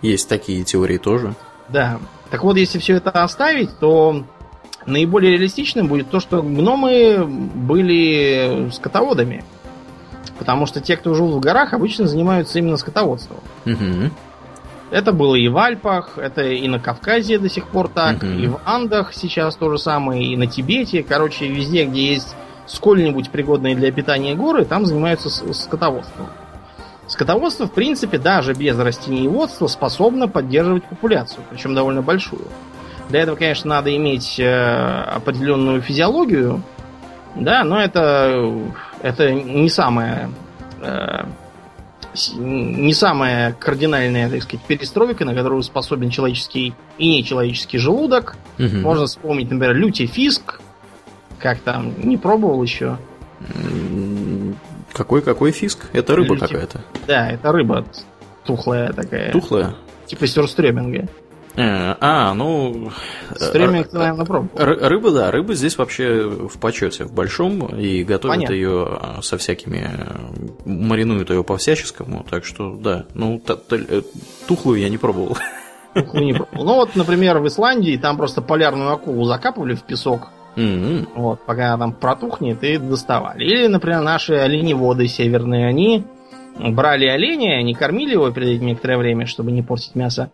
Есть 0.00 0.28
такие 0.28 0.64
теории 0.64 0.98
тоже. 0.98 1.34
Да. 1.68 1.98
Так 2.30 2.42
вот, 2.44 2.56
если 2.56 2.78
все 2.78 2.94
это 2.94 3.10
оставить, 3.10 3.78
то 3.78 4.24
наиболее 4.86 5.32
реалистичным 5.32 5.86
будет 5.86 6.10
то, 6.10 6.18
что 6.18 6.42
гномы 6.42 7.24
были 7.24 8.70
скотоводами. 8.72 9.44
Потому 10.38 10.66
что 10.66 10.80
те, 10.80 10.96
кто 10.96 11.14
жил 11.14 11.28
в 11.28 11.40
горах, 11.40 11.72
обычно 11.72 12.06
занимаются 12.06 12.58
именно 12.58 12.76
скотоводством. 12.76 13.38
Угу. 13.64 14.10
Это 14.92 15.14
было 15.14 15.34
и 15.36 15.48
в 15.48 15.56
Альпах, 15.56 16.18
это 16.18 16.42
и 16.42 16.68
на 16.68 16.78
Кавказе 16.78 17.38
до 17.38 17.48
сих 17.48 17.66
пор 17.68 17.88
так, 17.88 18.18
угу. 18.18 18.26
и 18.26 18.46
в 18.46 18.60
Андах 18.66 19.14
сейчас 19.14 19.56
то 19.56 19.70
же 19.70 19.78
самое, 19.78 20.22
и 20.22 20.36
на 20.36 20.46
Тибете. 20.46 21.02
Короче, 21.02 21.48
везде, 21.48 21.86
где 21.86 22.12
есть 22.12 22.36
сколь-нибудь 22.66 23.30
пригодные 23.30 23.74
для 23.74 23.90
питания 23.90 24.34
горы, 24.34 24.66
там 24.66 24.84
занимаются 24.84 25.30
скотоводством. 25.54 26.26
Скотоводство, 27.06 27.66
в 27.66 27.72
принципе, 27.72 28.18
даже 28.18 28.52
без 28.52 28.78
растениеводства 28.78 29.66
способно 29.66 30.28
поддерживать 30.28 30.84
популяцию, 30.84 31.42
причем 31.48 31.74
довольно 31.74 32.02
большую. 32.02 32.46
Для 33.08 33.20
этого, 33.22 33.36
конечно, 33.36 33.70
надо 33.70 33.96
иметь 33.96 34.38
э, 34.38 35.04
определенную 35.14 35.80
физиологию, 35.80 36.62
да, 37.34 37.64
но 37.64 37.80
это, 37.80 38.52
это 39.00 39.32
не 39.32 39.70
самое 39.70 40.30
э, 40.82 41.24
не 42.36 42.92
самая 42.94 43.52
кардинальная, 43.52 44.28
так 44.30 44.42
сказать, 44.42 44.64
перестройка, 44.66 45.24
на 45.24 45.34
которую 45.34 45.62
способен 45.62 46.10
человеческий 46.10 46.74
и 46.98 47.18
нечеловеческий 47.18 47.78
желудок. 47.78 48.36
Угу. 48.58 48.76
Можно 48.76 49.06
вспомнить, 49.06 49.50
например, 49.50 49.74
Люти 49.76 50.06
Фиск. 50.06 50.60
Как 51.38 51.60
там, 51.60 51.94
не 51.98 52.16
пробовал 52.16 52.62
еще. 52.62 52.98
Какой 54.92 55.22
какой 55.22 55.52
фиск? 55.52 55.86
Это 55.92 56.14
рыба 56.14 56.34
Люти... 56.34 56.46
какая-то. 56.46 56.80
Да, 57.06 57.30
это 57.30 57.50
рыба 57.50 57.84
тухлая 58.44 58.92
такая. 58.92 59.32
Тухлая? 59.32 59.74
Типа 60.06 60.26
сюрстреминга. 60.26 61.08
Э, 61.54 61.94
а, 62.00 62.32
ну... 62.34 62.90
Стриминг 63.36 63.92
наверное, 63.92 64.24
пробовал. 64.24 64.50
Рыба, 64.56 65.10
да, 65.10 65.30
рыба 65.30 65.54
здесь 65.54 65.76
вообще 65.76 66.26
в 66.26 66.58
почете, 66.58 67.04
в 67.04 67.12
большом, 67.12 67.66
и 67.66 68.04
готовят 68.04 68.36
Понятно. 68.36 68.54
ее 68.54 68.86
а, 68.88 69.18
со 69.22 69.36
всякими... 69.36 69.88
маринуют 70.64 71.30
ее 71.30 71.44
по-всяческому, 71.44 72.24
так 72.28 72.44
что, 72.44 72.74
да. 72.76 73.04
Ну, 73.14 73.42
э, 73.70 74.02
тухлую 74.46 74.80
я 74.80 74.88
не 74.88 74.98
пробовал. 74.98 75.36
Тухлую 75.94 76.24
не 76.24 76.32
пробовал. 76.32 76.64
Ну, 76.64 76.74
вот, 76.74 76.96
например, 76.96 77.38
в 77.38 77.46
Исландии 77.46 77.98
там 77.98 78.16
просто 78.16 78.40
полярную 78.40 78.90
акулу 78.90 79.24
закапывали 79.24 79.74
в 79.74 79.82
песок, 79.82 80.30
Mm-hmm. 80.54 81.08
Вот, 81.14 81.40
пока 81.46 81.68
она 81.68 81.78
там 81.78 81.92
протухнет 81.94 82.62
и 82.62 82.76
доставали. 82.76 83.42
Или, 83.42 83.68
например, 83.68 84.02
наши 84.02 84.34
оленеводы 84.34 85.08
северные, 85.08 85.66
они 85.66 86.04
брали 86.58 87.06
оленя, 87.06 87.58
они 87.58 87.74
кормили 87.74 88.12
его 88.12 88.30
перед 88.30 88.48
этим 88.48 88.66
некоторое 88.66 88.98
время, 88.98 89.26
чтобы 89.26 89.50
не 89.50 89.62
портить 89.62 89.94
мясо. 89.94 90.30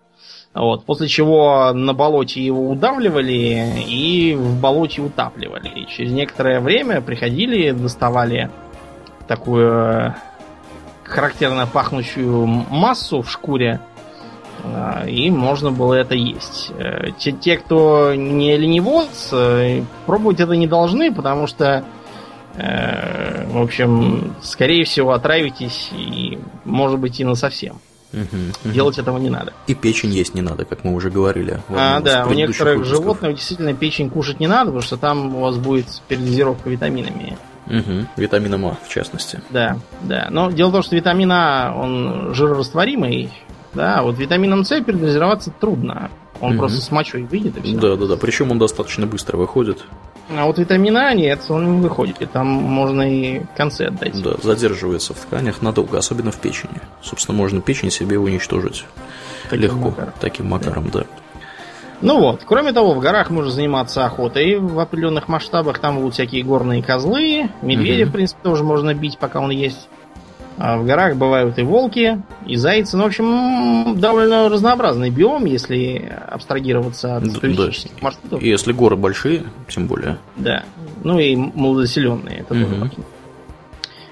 Вот, 0.54 0.84
после 0.84 1.08
чего 1.08 1.72
на 1.72 1.92
болоте 1.92 2.44
его 2.44 2.70
удавливали 2.70 3.84
и 3.86 4.34
в 4.34 4.60
болоте 4.60 5.02
утапливали. 5.02 5.68
И 5.68 5.86
через 5.86 6.10
некоторое 6.12 6.60
время 6.60 7.00
приходили, 7.00 7.70
доставали 7.70 8.50
такую 9.28 9.70
э, 9.70 10.14
характерно 11.04 11.66
пахнущую 11.66 12.46
массу 12.46 13.22
в 13.22 13.30
шкуре, 13.30 13.80
э, 14.64 15.08
и 15.08 15.30
можно 15.30 15.70
было 15.70 15.94
это 15.94 16.14
есть. 16.14 16.72
Э, 16.78 17.10
те, 17.18 17.32
те 17.32 17.58
кто 17.58 18.14
не 18.14 18.56
ленивод, 18.56 19.10
пробовать 20.06 20.40
это 20.40 20.54
не 20.54 20.66
должны, 20.66 21.14
потому 21.14 21.46
что, 21.46 21.84
в 22.54 23.62
общем, 23.62 24.34
скорее 24.40 24.84
всего, 24.84 25.12
отравитесь 25.12 25.90
и, 25.92 26.38
может 26.64 26.98
быть, 26.98 27.20
и 27.20 27.24
на 27.24 27.36
совсем. 27.36 27.76
Угу, 28.12 28.72
Делать 28.72 28.98
этого 28.98 29.18
не 29.18 29.30
надо. 29.30 29.52
И 29.66 29.74
печень 29.74 30.10
есть 30.10 30.34
не 30.34 30.40
надо, 30.40 30.64
как 30.64 30.82
мы 30.84 30.94
уже 30.94 31.10
говорили. 31.10 31.60
А, 31.68 32.00
да, 32.00 32.26
у 32.26 32.32
некоторых 32.32 32.78
выпусков. 32.78 32.98
животных 32.98 33.34
действительно 33.34 33.74
печень 33.74 34.08
кушать 34.08 34.40
не 34.40 34.46
надо, 34.46 34.66
потому 34.66 34.82
что 34.82 34.96
там 34.96 35.36
у 35.36 35.40
вас 35.40 35.56
будет 35.58 35.86
передозировка 36.08 36.70
витаминами. 36.70 37.36
Угу, 37.66 38.06
витамином 38.16 38.66
А, 38.66 38.78
в 38.82 38.88
частности. 38.88 39.42
Да, 39.50 39.78
да. 40.02 40.28
Но 40.30 40.50
дело 40.50 40.70
в 40.70 40.72
том, 40.72 40.82
что 40.82 40.96
витамин 40.96 41.30
А, 41.32 41.74
он 41.76 42.34
жирорастворимый, 42.34 43.30
да, 43.74 43.98
а 43.98 44.02
вот 44.02 44.18
витамином 44.18 44.64
С 44.64 44.80
передозироваться 44.80 45.50
трудно. 45.50 46.10
Он 46.40 46.52
угу. 46.52 46.60
просто 46.60 46.80
с 46.80 46.90
мочой 46.90 47.24
выйдет 47.24 47.56
и 47.58 47.62
все. 47.62 47.76
Да, 47.76 47.96
да, 47.96 48.06
да. 48.06 48.16
Причем 48.16 48.50
он 48.50 48.58
достаточно 48.58 49.06
быстро 49.06 49.36
выходит. 49.36 49.84
А 50.30 50.44
вот 50.44 50.58
витамина 50.58 51.08
А 51.08 51.14
нет, 51.14 51.40
он 51.48 51.76
не 51.76 51.80
выходит. 51.80 52.20
И 52.20 52.26
там 52.26 52.46
можно 52.46 53.02
и 53.02 53.42
концы 53.56 53.82
отдать. 53.82 54.20
Да, 54.22 54.34
задерживается 54.42 55.14
в 55.14 55.18
тканях 55.18 55.62
надолго, 55.62 55.98
особенно 55.98 56.30
в 56.30 56.38
печени. 56.38 56.80
Собственно, 57.02 57.36
можно 57.36 57.60
печень 57.60 57.90
себе 57.90 58.18
уничтожить 58.18 58.84
таким 59.44 59.60
легко. 59.60 59.90
Макаром. 59.90 60.12
Таким 60.20 60.46
макаром, 60.48 60.90
да. 60.90 61.00
да. 61.00 61.06
Ну 62.00 62.20
вот, 62.20 62.42
кроме 62.46 62.72
того, 62.72 62.94
в 62.94 63.00
горах 63.00 63.30
можно 63.30 63.50
заниматься 63.50 64.04
охотой 64.04 64.56
в 64.56 64.78
определенных 64.78 65.26
масштабах. 65.26 65.80
Там 65.80 65.96
будут 65.96 66.14
всякие 66.14 66.44
горные 66.44 66.82
козлы, 66.82 67.50
медведя, 67.62 68.04
угу. 68.04 68.10
в 68.10 68.12
принципе, 68.12 68.40
тоже 68.42 68.62
можно 68.62 68.94
бить, 68.94 69.18
пока 69.18 69.40
он 69.40 69.50
есть. 69.50 69.88
А 70.58 70.76
в 70.76 70.84
горах 70.84 71.16
бывают 71.16 71.56
и 71.58 71.62
волки, 71.62 72.20
и 72.44 72.56
зайцы. 72.56 72.96
Ну, 72.96 73.04
в 73.04 73.06
общем, 73.06 74.00
довольно 74.00 74.48
разнообразный 74.48 75.08
биом, 75.08 75.44
если 75.44 76.12
абстрагироваться 76.28 77.16
от 77.16 77.24
да, 77.24 77.40
туристических 77.40 77.92
да. 77.92 78.04
маршрутов. 78.04 78.42
И 78.42 78.48
если 78.48 78.72
горы 78.72 78.96
большие, 78.96 79.44
тем 79.68 79.86
более. 79.86 80.18
Да. 80.36 80.64
Ну 81.04 81.20
и 81.20 81.36
малозаселенные, 81.36 82.40
это 82.40 82.54
угу. 82.54 82.64
тоже. 82.64 82.90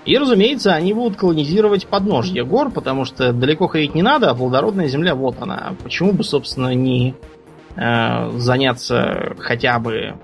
И, 0.05 0.17
разумеется, 0.17 0.73
они 0.73 0.93
будут 0.93 1.19
колонизировать 1.19 1.89
подножье 1.89 2.45
гор, 2.45 2.71
потому 2.71 3.05
что 3.05 3.33
далеко 3.33 3.67
ходить 3.67 3.97
не 3.97 4.03
надо, 4.03 4.31
а 4.31 4.35
плодородная 4.37 4.87
земля 4.87 5.17
вот 5.17 5.43
она. 5.43 5.75
Почему 5.83 6.13
бы, 6.13 6.23
собственно, 6.23 6.73
не 6.75 7.17
э, 7.75 8.31
заняться 8.39 9.35
хотя 9.41 9.81
бы 9.81 9.95
э, 9.97 10.15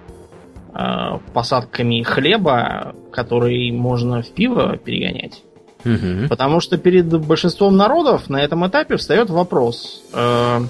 посадками 1.34 2.02
хлеба, 2.02 2.94
который 3.10 3.72
можно 3.72 4.22
в 4.22 4.30
пиво 4.30 4.76
перегонять. 4.76 5.42
Мгм. 5.84 6.28
Потому 6.28 6.60
что 6.60 6.78
перед 6.78 7.06
большинством 7.06 7.76
народов 7.76 8.28
на 8.28 8.42
этом 8.42 8.66
этапе 8.66 8.96
встает 8.96 9.30
вопрос, 9.30 10.02
э, 10.12 10.60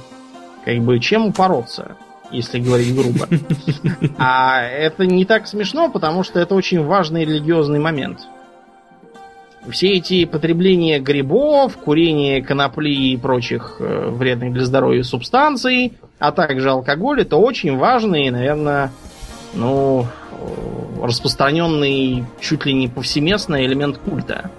как 0.65 0.79
бы 0.79 0.99
чем 0.99 1.27
упороться, 1.27 1.97
если 2.31 2.59
говорить 2.61 2.95
грубо. 2.95 3.29
А 4.19 4.63
это 4.63 5.07
не 5.07 5.25
так 5.25 5.47
смешно, 5.47 5.91
потому 5.91 6.23
что 6.23 6.41
это 6.41 6.55
очень 6.55 6.83
важный 6.85 7.25
религиозный 7.25 7.79
момент. 7.79 8.21
Все 9.71 9.93
эти 9.93 10.25
потребления 10.25 10.99
грибов, 10.99 11.77
курение 11.77 12.43
конопли 12.43 12.91
и 12.91 13.17
прочих 13.17 13.77
э, 13.79 14.09
вредных 14.11 14.53
для 14.55 14.65
здоровья 14.65 15.05
субстанций, 15.05 15.93
а 16.19 16.33
также 16.33 16.71
алкоголь, 16.71 17.23
это 17.23 17.37
очень 17.37 17.77
важный, 17.77 18.31
наверное, 18.31 18.91
ну, 19.55 20.07
э, 20.33 21.05
распространенный 21.05 22.25
чуть 22.41 22.67
ли 22.67 22.73
не 22.73 22.89
повсеместно 22.89 23.65
элемент 23.65 23.99
культа. 23.99 24.51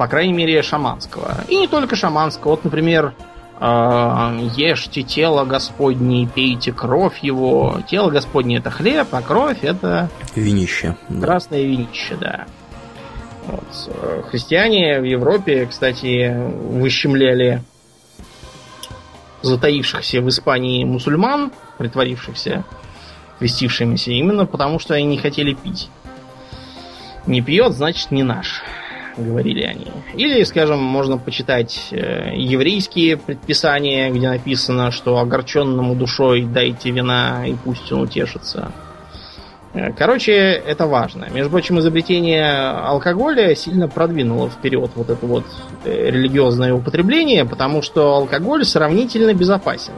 По 0.00 0.08
крайней 0.08 0.32
мере, 0.32 0.62
шаманского. 0.62 1.44
И 1.48 1.56
не 1.56 1.68
только 1.68 1.94
шаманского. 1.94 2.52
Вот, 2.52 2.64
например, 2.64 3.12
э, 3.60 4.48
ешьте 4.56 5.02
тело 5.02 5.44
Господне, 5.44 6.26
пейте 6.26 6.72
кровь 6.72 7.18
его. 7.18 7.82
Тело 7.86 8.08
Господне 8.10 8.56
это 8.56 8.70
хлеб, 8.70 9.08
а 9.10 9.20
кровь 9.20 9.58
это 9.60 10.08
Винище. 10.34 10.96
да. 11.10 11.26
красное 11.26 11.64
винище, 11.64 12.16
да. 12.18 12.46
Вот. 13.44 14.24
Христиане 14.30 15.00
в 15.00 15.04
Европе, 15.04 15.66
кстати, 15.66 16.34
выщемляли 16.34 17.62
затаившихся 19.42 20.22
в 20.22 20.28
Испании 20.30 20.82
мусульман, 20.84 21.52
притворившихся 21.76 22.64
крестившимися, 23.38 24.12
именно 24.12 24.46
потому 24.46 24.78
что 24.78 24.94
они 24.94 25.04
не 25.04 25.18
хотели 25.18 25.52
пить. 25.52 25.90
Не 27.26 27.42
пьет, 27.42 27.74
значит 27.74 28.10
не 28.10 28.22
наш, 28.22 28.62
говорили 29.20 29.62
они. 29.62 29.86
Или, 30.14 30.42
скажем, 30.44 30.78
можно 30.80 31.18
почитать 31.18 31.88
э, 31.92 32.32
еврейские 32.34 33.16
предписания, 33.16 34.10
где 34.10 34.28
написано, 34.28 34.90
что 34.90 35.18
огорченному 35.18 35.94
душой 35.94 36.42
дайте 36.44 36.90
вина 36.90 37.46
и 37.46 37.54
пусть 37.54 37.90
он 37.92 38.02
утешится. 38.02 38.72
Э, 39.72 39.92
Короче, 39.92 40.32
это 40.32 40.86
важно. 40.86 41.28
Между 41.32 41.50
прочим, 41.50 41.78
изобретение 41.78 42.52
алкоголя 42.70 43.54
сильно 43.54 43.88
продвинуло 43.88 44.50
вперед 44.50 44.90
вот 44.94 45.10
это 45.10 45.26
вот 45.26 45.44
э, 45.84 46.10
религиозное 46.10 46.74
употребление, 46.74 47.44
потому 47.44 47.82
что 47.82 48.14
алкоголь 48.14 48.64
сравнительно 48.64 49.32
безопасен. 49.34 49.92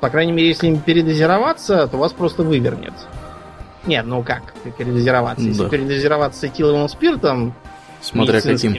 По 0.00 0.10
крайней 0.10 0.32
мере, 0.32 0.48
если 0.48 0.66
им 0.66 0.78
передозироваться, 0.78 1.86
то 1.86 1.96
вас 1.96 2.12
просто 2.12 2.42
вывернет. 2.42 2.92
Нет, 3.86 4.04
ну 4.06 4.22
как 4.22 4.52
передозироваться? 4.78 5.44
Если 5.44 5.62
Да. 5.64 5.68
передозироваться 5.68 6.46
этиловым 6.46 6.88
спиртом, 6.88 7.54
Смотря 8.02 8.40
каким. 8.40 8.72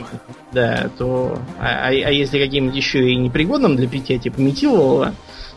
Да, 0.52 0.90
то... 0.98 1.40
А, 1.60 1.88
а- 1.88 2.08
а 2.08 2.12
если 2.12 2.40
каким-нибудь 2.40 2.76
еще 2.76 3.10
и 3.12 3.16
непригодным 3.16 3.76
для 3.76 3.88
питья, 3.88 4.20
типа 4.20 4.40
метилового, 4.42 5.14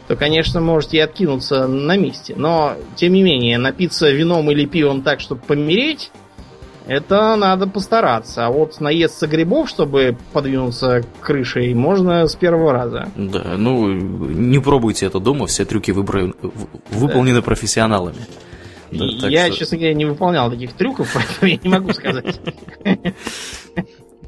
то, 0.08 0.14
конечно, 0.16 0.60
можете 0.60 0.98
и 0.98 1.00
откинуться 1.00 1.66
на 1.66 1.96
месте. 1.96 2.34
Но, 2.36 2.74
тем 2.94 3.12
не 3.12 3.22
менее, 3.22 3.58
напиться 3.58 4.08
вином 4.10 4.50
или 4.52 4.64
пивом 4.66 5.02
так, 5.02 5.20
чтобы 5.20 5.40
помереть, 5.40 6.12
это 6.86 7.34
надо 7.34 7.66
постараться. 7.66 8.46
А 8.46 8.50
вот 8.50 8.80
наесться 8.80 9.26
грибов, 9.26 9.68
чтобы 9.68 10.16
подвинуться 10.32 11.02
крышей, 11.20 11.74
можно 11.74 12.28
с 12.28 12.36
первого 12.36 12.72
раза. 12.72 13.08
Да, 13.16 13.54
ну, 13.56 13.92
не 13.92 14.60
пробуйте 14.60 15.06
это 15.06 15.18
дома, 15.18 15.46
все 15.48 15.64
трюки 15.64 15.90
выбра- 15.90 16.32
в- 16.40 16.96
выполнены 16.96 17.42
профессионалами. 17.42 18.18
Да, 18.90 19.28
я, 19.28 19.46
что- 19.46 19.56
честно 19.56 19.78
говоря, 19.78 19.94
не 19.94 20.04
выполнял 20.04 20.50
таких 20.50 20.72
трюков, 20.72 21.10
поэтому 21.14 21.50
я 21.50 21.58
не 21.62 21.68
могу 21.68 21.92
сказать. 21.92 22.40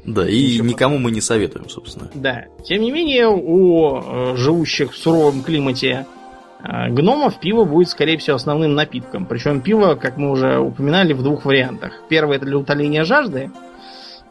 Да, 0.05 0.27
и 0.27 0.59
никому 0.59 0.97
мы 0.97 1.11
не 1.11 1.21
советуем, 1.21 1.69
собственно. 1.69 2.09
Да. 2.13 2.45
Тем 2.63 2.81
не 2.81 2.91
менее, 2.91 3.27
у 3.27 3.97
э, 3.97 4.35
живущих 4.37 4.93
в 4.93 4.97
суровом 4.97 5.43
климате 5.43 6.07
э, 6.63 6.89
гномов 6.89 7.39
пиво 7.39 7.65
будет, 7.65 7.89
скорее 7.89 8.17
всего, 8.17 8.35
основным 8.35 8.73
напитком. 8.73 9.25
Причем 9.25 9.61
пиво, 9.61 9.95
как 9.95 10.17
мы 10.17 10.31
уже 10.31 10.57
упоминали, 10.57 11.13
в 11.13 11.21
двух 11.21 11.45
вариантах. 11.45 12.01
Первое 12.09 12.37
это 12.37 12.45
для 12.45 12.57
утоления 12.57 13.03
жажды, 13.03 13.51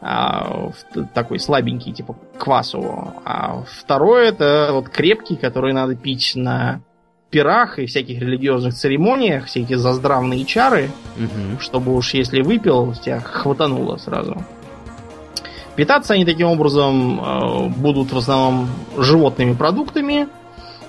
а, 0.01 0.71
такой 1.13 1.39
слабенький, 1.39 1.93
типа 1.93 2.15
квасового. 2.37 3.15
А 3.25 3.63
второе 3.63 4.29
это 4.29 4.69
вот 4.71 4.89
крепкий, 4.89 5.35
который 5.35 5.73
надо 5.73 5.95
пить 5.95 6.33
на 6.35 6.81
пирах 7.29 7.79
и 7.79 7.85
всяких 7.85 8.19
религиозных 8.21 8.73
церемониях, 8.73 9.45
все 9.45 9.61
эти 9.61 9.73
заздравные 9.75 10.45
чары, 10.45 10.89
Мгм. 11.15 11.59
чтобы 11.59 11.95
уж 11.95 12.13
если 12.13 12.41
выпил, 12.41 12.93
тебя 12.93 13.19
хватануло 13.19 13.97
сразу. 13.97 14.43
Питаться 15.75 16.13
они 16.13 16.25
таким 16.25 16.47
образом 16.47 17.19
э, 17.19 17.67
будут 17.69 18.11
в 18.11 18.17
основном 18.17 18.67
животными 18.97 19.53
продуктами, 19.53 20.27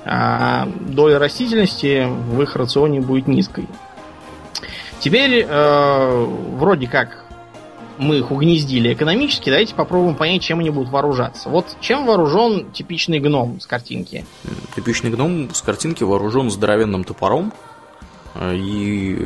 а 0.05 0.67
доля 0.81 1.19
растительности 1.19 2.09
в 2.09 2.41
их 2.43 2.57
рационе 2.57 3.01
будет 3.01 3.29
низкой. 3.29 3.69
Теперь 4.99 5.47
э, 5.49 6.27
вроде 6.57 6.87
как 6.89 7.25
мы 8.01 8.19
их 8.19 8.31
угнездили 8.31 8.93
экономически, 8.93 9.51
давайте 9.51 9.75
попробуем 9.75 10.17
понять, 10.17 10.43
чем 10.43 10.61
они 10.61 10.71
будут 10.71 10.91
вооружаться. 10.91 11.51
Вот 11.51 11.67
чем 11.81 12.07
вооружен 12.07 12.71
типичный 12.73 13.21
гном 13.21 13.61
с 13.61 13.67
картинки? 13.67 14.25
Типичный 14.75 15.11
гном 15.11 15.51
с 15.53 15.61
картинки 15.61 16.03
вооружен 16.03 16.51
здоровенным 16.51 17.05
топором 17.05 17.53
э, 18.35 18.57
и 18.57 19.19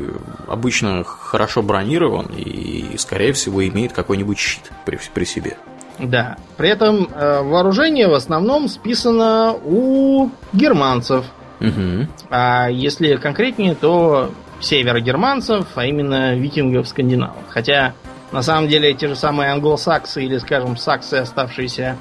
обычно 0.48 1.04
хорошо 1.04 1.62
бронирован 1.62 2.26
и, 2.36 2.96
скорее 2.98 3.32
всего, 3.32 3.66
имеет 3.66 3.92
какой-нибудь 3.92 4.38
щит 4.38 4.72
при, 4.84 4.98
при 5.14 5.24
себе. 5.24 5.56
Да. 6.00 6.36
При 6.56 6.68
этом 6.68 7.08
э, 7.14 7.42
вооружение 7.42 8.08
в 8.08 8.14
основном 8.14 8.68
списано 8.68 9.54
у 9.64 10.30
германцев. 10.52 11.24
Мгм. 11.60 12.08
А 12.28 12.68
если 12.68 13.14
конкретнее, 13.14 13.76
то 13.76 14.32
северогерманцев, 14.60 15.66
а 15.76 15.86
именно 15.86 16.34
викингов-скандинавов. 16.34 17.44
Хотя, 17.48 17.94
на 18.34 18.42
самом 18.42 18.68
деле, 18.68 18.92
те 18.94 19.06
же 19.06 19.14
самые 19.14 19.52
англосаксы 19.52 20.24
или, 20.24 20.38
скажем, 20.38 20.76
саксы, 20.76 21.14
оставшиеся 21.14 21.96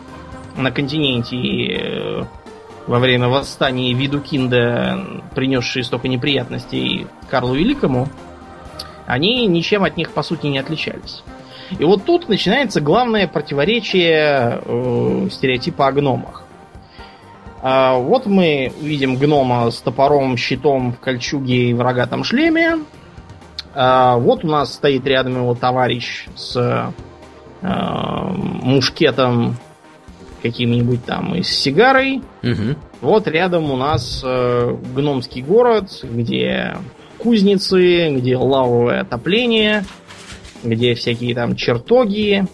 на 0.58 0.72
континенте 0.72 1.36
и, 1.36 1.78
э, 1.78 2.24
во 2.88 2.98
время 2.98 3.28
восстания 3.28 3.94
Видукинда, 3.94 5.22
принесшие 5.36 5.84
столько 5.84 6.08
неприятностей 6.08 7.06
Карлу 7.30 7.54
Великому, 7.54 8.08
они 9.06 9.46
ничем 9.46 9.84
от 9.84 9.96
них, 9.96 10.10
по 10.10 10.24
сути, 10.24 10.48
не 10.48 10.58
отличались. 10.58 11.24
И 11.78 11.84
вот 11.84 12.04
тут 12.04 12.28
начинается 12.30 12.82
главное 12.82 13.28
противоречие 13.28 14.60
э, 14.66 15.28
стереотипа 15.30 15.86
о 15.86 15.92
гномах. 15.92 16.46
А, 17.62 18.00
вот 18.00 18.26
мы 18.26 18.74
видим 18.82 19.18
гнома 19.18 19.70
с 19.70 19.78
топором, 19.82 20.36
щитом 20.38 20.94
в 20.94 21.00
кольчуге 21.00 21.70
и 21.70 21.74
в 21.76 21.82
рогатом 21.82 22.24
шлеме. 22.24 22.80
А, 23.76 24.18
вот 24.18 24.44
у 24.44 24.48
нас 24.48 24.74
стоит 24.74 25.06
рядом 25.06 25.36
его 25.36 25.56
товарищ 25.56 26.28
с 26.36 26.56
э, 26.56 26.92
мушкетом 27.62 29.58
каким-нибудь 30.42 31.06
там 31.06 31.36
и 31.36 31.42
с 31.42 31.50
сигарой. 31.50 32.22
Мгм. 32.42 32.78
Вот 33.02 33.28
рядом 33.28 33.72
у 33.72 33.78
нас 33.78 34.22
э, 34.24 34.78
гномский 34.94 35.42
город, 35.42 35.90
где 36.04 36.76
кузницы, 37.18 38.14
где 38.16 38.36
лавовое 38.36 39.02
отопление, 39.02 39.86
где 40.64 40.94
всякие 40.94 41.34
там 41.34 41.56
чертоги, 41.56 42.46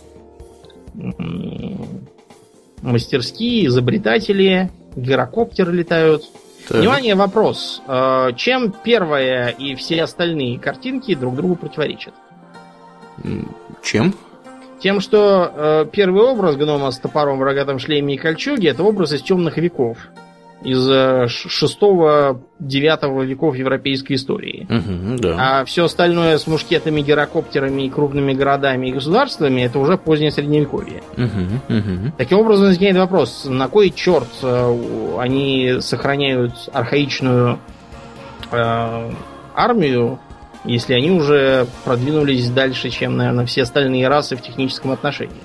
мастерские, 2.82 3.66
изобретатели, 3.66 4.70
гирокоптеры 4.96 5.74
летают. 5.74 6.24
Так. 6.70 6.82
Внимание, 6.82 7.16
вопрос. 7.16 7.82
Э, 7.88 8.30
Чем 8.36 8.72
первая 8.72 9.50
и 9.50 9.74
все 9.74 10.04
остальные 10.04 10.60
картинки 10.60 11.16
друг 11.16 11.36
другу 11.36 11.56
противоречат? 11.56 12.14
Чем? 13.82 14.14
Тем, 14.80 15.02
что 15.02 15.52
э, 15.54 15.86
первый 15.92 16.22
образ 16.22 16.58
гнома 16.58 16.92
с 16.92 17.00
топором 17.00 17.40
в 17.40 17.44
рогатом 17.44 17.80
шлеме 17.80 18.14
и 18.14 18.18
кольчуге 18.18 18.70
это 18.70 18.84
образ 18.84 19.14
из 19.14 19.24
темных 19.24 19.58
веков. 19.58 19.98
Из 20.62 20.90
6-9 20.90 23.26
веков 23.26 23.56
европейской 23.56 24.14
истории. 24.14 24.68
Мгм, 24.70 25.18
да. 25.18 25.62
А 25.62 25.66
все 25.66 25.86
остальное 25.86 26.38
с 26.38 26.48
мушкетами, 26.48 27.02
гирокоптерами 27.02 27.84
и 27.84 27.90
крупными 27.90 28.34
городами 28.34 28.88
и 28.88 28.92
государствами 28.92 29.62
это 29.62 29.80
уже 29.80 29.98
позднее 29.98 30.32
средневековье. 30.32 31.02
Мгм, 31.16 31.62
мгм. 31.70 32.14
Таким 32.18 32.40
образом 32.40 32.68
возникает 32.68 32.98
вопрос, 32.98 33.46
на 33.50 33.70
кой 33.70 33.90
черт 33.90 34.28
э, 34.44 35.16
они 35.18 35.78
сохраняют 35.80 36.54
архаичную 36.74 37.58
э, 38.52 39.12
армию, 39.56 40.20
если 40.66 40.94
они 40.94 41.12
уже 41.12 41.68
продвинулись 41.86 42.50
дальше, 42.50 42.90
чем, 42.90 43.18
наверное, 43.18 43.46
все 43.46 43.64
остальные 43.64 44.08
расы 44.08 44.36
в 44.36 44.42
техническом 44.42 44.92
отношении. 44.92 45.42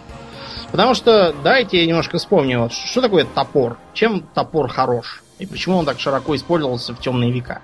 Потому 0.75 0.95
что, 0.95 1.33
давайте 1.45 1.79
я 1.79 1.87
немножко 1.87 2.19
вспомню, 2.19 2.63
вот, 2.63 2.73
что 2.73 3.01
такое 3.01 3.25
топор? 3.25 3.79
Чем 3.93 4.25
топор 4.35 4.69
хорош? 4.69 5.23
И 5.39 5.47
почему 5.47 5.77
он 5.77 5.85
так 5.85 6.01
широко 6.01 6.35
использовался 6.35 6.93
в 6.97 6.99
темные 6.99 7.31
века? 7.31 7.61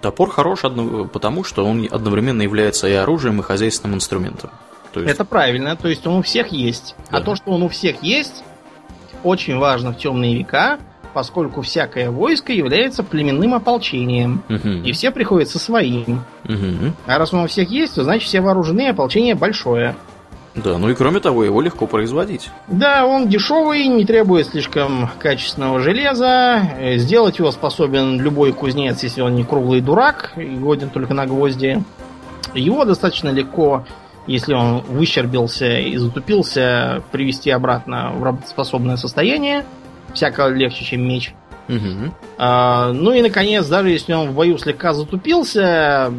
Топор 0.00 0.30
хорош 0.30 0.62
потому, 1.12 1.44
что 1.44 1.66
он 1.66 1.86
одновременно 1.90 2.40
является 2.40 2.88
и 2.88 2.94
оружием, 2.94 3.40
и 3.40 3.42
хозяйственным 3.42 3.96
инструментом. 3.96 4.50
То 4.94 5.00
есть... 5.00 5.12
Это 5.12 5.26
правильно, 5.26 5.76
то 5.76 5.88
есть 5.88 6.06
он 6.06 6.14
у 6.14 6.22
всех 6.22 6.52
есть. 6.52 6.94
А 7.10 7.12
да. 7.12 7.18
А 7.18 7.20
то, 7.20 7.36
что 7.36 7.50
он 7.50 7.64
у 7.64 7.68
всех 7.68 8.02
есть, 8.02 8.42
очень 9.24 9.58
важно 9.58 9.92
в 9.92 9.98
темные 9.98 10.34
века, 10.34 10.78
поскольку 11.12 11.60
всякое 11.60 12.10
войско 12.10 12.54
является 12.54 13.02
племенным 13.02 13.52
ополчением. 13.52 14.42
Угу. 14.48 14.86
И 14.86 14.92
все 14.92 15.10
приходят 15.10 15.50
со 15.50 15.58
своим. 15.58 16.24
Угу. 16.44 16.92
А 17.04 17.18
раз 17.18 17.34
он 17.34 17.40
у 17.40 17.46
всех 17.46 17.68
есть, 17.68 17.96
то 17.96 18.04
значит 18.04 18.26
все 18.26 18.40
вооружены, 18.40 18.88
ополчение 18.88 19.34
большое. 19.34 19.96
Да, 20.54 20.78
ну 20.78 20.88
и 20.88 20.94
кроме 20.94 21.20
того, 21.20 21.44
его 21.44 21.60
легко 21.60 21.86
производить. 21.86 22.50
Да, 22.68 23.06
он 23.06 23.28
дешевый, 23.28 23.88
не 23.88 24.04
требует 24.04 24.46
слишком 24.46 25.10
качественного 25.18 25.80
железа. 25.80 26.62
Э, 26.78 26.96
сделать 26.98 27.38
его 27.38 27.50
способен 27.50 28.20
любой 28.20 28.52
кузнец, 28.52 29.02
если 29.02 29.20
он 29.20 29.34
не 29.34 29.44
круглый 29.44 29.80
дурак 29.80 30.32
и 30.36 30.44
годен 30.44 30.90
только 30.90 31.12
на 31.12 31.26
гвозди. 31.26 31.82
Его 32.54 32.84
достаточно 32.84 33.30
легко, 33.30 33.84
если 34.28 34.54
он 34.54 34.80
выщербился 34.82 35.78
и 35.80 35.96
затупился, 35.96 37.02
привести 37.10 37.50
обратно 37.50 38.12
в 38.12 38.22
работоспособное 38.22 38.96
состояние. 38.96 39.64
Всяко 40.12 40.46
легче, 40.46 40.84
чем 40.84 41.06
меч. 41.08 41.34
Угу. 41.68 42.14
А, 42.38 42.92
ну 42.92 43.12
и, 43.12 43.22
наконец, 43.22 43.66
даже 43.66 43.90
если 43.90 44.12
он 44.12 44.30
в 44.30 44.34
бою 44.34 44.58
слегка 44.58 44.92
затупился, 44.92 46.12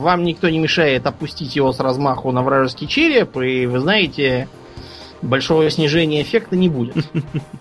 вам 0.00 0.24
никто 0.24 0.48
не 0.48 0.58
мешает 0.58 1.06
опустить 1.06 1.54
его 1.56 1.72
с 1.72 1.80
размаху 1.80 2.32
на 2.32 2.42
вражеский 2.42 2.86
череп, 2.86 3.36
и 3.36 3.66
вы 3.66 3.80
знаете, 3.80 4.48
большого 5.22 5.68
снижения 5.70 6.22
эффекта 6.22 6.56
не 6.56 6.68
будет. 6.68 6.96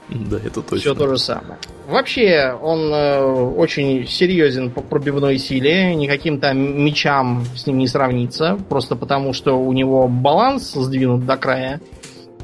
Да, 0.10 0.38
это 0.38 0.64
точно. 0.64 0.78
Все 0.80 0.96
то 0.96 1.08
же 1.08 1.20
самое. 1.20 1.60
Вообще, 1.88 2.52
он 2.60 2.92
э, 2.92 3.22
очень 3.22 4.08
серьезен 4.08 4.72
по 4.72 4.82
пробивной 4.82 5.38
силе, 5.38 5.94
никаким 5.94 6.40
там 6.40 6.84
мечам 6.84 7.46
с 7.56 7.68
ним 7.68 7.78
не 7.78 7.88
сравнится, 7.88 8.58
просто 8.70 8.96
потому 8.96 9.34
что 9.34 9.54
у 9.54 9.72
него 9.72 10.08
баланс 10.08 10.74
сдвинут 10.74 11.28
до 11.28 11.38
края. 11.38 11.80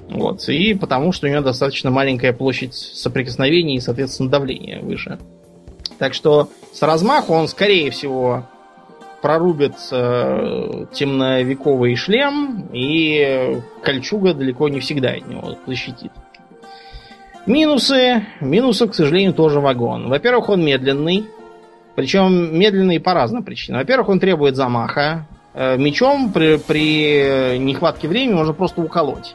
Вот, 0.10 0.48
и 0.48 0.76
потому 0.76 1.12
что 1.12 1.26
у 1.26 1.30
него 1.32 1.42
достаточно 1.42 1.90
маленькая 1.90 2.34
площадь 2.34 2.76
соприкосновений 2.76 3.78
и, 3.78 3.80
соответственно, 3.80 4.30
давление 4.30 4.80
выше. 4.82 5.18
Так 5.98 6.14
что 6.14 6.50
с 6.72 6.84
размаху 6.84 7.34
он, 7.34 7.48
скорее 7.48 7.90
всего, 7.90 8.48
прорубит 9.26 9.74
э, 9.92 10.86
темновековый 10.94 11.96
шлем, 11.96 12.70
и 12.72 13.60
кольчуга 13.82 14.36
далеко 14.36 14.70
не 14.70 14.80
всегда 14.80 15.14
от 15.14 15.28
него 15.28 15.58
защитит. 15.66 16.12
Минусы. 17.48 18.24
Минусов, 18.40 18.92
к 18.92 18.94
сожалению, 18.94 19.34
тоже 19.34 19.60
вагон. 19.60 20.10
Во-первых, 20.10 20.50
он 20.50 20.64
медленный. 20.64 21.26
Причем 21.96 22.56
медленный 22.56 23.00
по 23.00 23.16
разным 23.16 23.42
причинам. 23.42 23.80
Во-первых, 23.82 24.10
он 24.10 24.20
требует 24.20 24.56
замаха. 24.56 25.26
Э, 25.56 25.76
мечом 25.76 26.32
при, 26.32 26.58
при 26.58 27.58
нехватке 27.58 28.08
времени 28.08 28.36
можно 28.36 28.54
просто 28.54 28.84
уколоть. 28.84 29.34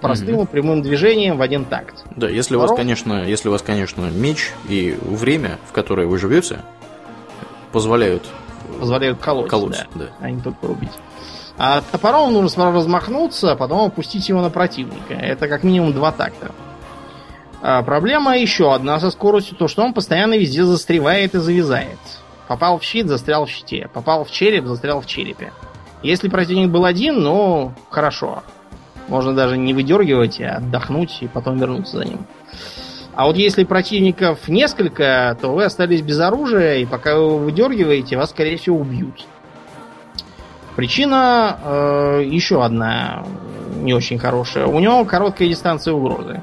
Простым 0.00 0.38
угу. 0.38 0.46
прямым 0.46 0.82
движением 0.82 1.36
в 1.36 1.42
один 1.42 1.64
такт. 1.64 2.04
Да, 2.16 2.28
если 2.28 2.56
Второго... 2.56 2.66
у 2.66 2.68
вас, 2.70 2.76
конечно, 2.76 3.24
если 3.24 3.48
у 3.50 3.52
вас, 3.52 3.62
конечно, 3.62 4.10
меч 4.10 4.50
и 4.68 4.96
время, 5.00 5.58
в 5.68 5.72
которое 5.72 6.08
вы 6.08 6.18
живете, 6.18 6.58
позволяют 7.70 8.24
позволяют 8.66 9.18
колоть, 9.20 9.48
колоть 9.48 9.86
да, 9.94 10.04
да. 10.04 10.10
а 10.20 10.30
не 10.30 10.40
только 10.40 10.66
рубить. 10.66 10.92
А 11.58 11.80
топором 11.80 12.32
нужно 12.32 12.48
сперва 12.48 12.72
размахнуться, 12.72 13.52
а 13.52 13.56
потом 13.56 13.86
опустить 13.86 14.28
его 14.28 14.42
на 14.42 14.50
противника. 14.50 15.14
Это 15.14 15.48
как 15.48 15.62
минимум 15.62 15.92
два 15.92 16.12
такта. 16.12 16.52
А 17.62 17.82
проблема 17.82 18.36
еще 18.36 18.74
одна 18.74 19.00
со 19.00 19.10
скоростью, 19.10 19.56
то 19.56 19.66
что 19.66 19.82
он 19.82 19.94
постоянно 19.94 20.34
везде 20.34 20.64
застревает 20.64 21.34
и 21.34 21.38
завязает. 21.38 21.98
Попал 22.46 22.78
в 22.78 22.84
щит, 22.84 23.08
застрял 23.08 23.46
в 23.46 23.50
щите. 23.50 23.88
Попал 23.92 24.24
в 24.24 24.30
череп, 24.30 24.66
застрял 24.66 25.00
в 25.00 25.06
черепе. 25.06 25.52
Если 26.02 26.28
противник 26.28 26.70
был 26.70 26.84
один, 26.84 27.22
ну, 27.22 27.72
хорошо. 27.90 28.42
Можно 29.08 29.34
даже 29.34 29.56
не 29.56 29.72
выдергивать, 29.72 30.40
а 30.40 30.56
отдохнуть 30.56 31.18
и 31.22 31.28
потом 31.28 31.58
вернуться 31.58 31.98
за 31.98 32.04
ним. 32.04 32.26
А 33.16 33.24
вот 33.24 33.36
если 33.36 33.64
противников 33.64 34.46
несколько, 34.46 35.36
то 35.40 35.48
вы 35.48 35.64
остались 35.64 36.02
без 36.02 36.20
оружия, 36.20 36.76
и 36.76 36.84
пока 36.84 37.14
вы 37.14 37.22
его 37.22 37.38
выдергиваете, 37.38 38.18
вас, 38.18 38.28
скорее 38.30 38.58
всего, 38.58 38.78
убьют. 38.78 39.24
Причина 40.76 41.58
э, 41.64 42.24
еще 42.26 42.62
одна 42.62 43.24
не 43.76 43.94
очень 43.94 44.18
хорошая. 44.18 44.66
У 44.66 44.78
него 44.80 45.02
короткая 45.06 45.48
дистанция 45.48 45.94
угрозы. 45.94 46.42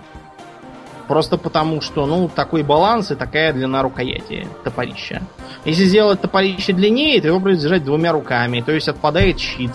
Просто 1.07 1.37
потому, 1.37 1.79
что, 1.79 2.07
ну, 2.07 2.27
такой 2.27 2.63
баланс 2.63 3.11
и 3.11 3.15
такая 3.15 3.53
длина 3.53 3.83
рукояти 3.83 4.47
топорища. 4.63 5.21
Если 5.65 5.83
сделать 5.85 6.21
топорище 6.21 6.73
длиннее, 6.73 7.21
то 7.21 7.27
его 7.27 7.39
придется 7.39 7.67
держать 7.67 7.83
двумя 7.83 8.13
руками, 8.13 8.61
то 8.61 8.71
есть 8.71 8.87
отпадает 8.87 9.39
щит. 9.39 9.73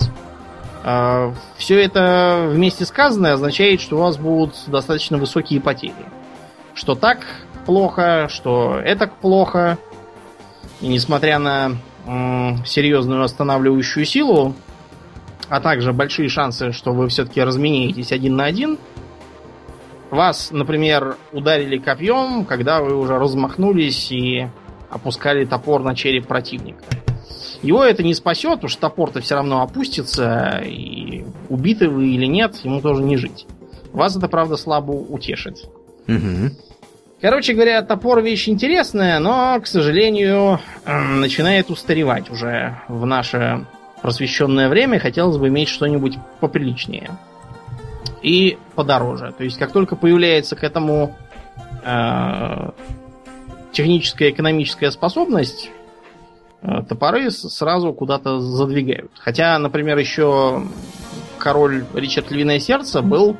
Э, 0.83 1.33
все 1.59 1.81
это 1.81 2.49
вместе 2.51 2.85
сказанное 2.85 3.35
означает, 3.35 3.81
что 3.81 3.99
у 3.99 4.01
вас 4.01 4.17
будут 4.17 4.57
достаточно 4.67 5.17
высокие 5.17 5.61
потери 5.61 5.95
что 6.79 6.95
так 6.95 7.27
плохо, 7.67 8.29
что 8.31 8.79
это 8.79 9.09
плохо. 9.09 9.79
И 10.81 10.87
несмотря 10.87 11.41
на 11.41 11.73
серьезную 12.65 13.25
останавливающую 13.25 14.07
силу, 14.07 14.55
а 15.49 15.61
также 15.61 15.93
большие 15.93 16.29
шансы, 16.29 16.73
что 16.73 16.93
вы 16.93 17.09
все-таки 17.09 17.43
разменяетесь 17.43 18.13
один 18.13 18.37
на 18.37 18.45
один, 18.45 18.79
вас, 20.11 20.51
например, 20.53 21.17
ударили 21.33 21.79
копьем, 21.79 22.45
когда 22.45 22.81
вы 22.81 22.97
уже 22.97 23.19
размахнулись 23.19 24.13
и 24.13 24.47
опускали 24.89 25.45
топор 25.45 25.83
на 25.83 25.97
череп 25.97 26.29
противника. 26.29 26.85
Его 27.61 27.83
это 27.83 28.05
не 28.05 28.15
спасет, 28.15 28.63
уж 28.63 28.77
топор-то 28.77 29.21
все 29.21 29.35
равно 29.35 29.63
опустится, 29.63 30.63
и 30.65 31.25
убиты 31.49 31.89
вы 31.89 32.11
или 32.11 32.27
нет, 32.27 32.55
ему 32.63 32.81
тоже 32.81 33.03
не 33.03 33.17
жить. 33.17 33.47
Вас 33.93 34.17
это, 34.17 34.29
правда, 34.29 34.57
слабо 34.57 34.93
утешит. 34.93 35.65
Угу. 36.07 36.53
Короче 37.21 37.53
говоря, 37.53 37.83
топор 37.83 38.21
вещь 38.21 38.49
интересная, 38.49 39.19
но, 39.19 39.61
к 39.61 39.67
сожалению, 39.67 40.61
начинает 40.87 41.69
устаревать 41.69 42.31
уже 42.31 42.79
в 42.87 43.05
наше 43.07 43.67
просвещенное 44.03 44.69
время. 44.69 45.01
Хотелось 45.01 45.37
бы 45.37 45.49
иметь 45.49 45.69
что-нибудь 45.69 46.17
поприличнее. 46.39 47.11
И 48.23 48.57
подороже. 48.77 49.35
То 49.37 49.43
есть, 49.43 49.59
как 49.59 49.73
только 49.73 49.97
появляется 49.97 50.55
к 50.55 50.63
этому 50.63 51.17
э, 51.85 52.71
техническая 53.73 54.31
экономическая 54.31 54.93
способность, 54.93 55.71
э, 56.63 56.83
топоры 56.89 57.33
сразу 57.33 57.93
куда-то 57.93 58.39
задвигают. 58.39 59.11
Хотя, 59.19 59.59
например, 59.59 59.99
еще 59.99 60.63
король 61.39 61.85
Ричард 61.95 62.31
Львиное 62.31 62.61
Сердце 62.61 63.03
был, 63.03 63.37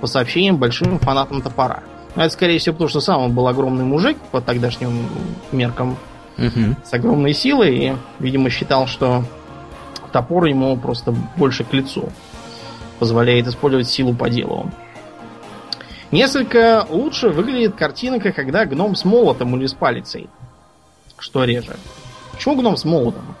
по 0.00 0.06
сообщениям, 0.06 0.58
большим 0.58 1.00
фанатом 1.00 1.42
топора. 1.42 1.82
Но 2.16 2.24
это, 2.24 2.32
скорее 2.32 2.58
всего, 2.58 2.72
потому 2.72 2.88
что 2.88 3.00
сам 3.00 3.20
он 3.20 3.34
был 3.34 3.46
огромный 3.46 3.84
мужик 3.84 4.16
по 4.32 4.40
тогдашним 4.40 5.06
меркам. 5.52 5.96
Угу. 6.38 6.76
С 6.84 6.92
огромной 6.92 7.34
силой. 7.34 7.76
И, 7.76 7.96
видимо, 8.18 8.48
считал, 8.50 8.86
что 8.86 9.24
топор 10.12 10.46
ему 10.46 10.76
просто 10.78 11.14
больше 11.36 11.64
к 11.64 11.72
лицу. 11.74 12.10
Позволяет 12.98 13.46
использовать 13.46 13.88
силу 13.88 14.14
по 14.14 14.30
делу. 14.30 14.70
Несколько 16.10 16.86
лучше 16.88 17.28
выглядит 17.28 17.74
картинка, 17.74 18.32
когда 18.32 18.64
гном 18.64 18.96
с 18.96 19.04
молотом 19.04 19.56
или 19.56 19.66
с 19.66 19.74
палицей. 19.74 20.30
Что 21.18 21.44
реже. 21.44 21.76
Почему 22.32 22.56
гном 22.56 22.76
с 22.76 22.84
молотом? 22.84 23.34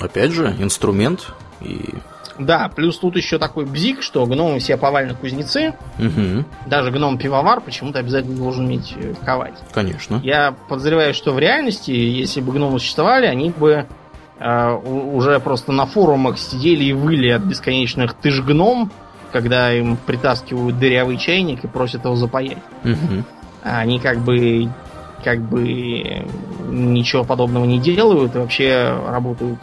Опять 0.00 0.32
же, 0.32 0.54
инструмент 0.58 1.32
и 1.60 1.94
да, 2.40 2.70
плюс 2.74 2.98
тут 2.98 3.16
еще 3.16 3.38
такой 3.38 3.66
бзик, 3.66 4.02
что 4.02 4.24
гномы 4.26 4.58
все 4.58 4.76
повально 4.76 5.14
кузнецы. 5.14 5.74
Угу. 5.98 6.44
Даже 6.66 6.90
гном-пивовар 6.90 7.60
почему-то 7.60 7.98
обязательно 7.98 8.36
должен 8.36 8.64
уметь 8.64 8.94
э, 8.96 9.14
ковать. 9.24 9.54
Конечно. 9.72 10.20
Я 10.22 10.54
подозреваю, 10.68 11.14
что 11.14 11.32
в 11.32 11.38
реальности, 11.38 11.90
если 11.90 12.40
бы 12.40 12.52
гномы 12.52 12.78
существовали, 12.78 13.26
они 13.26 13.50
бы 13.50 13.86
э, 14.38 14.72
уже 14.72 15.38
просто 15.40 15.72
на 15.72 15.86
форумах 15.86 16.38
сидели 16.38 16.84
и 16.84 16.92
выли 16.92 17.28
от 17.30 17.42
бесконечных 17.42 18.14
«ты 18.14 18.30
ж 18.30 18.42
гном», 18.42 18.90
когда 19.32 19.72
им 19.72 19.96
притаскивают 19.96 20.78
дырявый 20.78 21.16
чайник 21.16 21.64
и 21.64 21.68
просят 21.68 22.04
его 22.04 22.16
запаять. 22.16 22.58
Угу. 22.84 23.24
Они 23.62 24.00
как 24.00 24.18
бы 24.20 24.68
как 25.22 25.40
бы 25.40 26.24
ничего 26.68 27.24
подобного 27.24 27.66
не 27.66 27.78
делают 27.78 28.34
и 28.34 28.38
вообще 28.38 28.98
работают 29.06 29.58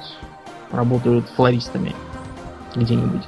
работают 0.72 1.28
флористами 1.36 1.96
где-нибудь. 2.78 3.24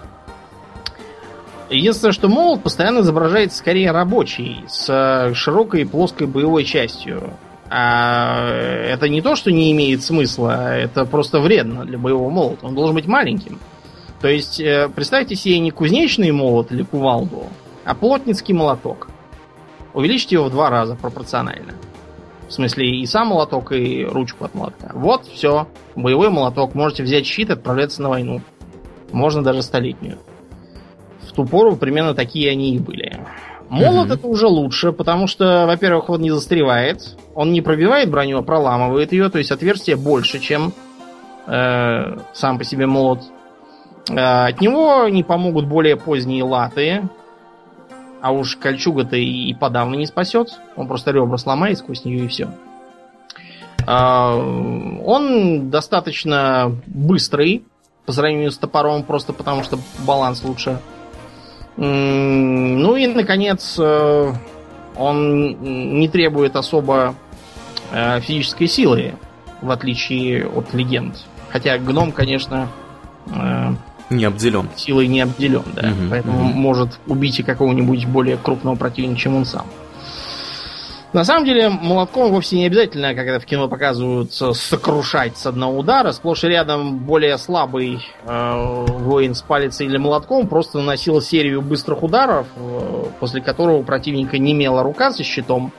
Единственное, 1.70 2.14
что 2.14 2.30
молот 2.30 2.64
постоянно 2.64 3.00
изображается 3.00 3.58
скорее 3.58 3.92
рабочий, 3.92 4.66
с 4.68 5.32
широкой 5.36 5.86
плоской 5.86 6.26
боевой 6.26 6.64
частью. 6.64 7.34
А 7.70 8.50
это 8.50 9.08
не 9.08 9.22
то, 9.22 9.36
что 9.36 9.52
не 9.52 9.72
имеет 9.72 10.04
смысла, 10.04 10.76
это 10.76 11.06
просто 11.06 11.40
вредно 11.40 11.86
для 11.86 12.00
боевого 12.00 12.32
молота. 12.32 12.66
Он 12.66 12.74
должен 12.74 12.96
быть 12.96 13.06
маленьким. 13.06 13.60
То 14.22 14.28
есть, 14.28 14.60
э, 14.60 14.90
представьте 14.94 15.36
себе 15.36 15.60
не 15.60 15.70
кузнечный 15.70 16.32
молот 16.32 16.72
или 16.72 16.82
кувалду, 16.82 17.44
а 17.86 17.94
плотницкий 17.94 18.56
молоток. 18.56 19.08
Увеличьте 19.94 20.36
его 20.36 20.46
в 20.46 20.52
два 20.52 20.70
раза 20.70 20.96
пропорционально. 20.96 21.74
В 22.48 22.54
смысле, 22.54 23.02
и 23.02 23.06
сам 23.06 23.28
молоток, 23.28 23.72
и 23.72 24.06
ручку 24.06 24.46
от 24.46 24.56
молотка. 24.56 24.92
Вот, 24.96 25.26
все. 25.28 25.68
Боевой 25.96 26.30
молоток. 26.30 26.74
Можете 26.74 27.04
взять 27.04 27.28
щит 27.28 27.50
и 27.50 27.54
отправляться 27.54 28.02
на 28.02 28.10
войну. 28.10 28.42
Можно 29.12 29.44
даже 29.44 29.62
столетнюю. 29.62 30.18
В 31.28 31.32
ту 31.32 31.46
пору 31.46 31.76
примерно 31.76 32.14
такие 32.14 32.52
они 32.52 32.76
и 32.76 32.80
были. 32.80 33.20
Молот 33.70 34.08
Мгм. 34.08 34.14
это 34.18 34.28
уже 34.28 34.48
лучше, 34.48 34.92
потому 34.92 35.28
что, 35.28 35.66
во-первых, 35.68 36.10
он 36.10 36.22
не 36.22 36.32
застревает, 36.32 37.16
он 37.36 37.52
не 37.54 37.62
пробивает 37.62 38.10
броню, 38.10 38.40
а 38.40 38.42
проламывает 38.42 39.12
ее, 39.12 39.30
то 39.30 39.38
есть 39.38 39.52
отверстие 39.52 39.96
больше, 39.96 40.40
чем 40.40 40.74
э, 41.46 42.18
сам 42.34 42.58
по 42.58 42.64
себе 42.64 42.88
молот. 42.88 43.22
Э, 44.10 44.48
от 44.48 44.60
него 44.60 45.08
не 45.08 45.24
помогут 45.24 45.68
более 45.68 45.98
поздние 45.98 46.44
латы, 46.44 47.08
а 48.22 48.32
уж 48.32 48.56
кольчуга-то 48.56 49.16
и, 49.16 49.50
и 49.50 49.54
подавно 49.54 49.96
не 49.96 50.08
спасет. 50.08 50.60
Он 50.76 50.88
просто 50.88 51.12
ребра 51.12 51.38
сломает 51.38 51.78
сквозь 51.78 52.06
нее 52.06 52.26
и 52.26 52.28
все. 52.28 52.50
он 53.88 55.70
достаточно 55.70 56.76
быстрый 56.88 57.64
по 58.10 58.14
сравнению 58.14 58.50
с 58.50 58.58
топором, 58.58 59.04
просто 59.04 59.34
потому 59.34 59.62
что 59.62 59.78
баланс 60.00 60.44
лучше. 60.44 60.80
Ну 61.78 62.96
и, 62.96 63.06
наконец, 63.06 63.76
э, 63.78 64.34
он 64.96 65.98
не 66.00 66.10
требует 66.10 66.56
особо 66.56 67.14
э, 67.92 68.20
физической 68.22 68.66
силы, 68.66 69.14
в 69.62 69.70
отличие 69.70 70.48
от 70.48 70.74
легенд. 70.74 71.18
Хотя 71.52 71.78
гном, 71.78 72.12
конечно, 72.12 72.70
э, 73.28 73.74
Не 74.10 74.26
обделен. 74.26 74.70
силой 74.76 75.06
не 75.06 75.22
обделен, 75.22 75.66
да. 75.76 75.90
Мгм, 75.90 76.10
Поэтому 76.10 76.46
мгм. 76.46 76.60
может 76.60 77.00
убить 77.06 77.40
и 77.40 77.44
какого-нибудь 77.44 78.08
более 78.08 78.38
крупного 78.38 78.74
противника, 78.76 79.20
чем 79.20 79.36
он 79.36 79.46
сам. 79.46 79.68
На 81.12 81.24
самом 81.24 81.46
деле, 81.46 81.70
молотком 81.70 82.32
вовсе 82.32 82.58
не 82.58 82.68
обязательно, 82.68 83.16
как 83.16 83.26
это 83.26 83.40
в 83.40 83.46
кино 83.46 83.68
показывают, 83.68 84.32
сокрушать 84.32 85.38
с 85.38 85.48
одного 85.48 85.80
удара. 85.80 86.12
Сплошь 86.12 86.44
и 86.44 86.48
рядом 86.48 87.00
более 87.00 87.38
слабый 87.40 88.06
э, 88.26 88.86
воин 88.88 89.34
с 89.34 89.42
палицей 89.42 89.88
или 89.88 89.98
молотком 89.98 90.48
просто 90.48 90.78
наносил 90.78 91.20
серию 91.22 91.62
быстрых 91.62 92.04
ударов, 92.04 92.46
э, 92.56 93.06
после 93.20 93.42
которого 93.42 93.78
у 93.78 93.84
противника 93.84 94.38
немела 94.38 94.84
рука 94.84 95.12
со 95.12 95.24
щитом 95.24 95.74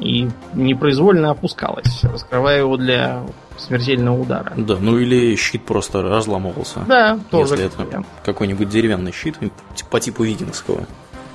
и 0.00 0.28
непроизвольно 0.54 1.30
опускалась, 1.30 2.02
раскрывая 2.02 2.58
его 2.58 2.76
для 2.76 3.22
смертельного 3.56 4.20
удара. 4.20 4.52
Да, 4.56 4.76
ну 4.80 4.98
или 4.98 5.34
щит 5.36 5.64
просто 5.64 6.02
разламывался. 6.02 6.80
Да, 6.86 7.18
тоже. 7.30 7.54
Если 7.54 7.66
это 7.66 8.04
какой-нибудь 8.24 8.68
деревянный 8.68 9.12
щит 9.12 9.36
по 9.90 10.00
типу 10.00 10.24
викингского. 10.24 10.86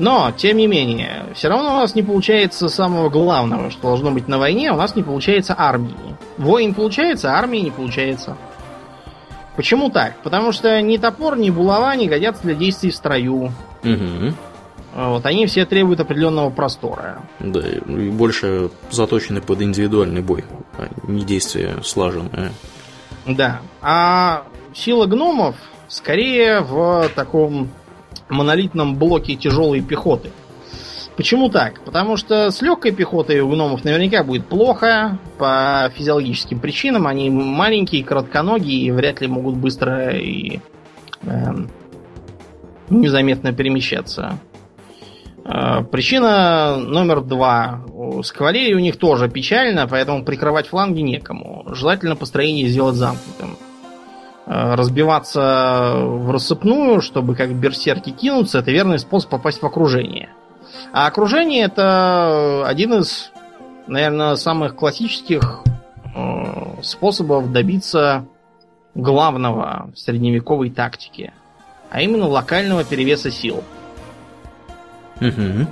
Но, 0.02 0.32
тем 0.36 0.58
не 0.58 0.66
менее, 0.66 1.26
все 1.36 1.47
равно 1.47 1.76
у 1.76 1.78
нас 1.78 1.93
не 1.93 2.02
получается 2.02 2.70
самого 2.70 3.10
главного, 3.10 3.70
что 3.70 3.84
должно 3.84 4.10
быть 4.10 4.28
на 4.28 4.39
войне, 4.39 4.72
у 4.72 4.76
нас 4.76 4.95
не 4.95 5.04
получается 5.04 5.54
армии. 5.56 5.93
Воин 6.39 6.74
получается, 6.74 7.32
а 7.32 7.38
армии 7.38 7.60
не 7.60 7.70
получается. 7.70 8.36
Почему 9.56 9.91
так? 9.91 10.16
Потому 10.24 10.54
что 10.54 10.82
ни 10.82 10.97
топор, 10.97 11.38
ни 11.38 11.52
булава 11.52 11.95
не 11.95 12.08
годятся 12.08 12.41
для 12.41 12.56
действий 12.56 12.89
в 12.89 12.95
строю. 12.95 13.52
Угу. 13.84 14.34
Вот, 14.95 15.26
они 15.28 15.45
все 15.45 15.68
требуют 15.68 15.99
определенного 15.99 16.49
простора. 16.49 17.22
Да, 17.39 17.60
и 17.60 18.10
больше 18.10 18.72
заточены 18.89 19.39
под 19.39 19.62
индивидуальный 19.62 20.24
бой, 20.24 20.45
а 20.80 20.88
не 21.08 21.24
действие 21.24 21.76
слаженное. 21.84 22.54
Да. 23.28 23.62
А 23.84 24.45
сила 24.74 25.06
гномов 25.06 25.58
скорее 25.88 26.62
в 26.62 27.08
таком 27.14 27.70
монолитном 28.32 28.95
блоке 28.95 29.36
тяжелой 29.36 29.82
пехоты. 29.82 30.32
Почему 31.15 31.49
так? 31.49 31.82
Потому 31.84 32.17
что 32.17 32.49
с 32.51 32.61
легкой 32.61 32.91
пехотой 32.93 33.41
у 33.41 33.49
гномов 33.49 33.84
наверняка 33.84 34.23
будет 34.23 34.47
плохо 34.47 35.19
по 35.38 35.91
физиологическим 35.95 36.59
причинам. 36.59 37.05
Они 37.05 37.29
маленькие, 37.29 38.03
коротконогие 38.03 38.82
и 38.86 38.91
вряд 38.91 39.21
ли 39.21 39.27
могут 39.27 39.55
быстро 39.55 40.17
и 40.17 40.59
эм, 41.23 41.69
незаметно 42.89 43.51
перемещаться. 43.53 44.39
Э, 45.43 45.84
Причина 45.84 46.77
номер 46.77 47.21
два. 47.21 47.84
С 48.23 48.32
кавалерией 48.32 48.75
у 48.75 48.79
них 48.79 48.97
тоже 48.97 49.29
печально, 49.29 49.88
поэтому 49.88 50.23
прикрывать 50.23 50.67
фланги 50.67 51.01
некому. 51.01 51.65
Желательно 51.67 52.15
построение 52.15 52.67
сделать 52.67 52.95
замкнутым. 52.95 53.57
Э, 54.52 54.76
Разбиваться 54.76 55.93
в 55.95 56.30
рассыпную, 56.30 56.99
чтобы 56.99 57.36
как 57.36 57.54
берсерки 57.54 58.10
кинуться, 58.10 58.60
это 58.60 58.70
верный 58.72 58.99
способ 58.99 59.30
попасть 59.30 59.62
в 59.62 59.66
окружение. 59.66 60.30
А 60.91 61.08
окружение 61.08 61.64
это 61.64 62.68
один 62.68 62.95
из, 62.95 63.32
наверное, 63.88 64.36
самых 64.36 64.76
классических 64.76 65.62
э, 66.14 66.82
способов 66.84 67.54
добиться 67.54 68.26
главного 68.93 69.89
в 69.95 69.97
средневековой 69.97 70.70
тактике, 70.70 71.32
а 71.89 72.02
именно 72.02 72.28
локального 72.28 72.84
перевеса 72.84 73.32
сил. 73.32 73.64
Угу. 75.22 75.68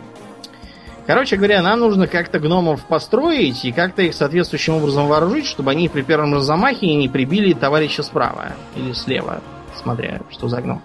Короче 1.09 1.37
говоря, 1.37 1.63
нам 1.63 1.79
нужно 1.79 2.05
как-то 2.05 2.39
гномов 2.39 2.85
построить 2.85 3.65
и 3.65 3.71
как-то 3.71 4.03
их 4.03 4.13
соответствующим 4.13 4.75
образом 4.75 5.07
вооружить, 5.07 5.47
чтобы 5.47 5.71
они 5.71 5.89
при 5.89 6.03
первом 6.03 6.35
же 6.35 6.41
замахе 6.41 6.93
не 6.93 7.09
прибили 7.09 7.53
товарища 7.53 8.03
справа 8.03 8.49
или 8.75 8.93
слева, 8.93 9.41
смотря 9.81 10.21
что 10.29 10.47
за 10.49 10.61
гном. 10.61 10.83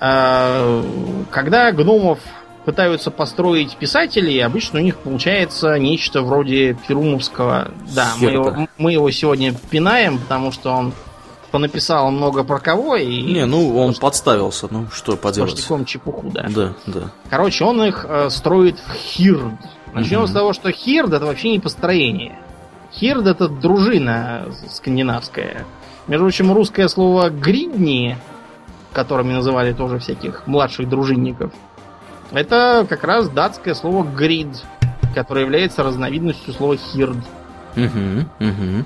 А, 0.00 0.82
Когда 1.30 1.70
гномов 1.70 2.18
пытаются 2.64 3.12
построить 3.12 3.76
писатели, 3.76 4.36
обычно 4.40 4.80
у 4.80 4.82
них 4.82 4.96
получается 4.96 5.78
нечто 5.78 6.22
вроде 6.22 6.76
перумовского. 6.88 7.70
Да, 7.94 8.14
мы 8.18 8.30
его, 8.32 8.68
мы 8.78 8.92
его 8.94 9.08
сегодня 9.12 9.54
пинаем, 9.70 10.18
потому 10.18 10.50
что 10.50 10.72
он 10.72 10.92
понаписал 11.54 12.10
много 12.10 12.42
про 12.42 12.58
кого 12.58 12.96
и 12.96 13.22
Не, 13.22 13.46
ну 13.46 13.78
он 13.78 13.94
подставился, 13.94 14.66
ну 14.68 14.88
что 14.90 15.16
поделать. 15.16 15.50
сплошняком 15.52 15.84
чепуху, 15.84 16.30
да. 16.34 16.46
Да, 16.48 16.72
да. 16.88 17.00
Короче, 17.30 17.62
он 17.64 17.80
их 17.84 18.04
э, 18.08 18.28
строит 18.30 18.76
в 18.80 18.92
хирд. 18.92 19.52
Начнем 19.92 20.18
Мгм. 20.18 20.26
с 20.26 20.32
того, 20.32 20.52
что 20.52 20.72
хирд 20.72 21.12
это 21.12 21.24
вообще 21.26 21.52
не 21.52 21.60
построение. 21.60 22.40
Хирд 22.92 23.28
это 23.28 23.48
дружина 23.48 24.46
скандинавская. 24.68 25.64
Между 26.08 26.24
прочим, 26.24 26.52
русское 26.52 26.88
слово 26.88 27.30
гридни, 27.30 28.18
которыми 28.92 29.32
называли 29.34 29.72
тоже 29.72 30.00
всяких 30.00 30.48
младших 30.48 30.88
дружинников, 30.88 31.52
это 32.32 32.84
как 32.88 33.04
раз 33.04 33.28
датское 33.28 33.74
слово 33.74 34.02
грид, 34.02 34.48
которое 35.14 35.42
является 35.44 35.84
разновидностью 35.84 36.52
слова 36.52 36.76
хирд. 36.76 37.18
Угу, 37.76 38.26
угу. 38.40 38.84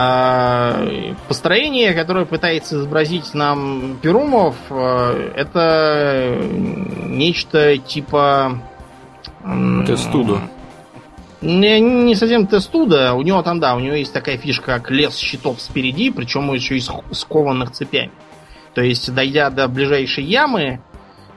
А, 0.00 0.86
построение, 1.26 1.92
которое 1.92 2.24
пытается 2.24 2.76
изобразить 2.76 3.34
нам 3.34 3.98
Перумов, 4.00 4.54
э, 4.70 5.32
это 5.34 6.38
нечто 7.04 7.76
типа... 7.78 8.60
м, 9.42 9.84
Тестудо. 9.84 10.38
Не, 11.40 11.80
не 11.80 12.14
совсем 12.14 12.46
тестуда. 12.46 13.14
У 13.14 13.22
него 13.22 13.42
там, 13.42 13.58
да, 13.58 13.74
у 13.74 13.80
него 13.80 13.96
есть 13.96 14.12
такая 14.12 14.38
фишка, 14.38 14.66
как 14.78 14.92
лес 14.92 15.16
щитов 15.16 15.60
спереди, 15.60 16.10
причем 16.10 16.52
еще 16.52 16.76
и 16.76 16.78
ск- 16.80 17.02
скованных 17.12 17.72
цепями. 17.72 18.12
То 18.74 18.82
есть, 18.82 19.12
дойдя 19.12 19.50
до 19.50 19.66
ближайшей 19.66 20.22
ямы, 20.22 20.80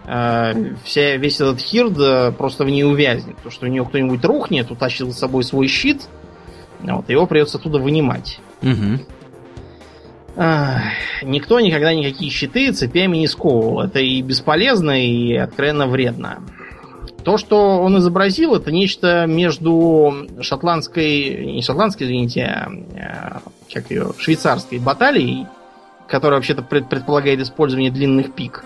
э, 0.06 0.76
вся, 0.84 1.16
весь 1.16 1.42
этот 1.42 1.60
хирд 1.60 1.98
э, 1.98 2.32
просто 2.32 2.64
в 2.64 2.70
ней 2.70 2.84
увязнет. 2.84 3.38
Потому 3.38 3.52
что 3.52 3.66
у 3.66 3.70
него 3.70 3.88
кто-нибудь 3.88 4.24
рухнет, 4.24 4.70
утащит 4.70 5.08
за 5.08 5.14
собой 5.18 5.44
свой 5.44 5.68
щит, 5.68 6.04
вот, 6.82 7.10
его 7.10 7.26
придется 7.26 7.58
оттуда 7.58 7.80
вынимать. 7.80 8.40
Угу. 8.62 9.00
Никто 11.24 11.60
никогда 11.60 11.94
никакие 11.94 12.32
щиты 12.32 12.72
цепями 12.72 13.18
не 13.18 13.28
сковывал. 13.28 13.82
Это 13.82 14.00
и 14.00 14.22
бесполезно, 14.22 15.04
и 15.06 15.36
откровенно 15.36 15.88
вредно. 15.88 16.40
То, 17.24 17.38
что 17.38 17.80
он 17.82 17.98
изобразил, 18.00 18.56
это 18.56 18.72
нечто 18.72 19.26
между 19.28 20.28
шотландской, 20.42 21.46
не 21.46 21.62
шотландской, 21.62 22.08
извините, 22.08 22.46
а, 22.46 22.72
а, 22.98 23.42
как 23.72 23.92
ее, 23.92 24.12
швейцарской 24.18 24.80
баталией, 24.80 25.46
которая 26.08 26.40
вообще-то 26.40 26.64
пред- 26.64 26.90
предполагает 26.90 27.40
использование 27.40 27.92
длинных 27.92 28.34
пик. 28.34 28.64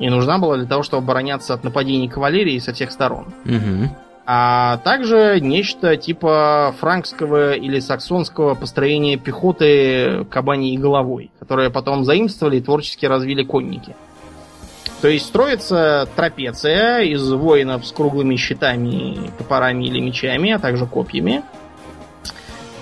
И 0.00 0.08
нужна 0.08 0.38
была 0.38 0.56
для 0.56 0.66
того, 0.66 0.82
чтобы 0.84 1.02
обороняться 1.02 1.52
от 1.52 1.64
нападений 1.64 2.08
кавалерии 2.08 2.58
со 2.60 2.72
всех 2.72 2.92
сторон 2.92 3.26
Угу. 3.44 3.90
А 4.30 4.76
также 4.84 5.40
нечто 5.40 5.96
типа 5.96 6.74
франкского 6.78 7.54
или 7.54 7.80
саксонского 7.80 8.54
построения 8.54 9.16
пехоты 9.16 10.26
кабаней 10.26 10.76
головой, 10.76 11.30
которое 11.38 11.70
потом 11.70 12.04
заимствовали 12.04 12.58
и 12.58 12.60
творчески 12.60 13.06
развили 13.06 13.42
конники. 13.42 13.96
То 15.00 15.08
есть 15.08 15.24
строится 15.24 16.06
трапеция 16.14 17.04
из 17.04 17.26
воинов 17.32 17.86
с 17.86 17.92
круглыми 17.92 18.36
щитами, 18.36 19.30
топорами 19.38 19.86
или 19.86 19.98
мечами, 19.98 20.50
а 20.50 20.58
также 20.58 20.84
копьями. 20.84 21.42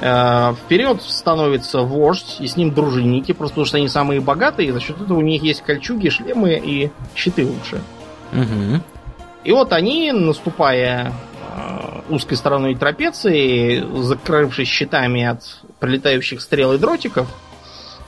Э, 0.01 0.53
Вперед 0.65 1.01
становится 1.01 1.83
вождь, 1.83 2.39
и 2.41 2.49
с 2.49 2.57
ним 2.57 2.75
дружинники, 2.75 3.31
просто 3.31 3.55
потому 3.55 3.67
что 3.67 3.77
они 3.77 3.87
самые 3.87 4.21
богатые, 4.21 4.71
и 4.71 4.73
за 4.73 4.81
счет 4.81 5.01
этого 5.01 5.19
у 5.19 5.23
них 5.23 5.45
есть 5.45 5.63
кольчуги, 5.63 6.09
шлемы 6.09 6.55
и 6.55 6.91
щиты 7.15 7.47
лучше. 7.47 7.81
Угу. 8.33 8.83
И 9.45 9.53
вот 9.53 9.73
они, 9.73 10.11
наступая 10.11 11.13
узкой 12.09 12.37
стороной 12.37 12.75
трапеции, 12.75 13.85
закрывшись 14.03 14.69
щитами 14.69 15.25
от 15.25 15.43
прилетающих 15.81 16.41
стрел 16.41 16.73
и 16.73 16.79
дротиков, 16.79 17.29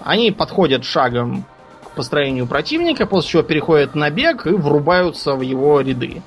они 0.00 0.30
подходят 0.30 0.84
шагом 0.84 1.44
к 1.84 1.90
построению 1.90 2.46
противника, 2.46 3.06
после 3.06 3.30
чего 3.30 3.42
переходят 3.42 3.94
на 3.94 4.10
бег 4.10 4.46
и 4.46 4.50
врубаются 4.50 5.34
в 5.34 5.40
его 5.40 5.80
ряды. 5.80 6.22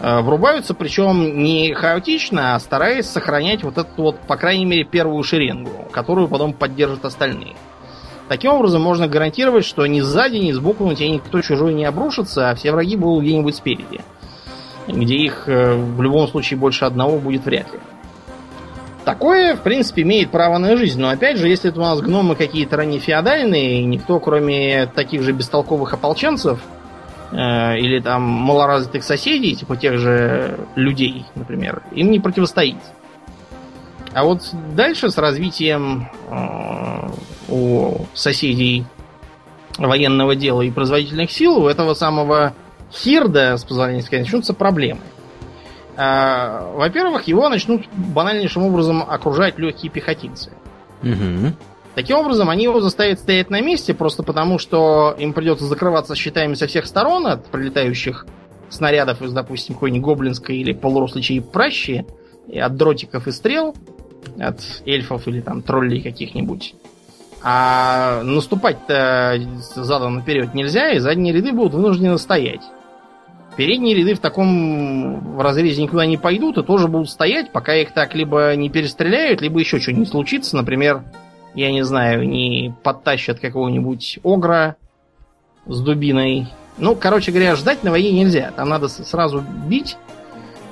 Э, 0.00 0.20
врубаются, 0.20 0.74
причем 0.74 1.42
не 1.42 1.72
хаотично, 1.74 2.54
а 2.54 2.60
стараясь 2.60 3.06
сохранять 3.06 3.64
вот 3.64 3.78
эту 3.78 4.02
вот, 4.02 4.20
по 4.20 4.36
крайней 4.36 4.66
мере, 4.66 4.84
первую 4.84 5.22
шеренгу, 5.24 5.88
которую 5.90 6.28
потом 6.28 6.52
поддержат 6.52 7.04
остальные. 7.04 7.54
Таким 8.28 8.52
образом, 8.52 8.82
можно 8.82 9.06
гарантировать, 9.06 9.64
что 9.64 9.86
ни 9.86 10.00
сзади, 10.00 10.36
ни 10.36 10.52
сбоку 10.52 10.84
на 10.84 10.96
тебя 10.96 11.10
никто 11.10 11.40
чужой 11.40 11.74
не 11.74 11.84
обрушится, 11.84 12.50
а 12.50 12.54
все 12.54 12.72
враги 12.72 12.96
будут 12.96 13.24
где-нибудь 13.24 13.54
спереди. 13.54 14.00
Где 14.86 15.16
их 15.16 15.48
э, 15.48 15.74
в 15.74 16.00
любом 16.00 16.28
случае 16.28 16.58
больше 16.58 16.84
одного 16.84 17.18
будет 17.18 17.44
вряд 17.44 17.72
ли. 17.72 17.80
Такое, 19.04 19.54
в 19.54 19.62
принципе, 19.62 20.02
имеет 20.02 20.30
право 20.30 20.58
на 20.58 20.76
жизнь. 20.76 21.00
Но 21.00 21.08
опять 21.08 21.38
же, 21.38 21.48
если 21.48 21.70
это 21.70 21.78
у 21.78 21.84
нас 21.84 22.00
гномы 22.00 22.34
какие-то 22.34 22.76
ранее 22.76 22.98
феодальные, 22.98 23.84
никто, 23.84 24.18
кроме 24.18 24.86
таких 24.86 25.22
же 25.22 25.32
бестолковых 25.32 25.92
ополченцев, 25.92 26.58
э, 27.30 27.78
или 27.78 28.00
там 28.00 28.22
малоразвитых 28.22 29.04
соседей, 29.04 29.54
типа 29.54 29.76
тех 29.76 29.98
же 29.98 30.58
людей, 30.74 31.24
например, 31.36 31.82
им 31.92 32.10
не 32.10 32.18
противостоит. 32.18 32.78
А 34.12 34.24
вот 34.24 34.42
дальше 34.74 35.10
с 35.10 35.18
развитием 35.18 36.08
э, 36.30 37.08
у 37.48 38.06
соседей 38.14 38.86
военного 39.78 40.34
дела 40.34 40.62
и 40.62 40.70
производительных 40.70 41.30
сил 41.30 41.58
у 41.58 41.68
этого 41.68 41.94
самого 41.94 42.54
Хирда, 42.92 43.56
с 43.56 43.64
позволения 43.64 44.02
сказать, 44.02 44.24
начнутся 44.24 44.54
проблемы. 44.54 45.00
А, 45.96 46.72
во-первых, 46.74 47.26
его 47.26 47.48
начнут 47.48 47.86
банальнейшим 47.92 48.64
образом 48.64 49.02
окружать 49.02 49.58
легкие 49.58 49.90
пехотинцы. 49.90 50.50
Угу. 51.02 51.54
Таким 51.94 52.18
образом, 52.18 52.50
они 52.50 52.64
его 52.64 52.80
заставят 52.80 53.20
стоять 53.20 53.48
на 53.48 53.60
месте, 53.62 53.94
просто 53.94 54.22
потому 54.22 54.58
что 54.58 55.16
им 55.18 55.32
придется 55.32 55.64
закрываться 55.64 56.14
щитами 56.14 56.54
со 56.54 56.66
всех 56.66 56.86
сторон 56.86 57.26
от 57.26 57.46
прилетающих 57.46 58.26
снарядов 58.68 59.22
из, 59.22 59.32
допустим, 59.32 59.74
какой-нибудь 59.74 60.04
гоблинской 60.04 60.58
или 60.58 60.72
полуросличьей 60.72 61.40
пращи, 61.40 62.04
и 62.48 62.58
от 62.58 62.76
дротиков 62.76 63.26
и 63.26 63.32
стрел, 63.32 63.74
от 64.38 64.60
эльфов 64.84 65.26
или 65.26 65.40
там 65.40 65.62
троллей 65.62 66.02
каких-нибудь. 66.02 66.74
А 67.42 68.22
наступать-то 68.22 69.40
задом 69.74 70.16
наперед 70.16 70.52
нельзя, 70.52 70.90
и 70.90 70.98
задние 70.98 71.32
ряды 71.32 71.52
будут 71.52 71.74
вынуждены 71.74 72.18
стоять. 72.18 72.62
Передние 73.56 73.94
ряды 73.94 74.14
в 74.14 74.18
таком 74.18 75.40
разрезе 75.40 75.82
никуда 75.82 76.04
не 76.04 76.18
пойдут 76.18 76.58
и 76.58 76.62
тоже 76.62 76.88
будут 76.88 77.08
стоять, 77.08 77.52
пока 77.52 77.74
их 77.74 77.92
так 77.92 78.14
либо 78.14 78.54
не 78.54 78.68
перестреляют, 78.68 79.40
либо 79.40 79.58
еще 79.58 79.80
что-нибудь 79.80 80.10
случится. 80.10 80.56
Например, 80.56 81.04
я 81.54 81.72
не 81.72 81.82
знаю, 81.82 82.28
не 82.28 82.74
подтащат 82.82 83.40
какого-нибудь 83.40 84.18
огра 84.22 84.76
с 85.66 85.80
дубиной. 85.80 86.48
Ну, 86.76 86.94
короче 86.94 87.32
говоря, 87.32 87.56
ждать 87.56 87.82
на 87.82 87.90
войне 87.90 88.12
нельзя. 88.12 88.52
Там 88.54 88.68
надо 88.68 88.88
сразу 88.88 89.42
бить. 89.66 89.96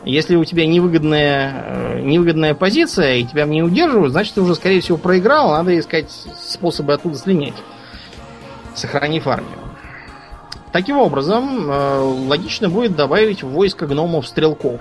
Если 0.05 0.37
у 0.37 0.45
тебя 0.45 0.66
невыгодная, 0.66 1.64
э, 1.66 2.01
невыгодная 2.03 2.55
позиция 2.55 3.14
и 3.14 3.24
тебя 3.24 3.47
не 3.47 3.62
удерживают, 3.62 4.12
значит, 4.12 4.35
ты 4.35 4.43
уже, 4.43 4.55
скорее 4.55 4.82
всего, 4.82 4.99
проиграл. 4.99 5.53
Надо 5.53 5.78
искать 5.78 6.11
способы 6.11 6.93
оттуда 6.93 7.16
слинять, 7.16 7.55
сохранив 8.74 9.26
армию. 9.26 9.64
Таким 10.75 10.99
образом, 10.99 11.70
э, 11.70 11.99
логично 12.27 12.68
будет 12.68 12.97
добавить 12.97 13.45
в 13.45 13.49
войско 13.49 13.87
гномов 13.87 14.27
стрелков. 14.27 14.81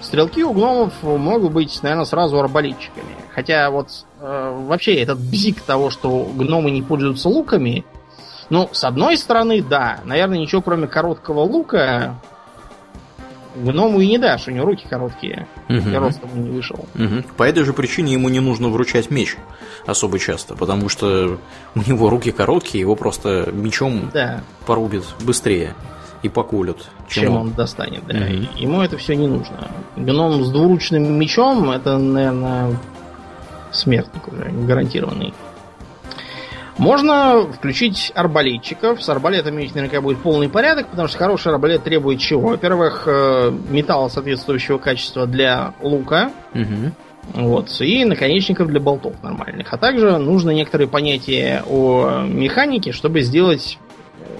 Стрелки 0.00 0.42
у 0.42 0.54
гномов 0.54 0.94
могут 1.02 1.52
быть, 1.52 1.82
наверное, 1.82 2.06
сразу 2.06 2.40
арбалетчиками. 2.40 3.14
Хотя 3.34 3.70
вот 3.70 3.88
э, 4.20 4.64
вообще 4.66 4.94
этот 4.94 5.18
бзик 5.18 5.60
того, 5.60 5.90
что 5.90 6.26
гномы 6.34 6.70
не 6.70 6.80
пользуются 6.80 7.28
луками, 7.28 7.84
ну, 8.48 8.70
с 8.72 8.82
одной 8.82 9.18
стороны, 9.18 9.62
да, 9.62 10.00
наверное, 10.04 10.38
ничего 10.38 10.62
кроме 10.62 10.86
короткого 10.86 11.40
лука 11.40 12.14
Гному 13.54 14.00
и 14.00 14.06
не 14.06 14.18
дашь, 14.18 14.48
у 14.48 14.50
него 14.50 14.66
руки 14.66 14.86
короткие. 14.88 15.46
Угу. 15.68 15.90
И 15.90 15.94
ростом 15.94 16.30
не 16.34 16.50
вышел. 16.50 16.86
Угу. 16.94 17.24
По 17.36 17.44
этой 17.44 17.64
же 17.64 17.72
причине 17.72 18.12
ему 18.12 18.28
не 18.28 18.40
нужно 18.40 18.68
вручать 18.68 19.10
меч 19.10 19.36
особо 19.86 20.18
часто, 20.18 20.54
потому 20.54 20.88
что 20.88 21.38
у 21.74 21.78
него 21.78 22.10
руки 22.10 22.30
короткие, 22.30 22.80
его 22.80 22.94
просто 22.96 23.50
мечом 23.52 24.10
да. 24.12 24.42
порубит 24.66 25.04
быстрее 25.20 25.74
и 26.22 26.28
поколют. 26.28 26.88
Чем, 27.08 27.24
чем 27.24 27.36
он 27.36 27.50
достанет, 27.52 28.06
да. 28.06 28.16
Угу. 28.16 28.58
Ему 28.58 28.82
это 28.82 28.96
все 28.98 29.16
не 29.16 29.26
нужно. 29.26 29.70
Гном 29.96 30.44
с 30.44 30.50
двуручным 30.50 31.18
мечом 31.18 31.70
это, 31.70 31.98
наверное, 31.98 32.76
смертник 33.72 34.28
уже, 34.28 34.50
гарантированный. 34.50 35.34
Можно 36.80 37.42
включить 37.52 38.10
арбалетчиков. 38.14 39.02
С 39.02 39.08
арбалетами 39.10 39.64
их 39.64 39.74
наверняка 39.74 40.00
будет 40.00 40.18
полный 40.18 40.48
порядок, 40.48 40.88
потому 40.88 41.08
что 41.08 41.18
хороший 41.18 41.52
арбалет 41.52 41.84
требует 41.84 42.20
чего? 42.20 42.48
Во-первых, 42.48 43.02
э, 43.04 43.52
металла 43.68 44.08
соответствующего 44.08 44.78
качества 44.78 45.26
для 45.26 45.74
лука. 45.82 46.32
Угу. 46.54 47.42
Вот, 47.42 47.80
и 47.82 48.04
наконечников 48.06 48.68
для 48.68 48.80
болтов 48.80 49.22
нормальных. 49.22 49.70
А 49.74 49.76
также 49.76 50.16
нужно 50.16 50.50
некоторые 50.50 50.88
понятия 50.88 51.62
о 51.68 52.22
механике, 52.26 52.92
чтобы 52.92 53.20
сделать 53.20 53.78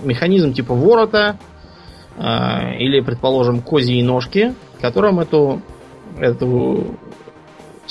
механизм 0.02 0.54
типа 0.54 0.74
ворота 0.74 1.38
э, 2.16 2.22
или, 2.78 3.00
предположим, 3.00 3.60
козьи 3.60 4.02
ножки, 4.02 4.54
которым 4.80 5.20
эту, 5.20 5.60
эту 6.18 6.98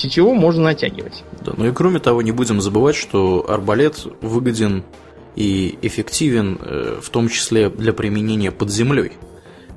тетиву 0.00 0.34
можно 0.34 0.64
натягивать. 0.64 1.24
Да, 1.44 1.52
ну 1.56 1.66
и 1.66 1.72
кроме 1.72 1.98
того, 2.00 2.22
не 2.22 2.32
будем 2.32 2.60
забывать, 2.60 2.96
что 2.96 3.46
арбалет 3.48 4.06
выгоден 4.20 4.84
и 5.36 5.78
эффективен, 5.82 6.58
э, 6.60 7.00
в 7.02 7.08
том 7.10 7.28
числе 7.28 7.70
для 7.70 7.92
применения 7.92 8.50
под 8.50 8.70
землей. 8.70 9.12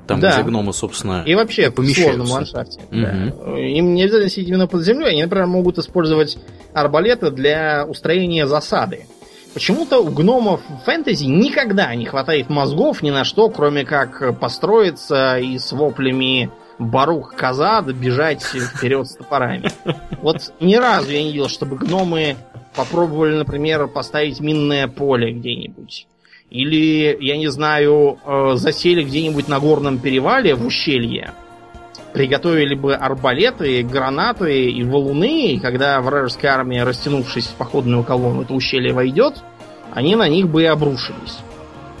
Там, 0.06 0.20
да. 0.20 0.34
где 0.34 0.42
гномы, 0.42 0.74
собственно, 0.74 1.22
И 1.24 1.34
вообще 1.34 1.70
в 1.70 1.94
сложном 1.94 2.28
ландшафте. 2.28 2.80
Угу. 2.90 3.00
Да. 3.00 3.58
Им 3.58 3.94
не 3.94 4.02
обязательно 4.02 4.28
сидеть 4.28 4.48
именно 4.50 4.66
под 4.66 4.82
землей, 4.82 5.12
они, 5.12 5.22
например, 5.22 5.46
могут 5.46 5.78
использовать 5.78 6.36
арбалеты 6.74 7.30
для 7.30 7.86
устроения 7.88 8.46
засады. 8.46 9.06
Почему-то 9.54 10.00
у 10.00 10.10
гномов 10.10 10.60
в 10.68 10.84
фэнтези 10.84 11.24
никогда 11.24 11.94
не 11.94 12.04
хватает 12.04 12.50
мозгов 12.50 13.02
ни 13.02 13.10
на 13.10 13.24
что, 13.24 13.48
кроме 13.48 13.84
как 13.86 14.38
построиться 14.38 15.38
и 15.38 15.58
с 15.58 15.72
воплями 15.72 16.50
Барух 16.78 17.34
Казад 17.34 17.86
бежать 17.86 18.42
вперед 18.42 19.06
с 19.06 19.16
топорами. 19.16 19.70
Вот 20.20 20.52
ни 20.60 20.74
разу 20.74 21.10
я 21.10 21.22
не 21.22 21.32
видел, 21.32 21.48
чтобы 21.48 21.76
гномы 21.76 22.36
попробовали, 22.74 23.36
например, 23.36 23.86
поставить 23.88 24.40
минное 24.40 24.88
поле 24.88 25.32
где-нибудь. 25.32 26.06
Или, 26.50 27.16
я 27.20 27.36
не 27.36 27.48
знаю, 27.48 28.18
э, 28.24 28.52
засели 28.54 29.02
где-нибудь 29.02 29.48
на 29.48 29.60
горном 29.60 29.98
перевале 29.98 30.54
в 30.54 30.64
ущелье. 30.66 31.32
Приготовили 32.12 32.74
бы 32.74 32.94
арбалеты, 32.94 33.82
гранаты 33.82 34.70
и 34.70 34.84
валуны, 34.84 35.54
и 35.54 35.58
когда 35.58 36.00
вражеская 36.00 36.52
армия, 36.52 36.84
растянувшись 36.84 37.46
в 37.46 37.54
походную 37.54 38.04
колонну, 38.04 38.42
это 38.42 38.54
ущелье 38.54 38.92
войдет, 38.92 39.42
они 39.92 40.14
на 40.14 40.28
них 40.28 40.48
бы 40.48 40.62
и 40.62 40.66
обрушились. 40.66 41.38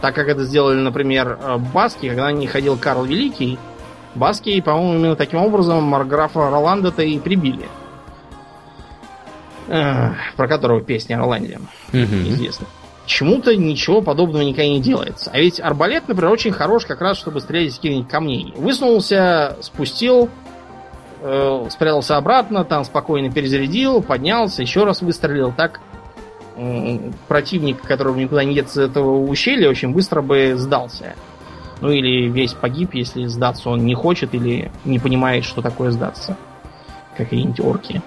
Так 0.00 0.14
как 0.14 0.28
это 0.28 0.44
сделали, 0.44 0.78
например, 0.78 1.38
э, 1.40 1.56
баски, 1.56 2.08
когда 2.08 2.30
не 2.30 2.46
ходил 2.46 2.76
Карл 2.76 3.04
Великий, 3.04 3.58
Баски, 4.14 4.60
по-моему, 4.60 4.94
именно 4.94 5.16
таким 5.16 5.40
образом 5.40 5.82
Марграфа 5.84 6.50
Роланда-то 6.50 7.02
и 7.02 7.18
прибили. 7.18 7.68
Э, 9.66 10.10
про 10.36 10.46
которого 10.46 10.82
песня 10.82 11.16
Роланде 11.16 11.58
угу. 11.88 11.98
известна. 11.98 12.66
Чему-то 13.06 13.54
ничего 13.56 14.02
подобного 14.02 14.42
никогда 14.42 14.68
не 14.68 14.80
делается. 14.80 15.30
А 15.32 15.38
ведь 15.38 15.60
арбалет, 15.60 16.08
например, 16.08 16.32
очень 16.32 16.52
хорош 16.52 16.86
как 16.86 17.00
раз, 17.00 17.18
чтобы 17.18 17.40
стрелять 17.40 17.70
из 17.70 17.76
каких-нибудь 17.76 18.10
камней. 18.10 18.52
Высунулся, 18.56 19.56
спустил, 19.60 20.28
э, 21.22 21.66
спрятался 21.70 22.16
обратно, 22.16 22.64
там 22.64 22.84
спокойно 22.84 23.30
перезарядил, 23.30 24.02
поднялся, 24.02 24.62
еще 24.62 24.84
раз 24.84 25.00
выстрелил. 25.02 25.52
Так 25.54 25.80
э, 26.56 27.10
противник, 27.28 27.80
которого 27.82 28.16
никуда 28.18 28.44
не 28.44 28.54
деться 28.54 28.82
этого 28.82 29.18
ущелья, 29.26 29.68
очень 29.70 29.92
быстро 29.92 30.20
бы 30.22 30.54
сдался. 30.56 31.14
Ну 31.84 31.90
или 31.90 32.30
весь 32.30 32.54
погиб, 32.54 32.94
если 32.94 33.26
сдаться 33.26 33.68
он 33.68 33.84
не 33.84 33.94
хочет 33.94 34.34
или 34.34 34.72
не 34.86 34.98
понимает, 34.98 35.44
что 35.44 35.60
такое 35.60 35.90
сдаться. 35.90 36.34
Какие-нибудь 37.14 37.60
орки. 37.60 38.02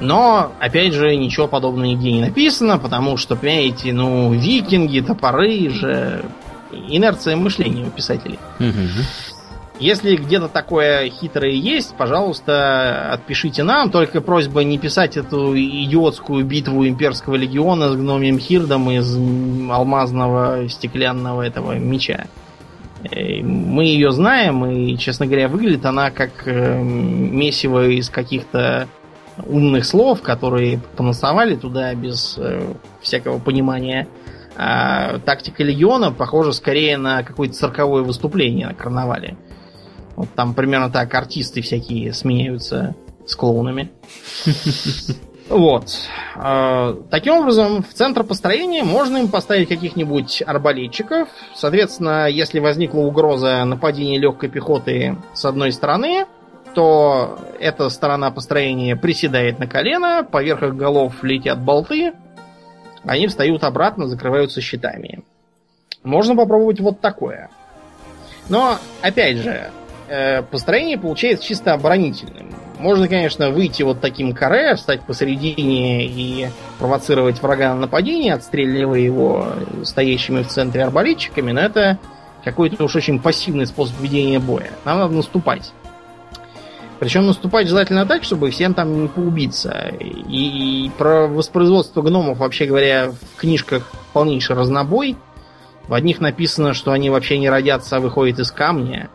Но, 0.00 0.52
опять 0.58 0.94
же, 0.94 1.14
ничего 1.16 1.48
подобного 1.48 1.84
нигде 1.84 2.12
не 2.12 2.22
написано, 2.22 2.78
потому 2.78 3.18
что, 3.18 3.36
понимаете, 3.36 3.92
ну, 3.92 4.32
викинги, 4.32 5.00
топоры 5.00 5.68
же... 5.68 6.24
Инерция 6.72 7.36
мышления 7.36 7.84
у 7.84 7.90
писателей. 7.90 8.38
Если 9.78 10.16
где-то 10.16 10.48
такое 10.48 11.10
хитрое 11.10 11.52
есть, 11.52 11.94
пожалуйста, 11.94 13.12
отпишите 13.12 13.64
нам. 13.64 13.90
Только 13.90 14.22
просьба 14.22 14.64
не 14.64 14.78
писать 14.78 15.18
эту 15.18 15.54
идиотскую 15.54 16.42
битву 16.46 16.88
имперского 16.88 17.34
легиона 17.34 17.90
с 17.90 17.96
гномием 17.96 18.38
Хирдом 18.38 18.90
из 18.90 19.14
алмазного 19.70 20.66
стеклянного 20.70 21.42
этого 21.42 21.72
меча. 21.78 22.26
Э, 23.10 23.42
мы 23.42 23.84
ее 23.84 24.12
знаем, 24.12 24.64
и, 24.66 24.96
честно 24.96 25.26
говоря, 25.26 25.48
выглядит 25.48 25.84
она 25.84 26.10
как 26.10 26.46
э, 26.46 26.82
месиво 26.82 27.86
из 27.86 28.10
каких-то 28.10 28.88
умных 29.44 29.84
слов, 29.84 30.22
которые 30.22 30.80
понасовали 30.96 31.56
туда 31.56 31.94
без 31.94 32.36
э, 32.38 32.74
всякого 33.00 33.38
понимания. 33.38 34.08
А 34.56 35.18
тактика 35.18 35.62
легиона 35.62 36.10
похожа 36.10 36.52
скорее 36.52 36.96
на 36.96 37.22
какое-то 37.22 37.54
цирковое 37.54 38.02
выступление 38.02 38.68
на 38.68 38.74
карнавале. 38.74 39.36
Вот 40.16 40.28
там 40.34 40.54
примерно 40.54 40.90
так 40.90 41.14
артисты 41.14 41.60
всякие 41.60 42.14
сменяются 42.14 42.94
с 43.26 43.36
клоунами. 43.36 43.90
Вот. 45.48 45.88
А, 46.34 46.96
таким 47.10 47.34
образом, 47.34 47.82
в 47.82 47.92
центр 47.94 48.24
построения 48.24 48.82
можно 48.82 49.18
им 49.18 49.28
поставить 49.28 49.68
каких-нибудь 49.68 50.42
арбалетчиков. 50.44 51.28
Соответственно, 51.54 52.26
если 52.28 52.58
возникла 52.58 53.00
угроза 53.00 53.64
нападения 53.64 54.18
легкой 54.18 54.48
пехоты 54.48 55.16
с 55.34 55.44
одной 55.44 55.70
стороны, 55.70 56.26
то 56.74 57.38
эта 57.60 57.88
сторона 57.88 58.30
построения 58.30 58.96
приседает 58.96 59.58
на 59.58 59.66
колено, 59.66 60.24
поверх 60.24 60.62
их 60.62 60.76
голов 60.76 61.22
летят 61.22 61.60
болты, 61.60 62.12
они 63.04 63.28
встают 63.28 63.62
обратно, 63.62 64.08
закрываются 64.08 64.60
щитами. 64.60 65.22
Можно 66.02 66.34
попробовать 66.36 66.80
вот 66.80 67.00
такое. 67.00 67.50
Но, 68.48 68.78
опять 69.00 69.38
же, 69.38 69.70
э, 70.08 70.42
построение 70.42 70.98
получается 70.98 71.46
чисто 71.46 71.72
оборонительным. 71.72 72.52
Можно, 72.78 73.08
конечно, 73.08 73.50
выйти 73.50 73.82
вот 73.82 74.00
таким 74.00 74.34
каре, 74.34 74.74
встать 74.76 75.02
посередине 75.02 76.06
и 76.06 76.48
провоцировать 76.78 77.40
врага 77.40 77.74
на 77.74 77.80
нападение, 77.80 78.34
отстреливая 78.34 79.00
его 79.00 79.46
стоящими 79.84 80.42
в 80.42 80.48
центре 80.48 80.84
арбалетчиками, 80.84 81.52
но 81.52 81.60
это 81.60 81.98
какой-то 82.44 82.84
уж 82.84 82.94
очень 82.94 83.18
пассивный 83.18 83.66
способ 83.66 83.98
ведения 84.00 84.38
боя. 84.38 84.70
Нам 84.84 84.98
надо 84.98 85.14
наступать. 85.14 85.72
Причем 86.98 87.26
наступать 87.26 87.68
желательно 87.68 88.06
так, 88.06 88.24
чтобы 88.24 88.50
всем 88.50 88.72
там 88.72 89.02
не 89.02 89.08
поубиться. 89.08 89.92
И, 90.00 90.90
про 90.96 91.26
воспроизводство 91.26 92.02
гномов, 92.02 92.38
вообще 92.38 92.66
говоря, 92.66 93.10
в 93.10 93.40
книжках 93.40 93.90
полнейший 94.12 94.56
разнобой. 94.56 95.16
В 95.88 95.94
одних 95.94 96.20
написано, 96.20 96.72
что 96.72 96.92
они 96.92 97.10
вообще 97.10 97.38
не 97.38 97.50
родятся, 97.50 97.96
а 97.96 98.00
выходят 98.00 98.38
из 98.38 98.50
камня 98.50 99.10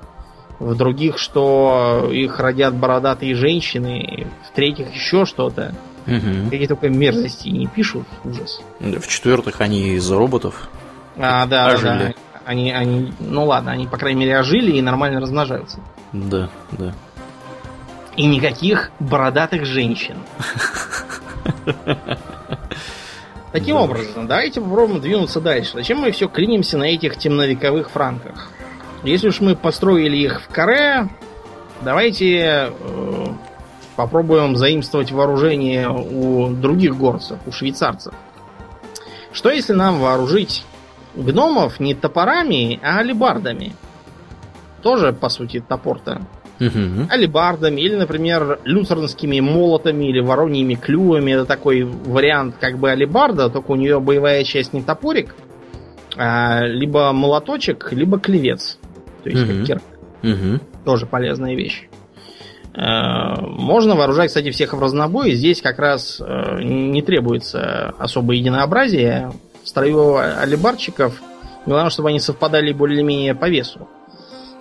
в 0.62 0.76
других, 0.76 1.18
что 1.18 2.10
их 2.12 2.40
родят 2.40 2.76
бородатые 2.76 3.34
женщины, 3.34 4.28
в 4.48 4.56
третьих 4.56 4.94
еще 4.94 5.26
что-то. 5.26 5.74
Угу. 6.06 6.50
Какие 6.52 6.68
только 6.68 6.90
мерзости 6.90 7.50
не 7.50 7.68
пишут, 7.68 8.06
ужас. 8.24 8.62
В 8.80 9.08
четвертых 9.08 9.60
они 9.60 9.96
из-за 9.96 10.16
роботов. 10.16 10.70
А, 11.18 11.46
да, 11.48 11.74
ожили. 11.74 11.84
да. 11.88 12.14
Они, 12.46 12.72
они, 12.72 13.12
ну 13.20 13.46
ладно, 13.46 13.72
они, 13.72 13.88
по 13.88 13.98
крайней 13.98 14.22
мере, 14.22 14.40
ожили 14.40 14.72
и 14.72 14.82
нормально 14.82 15.20
размножаются. 15.20 15.80
Да, 16.14 16.50
да. 16.72 16.94
И 18.16 18.26
никаких 18.26 18.92
бородатых 19.00 19.66
женщин. 19.66 20.18
Таким 23.52 23.78
образом, 23.78 24.28
давайте 24.28 24.62
попробуем 24.62 25.02
двинуться 25.02 25.42
дальше. 25.42 25.72
Зачем 25.74 26.00
мы 26.00 26.12
все 26.12 26.28
клинимся 26.28 26.78
на 26.78 26.84
этих 26.86 27.18
темновековых 27.18 27.90
франках? 27.90 28.50
Если 29.04 29.30
уж 29.30 29.42
мы 29.42 29.56
построили 29.56 30.18
их 30.18 30.42
в 30.42 30.48
каре, 30.50 31.10
давайте 31.82 32.38
э, 32.38 33.26
попробуем 33.96 34.56
заимствовать 34.56 35.12
вооружение 35.12 35.90
у 35.90 36.50
других 36.50 36.98
горцев, 36.98 37.40
у 37.48 37.52
швейцарцев. 37.52 38.14
Что 39.34 39.50
если 39.50 39.74
нам 39.74 40.00
вооружить 40.00 40.64
гномов 41.16 41.80
не 41.80 41.96
топорами, 41.96 42.80
а 42.84 43.00
алибардами? 43.00 43.74
Тоже, 44.84 45.14
по 45.14 45.30
сути, 45.30 45.64
топор-то. 45.68 46.22
Угу. 46.60 47.08
Алибардами 47.10 47.82
или, 47.82 47.96
например, 47.96 48.60
люцернскими 48.66 49.40
молотами 49.40 50.06
или 50.06 50.20
вороньими 50.20 50.76
клювами. 50.76 51.32
Это 51.32 51.46
такой 51.46 51.84
вариант 51.84 52.56
как 52.60 52.78
бы 52.78 52.92
алибарда, 52.92 53.50
только 53.50 53.72
у 53.72 53.76
нее 53.76 54.00
боевая 54.00 54.44
часть 54.44 54.74
не 54.74 54.84
топорик, 54.84 55.36
а 56.18 56.62
либо 56.62 57.12
молоточек, 57.14 57.92
либо 57.92 58.20
клевец. 58.20 58.78
То 59.24 59.30
есть 59.30 59.44
угу. 59.44 59.52
как 59.52 59.66
кирка. 59.66 59.84
Угу. 60.24 60.60
Тоже 60.86 61.06
полезная 61.06 61.56
вещь. 61.56 61.88
Э, 62.74 63.42
можно 63.42 63.96
вооружать, 63.96 64.28
кстати, 64.28 64.52
всех 64.52 64.74
в 64.74 64.80
разнобой. 64.80 65.32
Здесь 65.32 65.62
как 65.62 65.80
раз 65.80 66.22
э, 66.22 66.62
не 66.62 67.02
требуется 67.02 67.94
особое 67.98 68.38
единообразие. 68.38 69.32
В 69.64 69.68
строю 69.68 70.18
алибарчиков 70.18 71.22
главное, 71.66 71.90
чтобы 71.90 72.10
они 72.10 72.20
совпадали 72.20 72.74
более-менее 72.74 73.36
по 73.36 73.50
весу. 73.50 73.88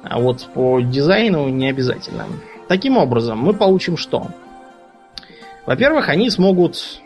А 0.03 0.19
вот 0.19 0.49
по 0.55 0.81
дизайну 0.81 1.49
не 1.49 1.69
обязательно. 1.69 2.27
Таким 2.69 2.97
образом, 2.97 3.39
мы 3.39 3.53
получим 3.53 3.97
что? 3.97 4.29
Во-первых, 5.67 6.09
они 6.09 6.31
смогут 6.31 7.01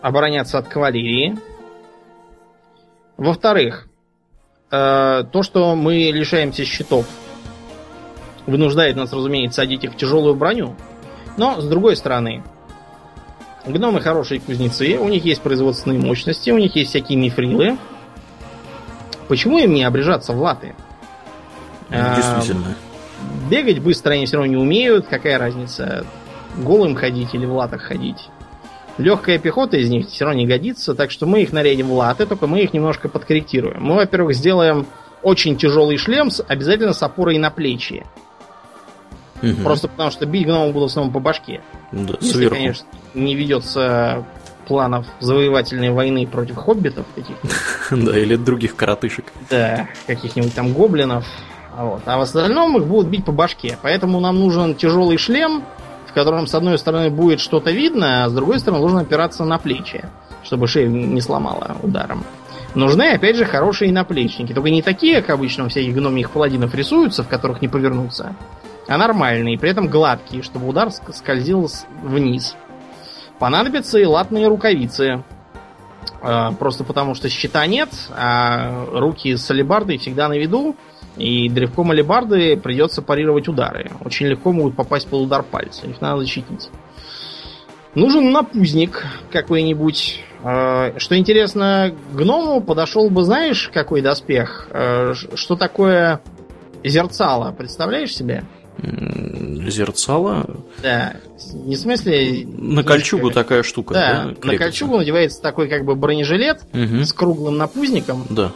обороняться 0.00 0.58
от 0.58 0.68
кавалерии. 0.68 1.36
Во-вторых, 3.16 3.88
то, 4.72 5.42
что 5.42 5.76
мы 5.76 5.94
лишаемся 6.10 6.64
щитов, 6.64 7.06
вынуждает 8.46 8.96
нас, 8.96 9.12
разумеется, 9.12 9.60
одеть 9.60 9.84
их 9.84 9.92
в 9.92 9.96
тяжелую 9.96 10.34
броню. 10.34 10.74
Но, 11.36 11.60
с 11.60 11.64
другой 11.66 11.96
стороны, 11.96 12.42
гномы 13.66 14.00
хорошие 14.00 14.40
кузнецы, 14.40 14.96
у 14.98 15.08
них 15.08 15.24
есть 15.24 15.42
производственные 15.42 16.00
мощности, 16.00 16.50
у 16.50 16.58
них 16.58 16.74
есть 16.74 16.90
всякие 16.90 17.18
мифрилы. 17.18 17.76
Почему 19.28 19.58
им 19.58 19.74
не 19.74 19.84
обрежаться 19.84 20.32
в 20.32 20.40
латы? 20.40 20.74
Э, 21.90 22.16
действительно. 22.16 22.74
бегать 23.50 23.78
быстро 23.78 24.12
они 24.12 24.26
все 24.26 24.36
равно 24.36 24.50
не 24.50 24.56
умеют, 24.56 25.06
какая 25.06 25.38
разница, 25.38 26.06
голым 26.56 26.94
ходить 26.94 27.34
или 27.34 27.44
в 27.44 27.52
латах 27.52 27.82
ходить. 27.82 28.28
Легкая 28.98 29.38
пехота 29.38 29.78
из 29.78 29.88
них 29.88 30.08
все 30.08 30.24
равно 30.24 30.40
не 30.40 30.46
годится, 30.46 30.94
так 30.94 31.10
что 31.10 31.26
мы 31.26 31.42
их 31.42 31.52
нарядим 31.52 31.88
в 31.88 31.94
латы, 31.94 32.26
только 32.26 32.46
мы 32.46 32.60
их 32.60 32.72
немножко 32.72 33.08
подкорректируем. 33.08 33.82
Мы, 33.82 33.94
во-первых, 33.94 34.34
сделаем 34.34 34.86
очень 35.22 35.56
тяжелый 35.56 35.96
шлем 35.96 36.30
обязательно 36.48 36.92
с 36.92 37.02
опорой 37.02 37.38
на 37.38 37.50
плечи. 37.50 38.04
Угу. 39.42 39.62
Просто 39.62 39.88
потому 39.88 40.10
что 40.10 40.26
бить 40.26 40.46
гномы 40.46 40.72
будут 40.72 40.90
в 40.90 40.92
основном 40.92 41.12
по 41.12 41.20
башке. 41.20 41.62
Да, 41.90 42.14
Если, 42.20 42.34
сверху. 42.34 42.54
конечно, 42.54 42.86
не 43.14 43.34
ведется 43.34 44.24
планов 44.66 45.06
завоевательной 45.20 45.90
войны 45.90 46.26
против 46.26 46.56
хоббитов 46.56 47.04
каких 47.14 47.36
Да, 47.90 48.16
или 48.16 48.36
других 48.36 48.76
коротышек. 48.76 49.24
Да, 49.50 49.88
каких-нибудь 50.06 50.54
там 50.54 50.72
гоблинов. 50.72 51.26
Вот. 51.76 52.02
А 52.04 52.18
в 52.18 52.20
остальном 52.20 52.76
их 52.76 52.86
будут 52.86 53.08
бить 53.08 53.24
по 53.24 53.32
башке. 53.32 53.78
Поэтому 53.82 54.20
нам 54.20 54.38
нужен 54.38 54.74
тяжелый 54.74 55.16
шлем, 55.16 55.64
в 56.12 56.14
котором 56.14 56.46
с 56.46 56.54
одной 56.54 56.76
стороны 56.76 57.08
будет 57.08 57.40
что-то 57.40 57.70
видно, 57.70 58.24
а 58.24 58.28
с 58.28 58.34
другой 58.34 58.58
стороны 58.58 58.82
нужно 58.82 59.00
опираться 59.00 59.46
на 59.46 59.56
плечи, 59.56 60.04
чтобы 60.44 60.68
шею 60.68 60.90
не 60.90 61.20
сломала 61.22 61.74
ударом. 61.82 62.22
Нужны, 62.74 63.12
опять 63.12 63.36
же, 63.36 63.46
хорошие 63.46 63.92
наплечники. 63.92 64.52
Только 64.52 64.68
не 64.68 64.82
такие, 64.82 65.22
как 65.22 65.30
обычно 65.30 65.64
у 65.64 65.68
всяких 65.70 65.94
гномих 65.94 66.30
паладинов 66.30 66.74
рисуются, 66.74 67.22
в 67.22 67.28
которых 67.28 67.62
не 67.62 67.68
повернуться, 67.68 68.36
а 68.88 68.98
нормальные, 68.98 69.58
при 69.58 69.70
этом 69.70 69.88
гладкие, 69.88 70.42
чтобы 70.42 70.68
удар 70.68 70.90
скользил 70.90 71.70
вниз. 72.02 72.56
Понадобятся 73.38 73.98
и 73.98 74.04
латные 74.04 74.48
рукавицы. 74.48 75.24
А, 76.20 76.52
просто 76.52 76.84
потому, 76.84 77.14
что 77.14 77.30
щита 77.30 77.66
нет, 77.66 77.88
а 78.10 78.84
руки 78.92 79.34
с 79.34 79.50
алебардой 79.50 79.96
всегда 79.96 80.28
на 80.28 80.34
виду, 80.34 80.76
и 81.16 81.48
древком 81.48 81.90
алебарды 81.90 82.56
придется 82.56 83.02
парировать 83.02 83.48
удары. 83.48 83.90
Очень 84.04 84.26
легко 84.26 84.52
могут 84.52 84.74
попасть 84.74 85.08
под 85.08 85.22
удар 85.22 85.42
пальца. 85.42 85.86
Их 85.86 86.00
надо 86.00 86.20
защитить. 86.20 86.70
Нужен 87.94 88.32
напузник 88.32 89.04
какой-нибудь. 89.30 90.20
Э, 90.42 90.98
что 90.98 91.18
интересно, 91.18 91.94
гному 92.12 92.62
подошел 92.62 93.10
бы, 93.10 93.22
знаешь, 93.24 93.70
какой 93.72 94.00
доспех? 94.00 94.68
Э, 94.70 95.12
что 95.34 95.56
такое 95.56 96.22
зерцало? 96.82 97.52
Представляешь 97.52 98.14
себе? 98.14 98.44
Зерцало? 98.78 100.46
Да. 100.82 101.14
Не 101.52 101.76
в 101.76 101.78
смысле... 101.78 102.46
На 102.46 102.82
кольчугу 102.82 103.30
такая 103.30 103.62
штука, 103.62 103.92
да? 103.92 104.34
да 104.40 104.48
на 104.48 104.56
кольчугу 104.56 104.96
надевается 104.96 105.42
такой 105.42 105.68
как 105.68 105.84
бы 105.84 105.94
бронежилет 105.94 106.62
угу. 106.72 107.04
с 107.04 107.12
круглым 107.12 107.58
напузником. 107.58 108.24
Да. 108.30 108.52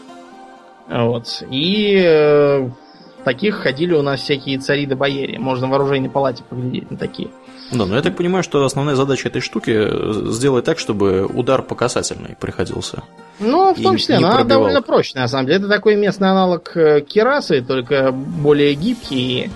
Вот. 0.88 1.42
И 1.50 2.00
э, 2.04 2.68
таких 3.24 3.56
ходили 3.56 3.92
у 3.94 4.02
нас 4.02 4.20
всякие 4.20 4.58
цари 4.58 4.86
да 4.86 4.96
бояре. 4.96 5.38
Можно 5.38 5.68
в 5.68 5.74
оружейной 5.74 6.10
палате 6.10 6.44
поглядеть 6.48 6.90
на 6.90 6.96
такие. 6.96 7.28
Да, 7.72 7.84
но 7.84 7.96
я 7.96 8.02
так 8.02 8.16
понимаю, 8.16 8.44
что 8.44 8.64
основная 8.64 8.94
задача 8.94 9.28
этой 9.28 9.40
штуки 9.40 9.72
э, 9.74 10.30
сделать 10.30 10.64
так, 10.64 10.78
чтобы 10.78 11.26
удар 11.26 11.62
по 11.62 11.74
касательной 11.74 12.36
приходился. 12.38 13.02
Ну, 13.40 13.74
в 13.74 13.82
том 13.82 13.96
числе, 13.96 14.16
она 14.16 14.44
довольно 14.44 14.82
прочная, 14.82 15.22
на 15.22 15.28
самом 15.28 15.46
деле. 15.46 15.58
Это 15.58 15.68
такой 15.68 15.96
местный 15.96 16.30
аналог 16.30 16.76
э, 16.76 17.00
керасы, 17.00 17.62
только 17.62 18.12
более 18.12 18.74
гибкий, 18.74 19.50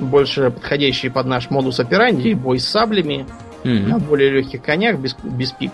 больше 0.00 0.50
подходящий 0.50 1.08
под 1.08 1.26
наш 1.26 1.50
модус 1.50 1.78
операнди, 1.78 2.32
бой 2.32 2.58
с 2.58 2.66
саблями, 2.66 3.26
mm-hmm. 3.62 3.86
на 3.86 3.98
более 3.98 4.30
легких 4.30 4.62
конях, 4.62 4.98
без, 4.98 5.14
без 5.22 5.52
пик. 5.52 5.70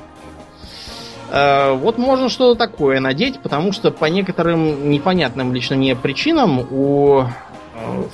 Э, 1.31 1.72
вот 1.72 1.99
можно 1.99 2.29
что-то 2.29 2.59
такое 2.59 3.01
надеть, 3.01 3.41
потому 3.41 3.72
что 3.72 3.91
по 3.91 4.07
некоторым 4.07 4.91
непонятным 4.91 5.53
лично 5.53 5.76
мне 5.76 5.95
причинам 5.95 6.61
у 6.70 7.20
э, 7.20 7.26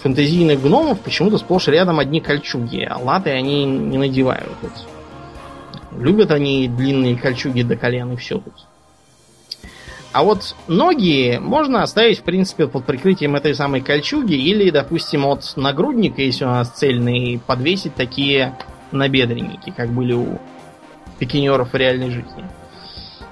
фэнтезийных 0.03 0.61
гномов 0.61 1.01
почему-то 1.01 1.39
сплошь 1.39 1.69
рядом 1.69 2.01
одни 2.01 2.21
кольчуги, 2.21 2.87
а 2.89 2.99
латы 2.99 3.31
они 3.31 3.65
не 3.65 3.99
надевают. 3.99 4.51
Вот. 4.62 4.73
Любят 5.97 6.33
они 6.33 6.69
длинные 6.69 7.17
кольчуги 7.17 7.62
до 7.62 7.77
колен 7.77 8.12
и 8.12 8.17
все 8.17 8.39
тут. 8.39 8.55
А 10.12 10.23
вот 10.23 10.55
ноги 10.69 11.39
можно 11.41 11.83
оставить, 11.83 12.21
в 12.21 12.23
принципе, 12.23 12.69
под 12.69 12.85
прикрытием 12.85 13.35
этой 13.35 13.53
самой 13.53 13.81
кольчуги 13.81 14.35
или, 14.35 14.71
допустим, 14.71 15.27
от 15.27 15.57
нагрудника, 15.57 16.23
если 16.23 16.45
у 16.45 16.49
нас 16.49 16.71
цельный, 16.71 17.41
подвесить 17.45 17.97
такие 17.97 18.57
набедренники, 18.93 19.75
как 19.77 19.91
были 19.91 20.12
у 20.12 20.39
пикинеров 21.19 21.73
в 21.73 21.77
реальной 21.77 22.11
жизни. 22.11 22.45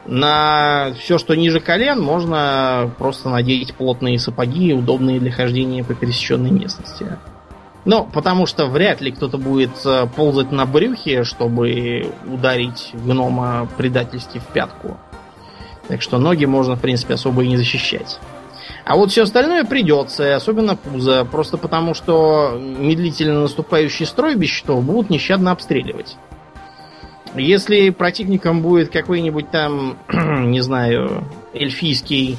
На 0.07 0.93
все, 0.99 1.19
что 1.19 1.35
ниже 1.35 1.61
колен, 1.61 2.01
можно 2.01 2.91
просто 2.99 3.29
надеть 3.29 3.75
плотные 3.75 4.19
сапоги, 4.19 4.73
удобные 4.73 5.21
для 5.21 5.31
хождения 5.31 5.85
по 5.85 5.95
пересеченной 5.95 6.51
местности. 6.51 7.19
Ну, 7.85 8.09
потому 8.13 8.47
что 8.47 8.67
вряд 8.67 9.01
ли 9.01 9.11
кто-то 9.11 9.39
будет 9.39 9.71
э, 9.85 10.07
ползать 10.15 10.53
на 10.53 10.67
брюхе, 10.67 11.25
чтобы 11.25 12.13
ударить 12.27 12.91
гнома 12.93 13.69
предательски 13.77 14.39
в 14.39 14.47
пятку. 14.53 14.99
Так 15.89 16.01
что 16.01 16.19
ноги 16.19 16.45
можно, 16.45 16.77
в 16.77 16.81
принципе, 16.81 17.15
особо 17.15 17.43
и 17.43 17.49
не 17.49 17.57
защищать. 17.57 18.21
А 18.85 18.97
вот 18.97 19.11
все 19.11 19.23
остальное 19.23 19.65
придется, 19.65 20.35
особенно 20.35 20.77
пузо, 20.77 21.25
просто 21.25 21.57
потому 21.57 21.95
что 21.95 22.57
медлительно 22.59 23.43
наступающий 23.43 24.07
строй 24.07 24.37
без 24.37 24.49
щитов 24.49 24.85
будут 24.85 25.11
нещадно 25.11 25.51
обстреливать. 25.51 26.17
Если 27.35 27.91
противником 27.91 28.63
будет 28.63 28.91
какой-нибудь 28.91 29.51
там, 29.51 29.99
не 30.13 30.61
знаю, 30.61 31.25
эльфийский 31.55 32.37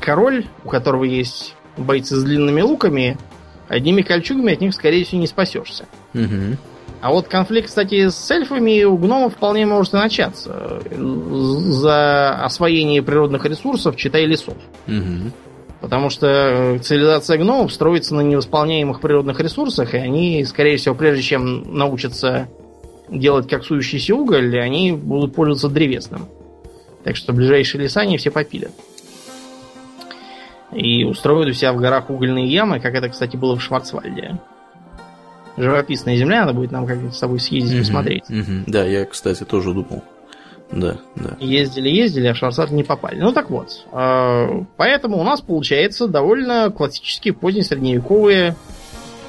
король, 0.00 0.46
у 0.64 0.68
которого 0.68 1.04
есть 1.04 1.54
бойцы 1.76 2.16
с 2.16 2.22
длинными 2.22 2.60
луками, 2.60 3.18
одними 3.68 4.02
кольчугами 4.02 4.52
от 4.52 4.60
них, 4.60 4.74
скорее 4.74 5.04
всего, 5.04 5.20
не 5.20 5.26
спасешься. 5.26 5.86
Угу. 6.14 6.56
А 7.00 7.10
вот 7.10 7.28
конфликт, 7.28 7.68
кстати, 7.68 8.08
с 8.08 8.30
эльфами 8.30 8.82
у 8.84 8.96
гномов 8.96 9.34
вполне 9.34 9.66
может 9.66 9.92
и 9.92 9.96
начаться. 9.96 10.80
За 10.90 12.30
освоение 12.42 13.02
природных 13.02 13.44
ресурсов, 13.44 13.96
читай 13.96 14.24
лесов. 14.24 14.56
Угу. 14.86 15.32
Потому 15.82 16.08
что 16.08 16.78
цивилизация 16.82 17.36
гномов 17.36 17.72
строится 17.72 18.14
на 18.14 18.22
невосполняемых 18.22 19.00
природных 19.00 19.38
ресурсах, 19.40 19.92
и 19.92 19.98
они, 19.98 20.42
скорее 20.46 20.78
всего, 20.78 20.94
прежде 20.94 21.22
чем 21.22 21.76
научатся 21.76 22.48
делать 23.18 23.48
как 23.48 23.64
сующийся 23.64 24.14
уголь, 24.14 24.58
они 24.58 24.92
будут 24.92 25.34
пользоваться 25.34 25.68
древесным. 25.68 26.26
Так 27.02 27.16
что 27.16 27.32
ближайшие 27.32 27.82
леса 27.82 28.00
они 28.00 28.16
все 28.18 28.30
попилят. 28.30 28.72
И 30.72 31.04
устроят 31.04 31.48
у 31.48 31.52
себя 31.52 31.72
в 31.72 31.76
горах 31.76 32.10
угольные 32.10 32.46
ямы, 32.46 32.80
как 32.80 32.94
это, 32.94 33.08
кстати, 33.08 33.36
было 33.36 33.56
в 33.56 33.62
Шварцвальде 33.62 34.38
живописная 35.56 36.16
земля, 36.16 36.40
надо 36.40 36.54
будет 36.54 36.72
нам 36.72 36.86
как-нибудь 36.86 37.14
с 37.14 37.18
тобой 37.18 37.40
съездить 37.40 37.74
и 37.74 37.78
посмотреть. 37.80 38.24
Да, 38.66 38.84
я, 38.84 39.04
кстати, 39.04 39.44
тоже 39.44 39.72
думал. 39.72 40.02
Да, 40.70 40.96
да. 41.14 41.36
Ездили, 41.38 41.88
ездили, 41.88 42.26
а 42.26 42.34
в 42.34 42.36
Шварцвальд 42.36 42.72
не 42.72 42.82
попали. 42.82 43.20
Ну 43.20 43.32
так 43.32 43.50
вот. 43.50 43.86
Э, 43.92 44.64
поэтому 44.76 45.18
у 45.18 45.22
нас 45.22 45.40
получается 45.40 46.08
довольно 46.08 46.70
классический 46.70 47.30
позднесредневековый 47.32 48.54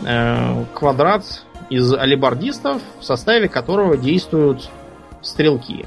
э, 0.05 0.65
квадрат 0.73 1.45
из 1.70 1.93
алибардистов, 1.93 2.82
в 2.99 3.03
составе 3.03 3.47
которого 3.47 3.97
действуют 3.97 4.70
стрелки. 5.22 5.86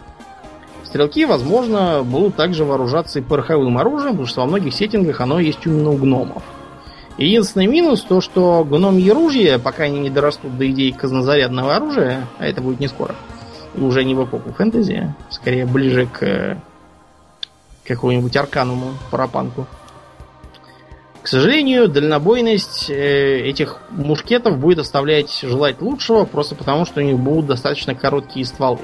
Стрелки, 0.85 1.25
возможно, 1.27 2.03
будут 2.03 2.37
также 2.37 2.65
вооружаться 2.65 3.19
и 3.19 3.23
пороховым 3.23 3.79
оружием, 3.79 4.13
потому 4.13 4.27
что 4.27 4.41
во 4.41 4.47
многих 4.47 4.75
сеттингах 4.75 5.21
оно 5.21 5.39
есть 5.39 5.59
именно 5.67 5.91
у 5.91 5.97
гномов. 5.97 6.43
Единственный 7.19 7.67
минус 7.67 8.03
то, 8.03 8.21
что 8.21 8.65
гномьи 8.65 9.11
ружья, 9.11 9.59
пока 9.59 9.85
они 9.85 9.99
не 9.99 10.09
дорастут 10.09 10.57
до 10.57 10.71
идеи 10.71 10.91
казнозарядного 10.93 11.75
оружия, 11.75 12.27
а 12.39 12.47
это 12.47 12.63
будет 12.63 12.81
не 12.81 12.89
скоро, 12.89 13.15
уже 13.77 14.05
не 14.05 14.15
в 14.15 14.25
эпоху 14.25 14.53
фэнтези, 14.53 15.15
скорее 15.29 15.67
ближе 15.67 16.07
к 16.07 16.57
какому-нибудь 17.85 18.37
аркануму, 18.37 18.93
парапанку. 19.11 19.67
К 21.29 21.31
сожалению, 21.31 21.89
дальнобойность 21.89 22.89
э, 22.89 23.41
этих 23.41 23.81
мушкетов 23.91 24.57
будет 24.57 24.79
оставлять 24.79 25.41
желать 25.43 25.83
лучшего, 25.83 26.25
просто 26.25 26.55
потому 26.55 26.87
что 26.87 27.03
у 27.03 27.05
них 27.05 27.19
будут 27.19 27.45
достаточно 27.45 27.95
короткие 27.95 28.47
стволы. 28.47 28.79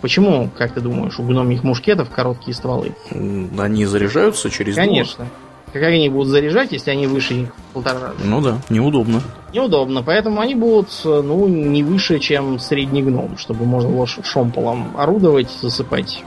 Почему, 0.00 0.48
как 0.56 0.72
ты 0.72 0.80
думаешь, 0.80 1.18
у 1.18 1.22
гномьих 1.22 1.62
мушкетов 1.62 2.08
короткие 2.08 2.54
стволы? 2.54 2.94
Они 3.10 3.84
заряжаются 3.84 4.48
через 4.48 4.76
Конечно. 4.76 5.26
Двор? 5.26 5.28
Как 5.74 5.82
они 5.82 6.08
будут 6.08 6.28
заряжать, 6.28 6.72
если 6.72 6.90
они 6.90 7.06
выше 7.06 7.34
них 7.34 7.48
в 7.54 7.74
полтора 7.74 8.00
раза? 8.00 8.24
Ну 8.24 8.40
да, 8.40 8.56
неудобно. 8.70 9.20
Неудобно, 9.52 10.02
поэтому 10.02 10.40
они 10.40 10.54
будут, 10.54 10.88
ну, 11.04 11.48
не 11.48 11.82
выше, 11.82 12.18
чем 12.18 12.58
средний 12.60 13.02
гном, 13.02 13.36
чтобы 13.36 13.66
можно 13.66 13.90
было 13.90 14.06
шомполом 14.06 14.96
орудовать, 14.96 15.50
засыпать 15.60 16.24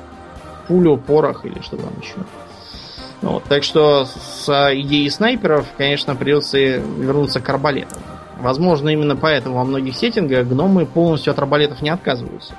пулю, 0.68 0.98
порох 0.98 1.48
или 1.48 1.60
что 1.64 1.78
там 1.78 1.94
еще. 2.00 2.14
Вот, 3.22 3.44
так 3.46 3.64
что 3.64 4.06
с 4.06 4.48
идеей 4.74 5.10
снайперов, 5.10 5.68
конечно, 5.78 6.16
придется 6.16 6.58
вернуться 6.58 7.40
к 7.40 7.50
арбалетам. 7.50 8.02
Возможно, 8.40 8.90
именно 8.90 9.16
поэтому 9.16 9.56
во 9.56 9.64
многих 9.64 9.96
сеттингах 9.96 10.48
гномы 10.48 10.86
полностью 10.86 11.32
от 11.32 11.40
арбалетов 11.40 11.82
не 11.82 11.90
отказываются. 11.90 12.54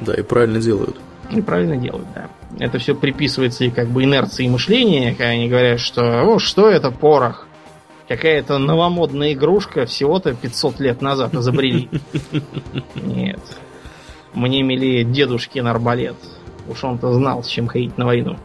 Да, 0.00 0.14
и 0.14 0.22
правильно 0.22 0.60
делают. 0.60 0.96
И 1.30 1.42
правильно 1.42 1.76
делают, 1.76 2.06
да 2.14 2.28
это 2.58 2.78
все 2.78 2.94
приписывается 2.94 3.64
и 3.64 3.70
как 3.70 3.88
бы 3.88 4.04
инерции 4.04 4.48
мышления, 4.48 5.12
когда 5.12 5.28
они 5.30 5.48
говорят, 5.48 5.80
что 5.80 6.22
о, 6.22 6.38
что 6.38 6.68
это 6.68 6.90
порох? 6.90 7.46
Какая-то 8.08 8.58
новомодная 8.58 9.34
игрушка 9.34 9.86
всего-то 9.86 10.34
500 10.34 10.80
лет 10.80 11.00
назад 11.00 11.32
изобрели. 11.34 11.88
Нет. 12.96 13.40
Мне 14.34 14.62
милее 14.62 15.04
дедушкин 15.04 15.68
арбалет. 15.68 16.16
Уж 16.68 16.82
он-то 16.82 17.12
знал, 17.12 17.44
с 17.44 17.46
чем 17.46 17.68
ходить 17.68 17.96
на 17.98 18.06
войну. 18.06 18.36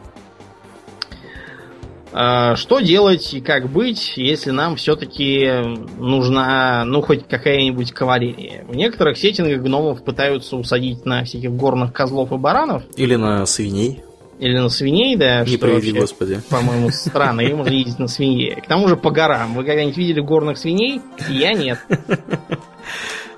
А, 2.17 2.55
что 2.55 2.79
делать 2.79 3.33
и 3.33 3.41
как 3.41 3.69
быть, 3.69 4.13
если 4.15 4.51
нам 4.51 4.77
все-таки 4.77 5.51
нужна, 5.99 6.85
ну, 6.85 7.01
хоть 7.01 7.27
какая-нибудь 7.27 7.91
кавалерия? 7.91 8.63
В 8.69 8.73
некоторых 8.73 9.17
сеттингах 9.17 9.61
гномов 9.61 10.01
пытаются 10.01 10.55
усадить 10.55 11.05
на 11.05 11.25
всяких 11.25 11.51
горных 11.51 11.91
козлов 11.91 12.31
и 12.31 12.37
баранов. 12.37 12.83
Или 12.95 13.15
на 13.15 13.45
свиней. 13.45 14.01
Или 14.39 14.57
на 14.57 14.69
свиней, 14.69 15.17
да. 15.17 15.43
Не 15.43 15.57
приведи, 15.57 15.91
вообще, 15.91 15.99
господи. 15.99 16.41
По-моему, 16.49 16.89
странно. 16.91 17.41
Или 17.41 17.51
можно 17.51 17.73
ездить 17.73 17.99
на 17.99 18.07
свинье. 18.07 18.61
К 18.61 18.65
тому 18.65 18.87
же 18.87 18.95
по 18.95 19.11
горам. 19.11 19.53
Вы 19.53 19.65
когда-нибудь 19.65 19.97
видели 19.97 20.21
горных 20.21 20.57
свиней? 20.57 21.01
Я 21.27 21.53
нет. 21.53 21.79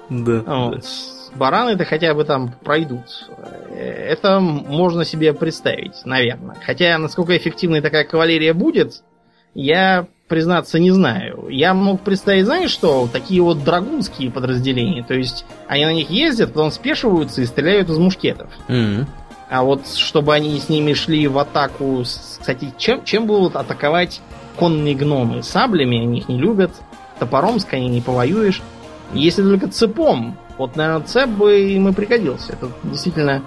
Да. 0.10 0.42
Вот. 0.46 0.86
Бараны-то 1.38 1.86
хотя 1.86 2.14
бы 2.14 2.24
там 2.24 2.54
пройдут. 2.64 3.30
Это 3.70 4.40
можно 4.40 5.06
себе 5.06 5.34
представить, 5.34 6.06
наверное. 6.06 6.56
Хотя, 6.66 6.98
насколько 6.98 7.38
эффективной 7.38 7.82
такая 7.82 8.04
кавалерия 8.04 8.54
будет, 8.54 9.04
я, 9.54 10.08
признаться, 10.28 10.80
не 10.80 10.92
знаю. 10.92 11.48
Я 11.50 11.74
мог 11.74 12.02
представить, 12.02 12.46
знаешь 12.46 12.72
что, 12.72 13.08
такие 13.12 13.42
вот 13.42 13.64
драгунские 13.64 14.32
подразделения. 14.32 15.04
То 15.04 15.14
есть, 15.14 15.46
они 15.68 15.86
на 15.86 15.94
них 15.94 16.10
ездят, 16.10 16.54
потом 16.54 16.72
спешиваются 16.72 17.42
и 17.42 17.46
стреляют 17.46 17.90
из 17.90 17.98
мушкетов. 17.98 18.50
Mm-hmm. 18.68 19.06
А 19.50 19.64
вот 19.64 19.88
чтобы 19.88 20.34
они 20.34 20.60
с 20.60 20.70
ними 20.70 20.94
шли 20.94 21.28
в 21.28 21.38
атаку... 21.38 22.04
Кстати, 22.04 22.74
чем, 22.78 23.04
чем 23.04 23.28
будут 23.28 23.56
атаковать 23.56 24.22
конные 24.58 24.96
гномы? 24.96 25.42
Саблями 25.44 26.02
они 26.02 26.20
их 26.20 26.28
не 26.30 26.38
любят. 26.38 26.72
Топором 27.20 27.60
с 27.60 27.66
коней 27.66 27.90
не 27.90 28.02
повоюешь. 28.02 28.62
Если 29.14 29.42
только 29.42 29.70
цепом, 29.70 30.38
вот, 30.58 30.76
наверное, 30.76 31.06
цеп 31.06 31.30
бы 31.30 31.60
им 31.72 31.88
и 31.90 31.94
пригодился. 31.94 32.54
Это 32.54 32.72
действительно 32.84 33.44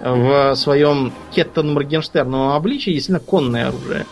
в 0.00 0.54
своем 0.56 1.12
Кеттон 1.30 1.72
Моргенштерновом 1.72 2.52
обличии 2.52 2.90
действительно 2.90 3.20
конное 3.20 3.68
оружие. 3.68 4.06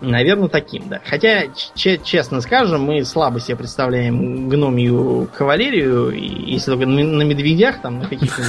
Наверное, 0.00 0.48
таким, 0.48 0.88
да. 0.88 1.00
Хотя, 1.04 1.44
честно 1.74 2.40
скажем, 2.40 2.82
мы 2.82 3.04
слабо 3.04 3.38
себе 3.38 3.56
представляем 3.56 4.48
гномию 4.48 5.28
кавалерию, 5.32 6.10
если 6.10 6.72
только 6.72 6.86
на 6.86 7.22
медведях, 7.22 7.80
там, 7.80 8.00
на 8.00 8.08
каких-то... 8.08 8.42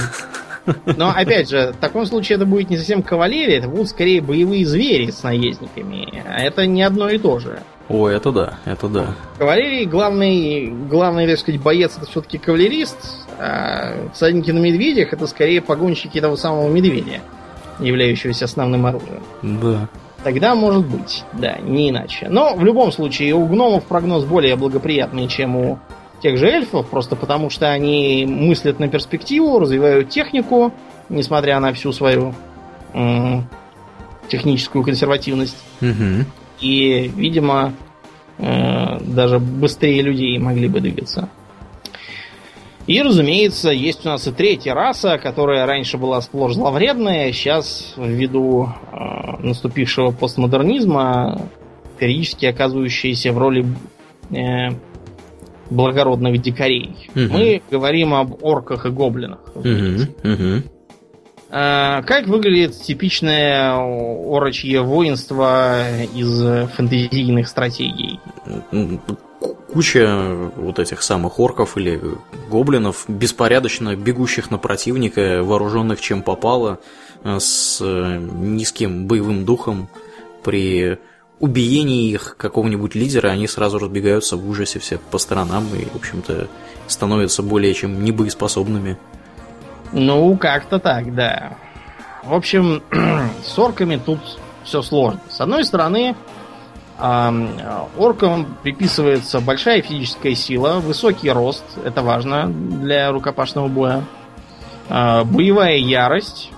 Но, 0.96 1.10
опять 1.10 1.50
же, 1.50 1.72
в 1.72 1.76
таком 1.76 2.06
случае 2.06 2.36
это 2.36 2.46
будет 2.46 2.70
не 2.70 2.76
совсем 2.76 3.02
кавалерия, 3.02 3.58
это 3.58 3.68
будут 3.68 3.88
скорее 3.88 4.20
боевые 4.20 4.66
звери 4.66 5.10
с 5.10 5.22
наездниками. 5.22 6.24
А 6.26 6.40
это 6.40 6.66
не 6.66 6.82
одно 6.82 7.08
и 7.08 7.18
то 7.18 7.38
же. 7.38 7.60
О, 7.88 8.08
это 8.08 8.32
да, 8.32 8.54
это 8.64 8.88
да. 8.88 9.14
Кавалерии 9.38 9.84
главный, 9.84 10.68
главный, 10.88 11.26
так 11.26 11.38
сказать, 11.38 11.60
боец 11.60 11.96
это 11.96 12.06
все-таки 12.06 12.38
кавалерист, 12.38 12.96
а 13.38 14.08
всадники 14.14 14.50
на 14.50 14.58
медведях 14.58 15.12
это 15.12 15.26
скорее 15.26 15.60
погонщики 15.60 16.20
того 16.20 16.36
самого 16.36 16.68
медведя, 16.70 17.20
являющегося 17.78 18.46
основным 18.46 18.86
оружием. 18.86 19.22
Да. 19.42 19.88
Тогда 20.22 20.54
может 20.54 20.86
быть, 20.86 21.24
да, 21.34 21.58
не 21.58 21.90
иначе. 21.90 22.28
Но 22.30 22.54
в 22.54 22.64
любом 22.64 22.90
случае 22.90 23.34
у 23.34 23.44
гномов 23.46 23.84
прогноз 23.84 24.24
более 24.24 24.56
благоприятный, 24.56 25.28
чем 25.28 25.54
у 25.54 25.78
тех 26.22 26.38
же 26.38 26.46
эльфов, 26.46 26.86
просто 26.86 27.16
потому 27.16 27.50
что 27.50 27.70
они 27.70 28.24
мыслят 28.26 28.78
на 28.78 28.88
перспективу, 28.88 29.58
развивают 29.58 30.08
технику, 30.08 30.72
несмотря 31.10 31.60
на 31.60 31.74
всю 31.74 31.92
свою 31.92 32.34
м, 32.94 33.46
техническую 34.28 34.82
консервативность. 34.82 35.62
Угу. 35.82 36.24
И, 36.64 37.10
видимо, 37.14 37.74
э, 38.38 38.98
даже 39.00 39.38
быстрее 39.38 40.00
людей 40.00 40.38
могли 40.38 40.66
бы 40.66 40.80
двигаться. 40.80 41.28
И, 42.86 43.02
разумеется, 43.02 43.70
есть 43.70 44.04
у 44.06 44.08
нас 44.08 44.26
и 44.26 44.32
третья 44.32 44.74
раса, 44.74 45.18
которая 45.18 45.66
раньше 45.66 45.98
была 45.98 46.20
сплошь 46.22 46.54
зловредная, 46.54 47.32
сейчас 47.32 47.94
ввиду 47.96 48.68
э, 48.92 48.96
наступившего 49.42 50.10
постмодернизма 50.10 51.48
периодически 51.98 52.46
оказывающаяся 52.46 53.32
в 53.32 53.38
роли 53.38 53.66
э, 54.30 54.74
благородных 55.70 56.40
дикарей. 56.40 56.96
Мгм. 57.14 57.32
Мы 57.32 57.62
говорим 57.70 58.14
об 58.14 58.42
орках 58.42 58.86
и 58.86 58.90
гоблинах. 58.90 59.40
Угу. 59.54 60.32
Угу. 60.32 60.62
А, 61.56 62.02
Как 62.02 62.26
выглядит 62.26 62.82
типичное 62.82 63.74
орочье 63.76 64.82
воинство 64.82 66.02
из 66.02 66.68
фэнтезийных 66.72 67.46
стратегий? 67.46 68.18
Куча 69.72 70.50
вот 70.56 70.80
этих 70.80 71.00
самых 71.02 71.38
орков 71.38 71.76
или 71.76 72.00
гоблинов, 72.50 73.04
беспорядочно 73.06 73.94
бегущих 73.94 74.50
на 74.50 74.58
противника, 74.58 75.44
вооруженных 75.44 76.00
чем 76.00 76.22
попало, 76.22 76.80
э, 77.22 77.38
с 77.38 77.78
э, 77.80 78.18
низким 78.18 79.06
боевым 79.06 79.44
духом. 79.44 79.88
При 80.42 80.98
убиении 81.38 82.10
их 82.10 82.36
какого-нибудь 82.36 82.96
лидера 82.96 83.28
они 83.28 83.46
сразу 83.46 83.78
разбегаются 83.78 84.36
в 84.36 84.48
ужасе 84.48 84.80
все 84.80 84.98
по 84.98 85.18
сторонам 85.18 85.68
и, 85.72 85.84
в 85.84 85.94
общем-то, 85.94 86.48
становятся 86.88 87.42
более 87.44 87.74
чем 87.74 88.02
небоеспособными. 88.02 88.98
Ну, 89.92 90.36
как-то 90.36 90.78
так, 90.78 91.14
да. 91.14 91.52
В 92.22 92.34
общем, 92.34 92.82
с 93.44 93.58
орками 93.58 93.96
тут 93.96 94.20
все 94.64 94.82
сложно. 94.82 95.20
С 95.28 95.40
одной 95.40 95.64
стороны, 95.64 96.16
ам, 96.98 97.50
оркам 97.96 98.56
приписывается 98.62 99.40
большая 99.40 99.82
физическая 99.82 100.34
сила, 100.34 100.80
высокий 100.80 101.30
рост, 101.30 101.64
это 101.84 102.02
важно 102.02 102.48
для 102.48 103.10
рукопашного 103.12 103.68
боя, 103.68 104.04
а, 104.88 105.24
боевая 105.24 105.76
ярость, 105.76 106.50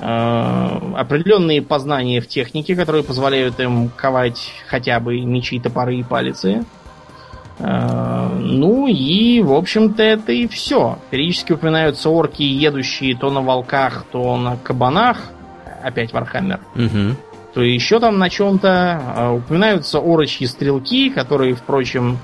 а, 0.00 0.80
определенные 0.96 1.62
познания 1.62 2.20
в 2.20 2.28
технике, 2.28 2.74
которые 2.74 3.02
позволяют 3.02 3.60
им 3.60 3.88
ковать 3.90 4.52
хотя 4.68 5.00
бы 5.00 5.20
мечи, 5.20 5.58
топоры 5.60 5.96
и 5.96 6.02
палицы. 6.02 6.64
А, 7.58 8.30
Ну 8.38 8.86
и, 8.86 9.40
в 9.40 9.52
общем-то, 9.52 10.02
это 10.02 10.32
и 10.32 10.46
все. 10.46 10.98
Периодически 11.10 11.52
упоминаются 11.52 12.10
орки, 12.10 12.42
едущие 12.42 13.16
то 13.16 13.30
на 13.30 13.40
волках, 13.40 14.04
то 14.10 14.36
на 14.36 14.56
кабанах. 14.56 15.18
Опять 15.82 16.12
Вархаммер. 16.12 16.60
Угу. 16.74 17.16
То 17.54 17.62
еще 17.62 18.00
там 18.00 18.18
на 18.18 18.28
чем-то. 18.28 19.00
А, 19.16 19.32
Упоминаются 19.32 19.98
орочьи 19.98 20.46
стрелки, 20.46 21.10
которые, 21.10 21.54
впрочем, 21.54 22.18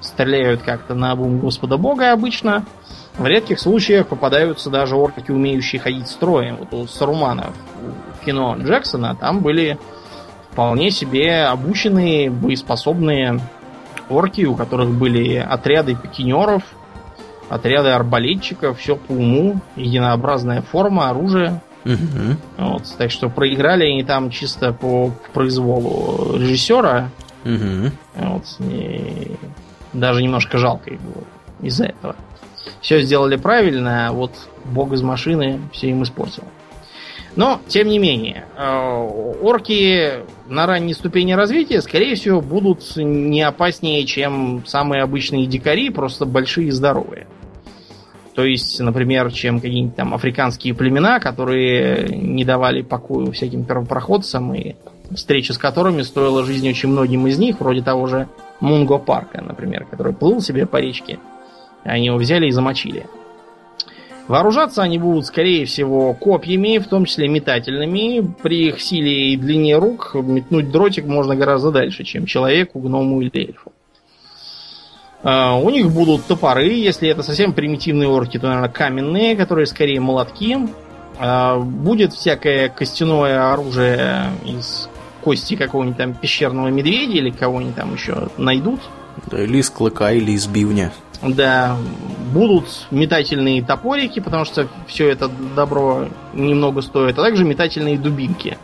стреляют 0.00 0.62
как-то 0.62 0.94
наобум 0.94 1.38
Господа 1.38 1.76
Бога 1.76 2.12
обычно. 2.12 2.64
В 3.18 3.26
редких 3.26 3.60
случаях 3.60 4.06
попадаются 4.06 4.70
даже 4.70 4.96
орки, 4.96 5.30
умеющие 5.30 5.80
ходить 5.80 6.08
строем. 6.08 6.56
Вот 6.56 6.72
у 6.72 6.86
Сарумана 6.86 7.50
в 8.18 8.24
кино 8.24 8.56
Джексона 8.58 9.14
там 9.14 9.40
были 9.40 9.78
вполне 10.50 10.90
себе 10.90 11.44
обученные, 11.44 12.30
боеспособные 12.30 13.40
орки, 14.10 14.42
у 14.42 14.54
которых 14.54 14.90
были 14.90 15.36
отряды 15.36 15.94
пикинеров, 15.94 16.62
отряды 17.48 17.90
арбалетчиков, 17.90 18.78
все 18.78 18.96
по 18.96 19.12
уму, 19.12 19.60
единообразная 19.76 20.62
форма, 20.62 21.10
оружие. 21.10 21.60
Угу. 21.84 22.36
Вот, 22.58 22.82
так 22.98 23.10
что 23.10 23.30
проиграли 23.30 23.84
они 23.84 24.04
там 24.04 24.30
чисто 24.30 24.72
по 24.72 25.10
произволу 25.32 26.36
режиссера. 26.36 27.10
Угу. 27.44 27.90
Вот, 28.16 28.44
и 28.60 29.36
даже 29.92 30.22
немножко 30.22 30.58
жалко 30.58 30.90
их 30.90 31.00
было 31.00 31.24
из-за 31.62 31.86
этого. 31.86 32.16
Все 32.80 33.00
сделали 33.00 33.36
правильно, 33.36 34.08
а 34.08 34.12
вот 34.12 34.32
бог 34.64 34.92
из 34.92 35.02
машины 35.02 35.60
все 35.72 35.90
им 35.90 36.02
испортил. 36.02 36.44
Но, 37.36 37.60
тем 37.68 37.88
не 37.88 37.98
менее, 37.98 38.44
э, 38.56 39.08
орки 39.42 40.20
на 40.50 40.66
ранней 40.66 40.94
ступени 40.94 41.32
развития, 41.32 41.80
скорее 41.80 42.16
всего, 42.16 42.40
будут 42.40 42.96
не 42.96 43.42
опаснее, 43.42 44.04
чем 44.04 44.64
самые 44.66 45.02
обычные 45.02 45.46
дикари, 45.46 45.90
просто 45.90 46.26
большие 46.26 46.68
и 46.68 46.72
здоровые. 46.72 47.28
То 48.34 48.44
есть, 48.44 48.80
например, 48.80 49.32
чем 49.32 49.60
какие-нибудь 49.60 49.96
там 49.96 50.14
африканские 50.14 50.74
племена, 50.74 51.20
которые 51.20 52.08
не 52.16 52.44
давали 52.44 52.82
покою 52.82 53.32
всяким 53.32 53.64
первопроходцам, 53.64 54.54
и 54.54 54.74
встреча 55.14 55.52
с 55.52 55.58
которыми 55.58 56.02
стоила 56.02 56.44
жизни 56.44 56.70
очень 56.70 56.88
многим 56.88 57.26
из 57.26 57.38
них, 57.38 57.60
вроде 57.60 57.82
того 57.82 58.06
же 58.06 58.28
Мунго 58.60 58.98
Парка, 58.98 59.42
например, 59.42 59.84
который 59.84 60.12
плыл 60.12 60.40
себе 60.40 60.66
по 60.66 60.78
речке. 60.78 61.18
Они 61.84 62.06
его 62.06 62.16
взяли 62.16 62.46
и 62.46 62.50
замочили. 62.50 63.06
Вооружаться 64.30 64.82
они 64.82 64.96
будут, 64.96 65.26
скорее 65.26 65.64
всего, 65.64 66.14
копьями, 66.14 66.78
в 66.78 66.86
том 66.86 67.04
числе 67.04 67.26
метательными. 67.26 68.32
При 68.40 68.68
их 68.68 68.80
силе 68.80 69.32
и 69.32 69.36
длине 69.36 69.76
рук 69.76 70.12
метнуть 70.14 70.70
дротик 70.70 71.04
можно 71.06 71.34
гораздо 71.34 71.72
дальше, 71.72 72.04
чем 72.04 72.26
человеку, 72.26 72.78
гному 72.78 73.20
или 73.22 73.32
эльфу. 73.34 73.72
А, 75.24 75.56
У 75.56 75.68
них 75.70 75.90
будут 75.90 76.26
топоры, 76.26 76.68
если 76.68 77.08
это 77.08 77.24
совсем 77.24 77.52
примитивные 77.52 78.08
орки, 78.08 78.38
то, 78.38 78.46
наверное, 78.46 78.68
каменные, 78.68 79.34
которые 79.34 79.66
скорее 79.66 79.98
молотки. 79.98 80.58
А, 81.18 81.58
Будет 81.58 82.12
всякое 82.12 82.68
костяное 82.68 83.52
оружие 83.52 84.26
из 84.46 84.88
кости 85.22 85.56
какого-нибудь 85.56 85.98
там 85.98 86.14
пещерного 86.14 86.68
медведя 86.68 87.14
или 87.14 87.30
кого-нибудь 87.30 87.74
там 87.74 87.94
еще 87.94 88.28
найдут. 88.36 88.78
Да, 89.28 89.42
или 89.42 89.58
из 89.58 89.70
клыка, 89.70 90.12
или 90.12 90.30
из 90.30 90.46
бивня. 90.46 90.92
Да, 91.22 91.76
будут 92.32 92.86
метательные 92.90 93.62
топорики, 93.62 94.20
потому 94.20 94.44
что 94.44 94.68
все 94.86 95.08
это 95.10 95.28
добро 95.28 96.08
немного 96.32 96.80
стоит, 96.80 97.18
а 97.18 97.22
также 97.22 97.44
метательные 97.44 97.98
дубинки. 97.98 98.56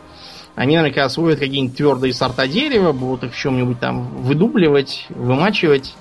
Они 0.55 0.75
наверняка 0.75 1.05
освоят 1.05 1.37
какие-нибудь 1.37 1.77
твердые 1.77 2.13
сорта 2.13 2.47
дерева, 2.47 2.91
будут 2.91 3.25
их 3.25 3.33
в 3.35 3.37
чем-нибудь 3.37 3.79
там 3.79 4.07
выдубливать, 4.23 5.05
вымачивать, 5.09 5.93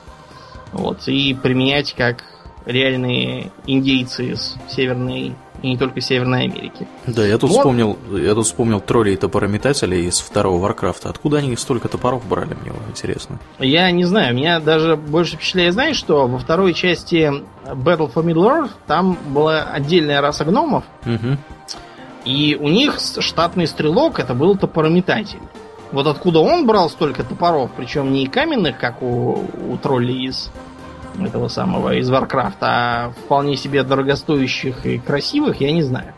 вот, 0.73 1.07
и 1.09 1.35
применять 1.35 1.93
как 1.93 2.25
реальные 2.65 3.53
индейцы 3.67 4.33
из 4.33 4.57
Северной 4.71 5.35
и 5.63 5.69
не 5.69 5.77
только 5.77 6.01
Северной 6.01 6.45
Америки. 6.45 6.87
Да, 7.07 7.25
я 7.27 7.39
тут 7.39 7.51
Вот. 7.51 7.59
вспомнил, 7.59 7.99
я 8.13 8.35
тут 8.35 8.47
вспомнил 8.47 8.81
троллей 8.81 9.15
и 9.15 9.17
топорометателей 9.17 10.07
из 10.07 10.21
второго 10.21 10.61
Варкрафта. 10.61 11.09
Откуда 11.09 11.39
они 11.39 11.57
столько 11.57 11.89
топоров 11.89 12.27
брали, 12.27 12.57
мне 12.61 12.73
интересно. 12.89 13.39
Я 13.59 13.91
не 13.91 14.05
знаю, 14.05 14.35
меня 14.35 14.61
даже 14.61 14.97
больше 14.97 15.37
впечатляет, 15.37 15.75
знаешь 15.75 15.97
что, 15.97 16.27
во 16.27 16.39
второй 16.39 16.75
части 16.75 17.33
Battle 17.65 18.13
for 18.13 18.25
Middle 18.25 18.65
Earth 18.65 18.71
там 18.87 19.19
была 19.29 19.63
отдельная 19.63 20.21
раса 20.21 20.45
гномов, 20.45 20.85
Угу. 21.05 21.37
И 22.25 22.57
у 22.61 22.69
них 22.69 22.99
штатный 23.21 23.69
стрелок 23.69 24.19
это 24.19 24.35
был 24.35 24.57
топорометатель. 24.57 25.39
Вот 25.93 26.09
откуда 26.09 26.41
он 26.41 26.67
брал 26.67 26.91
столько 26.91 27.23
топоров, 27.23 27.71
причем 27.77 28.13
не 28.13 28.27
каменных, 28.27 28.79
как 28.79 29.01
у, 29.01 29.45
у 29.71 29.77
троллей 29.81 30.27
из 30.27 30.51
этого 31.25 31.49
самого, 31.49 31.95
из 31.95 32.09
Варкрафта, 32.11 32.67
а 32.67 33.11
вполне 33.11 33.57
себе 33.57 33.83
дорогостоящих 33.83 34.85
и 34.87 34.99
красивых, 34.99 35.61
я 35.61 35.73
не 35.73 35.83
знаю. 35.83 36.13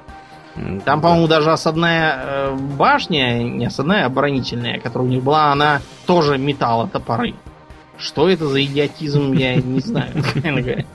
Там, 0.85 1.01
по-моему, 1.01 1.29
даже 1.29 1.53
осадная 1.53 2.20
э, 2.20 2.57
башня, 2.77 3.43
не 3.45 3.66
осадная, 3.66 4.05
а 4.05 4.07
оборонительная, 4.07 4.81
которая 4.81 5.09
у 5.09 5.11
них 5.11 5.23
была, 5.23 5.53
она 5.53 5.81
тоже 6.07 6.37
метала 6.37 6.89
топоры. 6.89 7.35
Что 7.97 8.29
это 8.29 8.47
за 8.47 8.65
идиотизм, 8.65 9.33
я 9.33 9.57
не 9.57 9.81
знаю. 9.81 10.11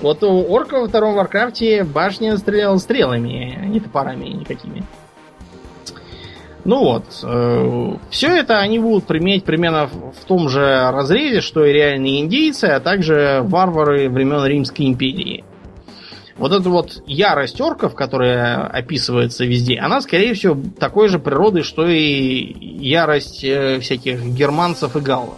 Вот 0.00 0.22
у 0.22 0.50
орка 0.50 0.80
во 0.80 0.88
втором 0.88 1.14
Варкрафте 1.14 1.84
башня 1.84 2.38
стреляла 2.38 2.78
стрелами, 2.78 3.58
а 3.60 3.66
не 3.66 3.80
топорами 3.80 4.28
никакими. 4.28 4.82
Ну 6.64 6.84
вот, 6.84 7.04
все 8.10 8.36
это 8.36 8.58
они 8.58 8.78
будут 8.78 9.06
применять 9.06 9.44
примерно 9.44 9.86
в 9.86 10.24
том 10.26 10.48
же 10.48 10.90
разрезе, 10.92 11.40
что 11.40 11.64
и 11.64 11.72
реальные 11.72 12.20
индейцы, 12.20 12.66
а 12.66 12.80
также 12.80 13.40
варвары 13.44 14.10
времен 14.10 14.44
Римской 14.44 14.86
империи. 14.86 15.44
Вот 16.36 16.52
эта 16.52 16.70
вот 16.70 17.02
ярость 17.06 17.60
орков, 17.60 17.94
которая 17.94 18.66
описывается 18.66 19.44
везде, 19.44 19.78
она, 19.78 20.00
скорее 20.00 20.32
всего, 20.32 20.56
такой 20.78 21.08
же 21.08 21.18
природы, 21.18 21.62
что 21.62 21.86
и 21.86 22.54
ярость 22.78 23.44
э, 23.44 23.78
всяких 23.80 24.24
германцев 24.24 24.96
и 24.96 25.00
галлов. 25.00 25.36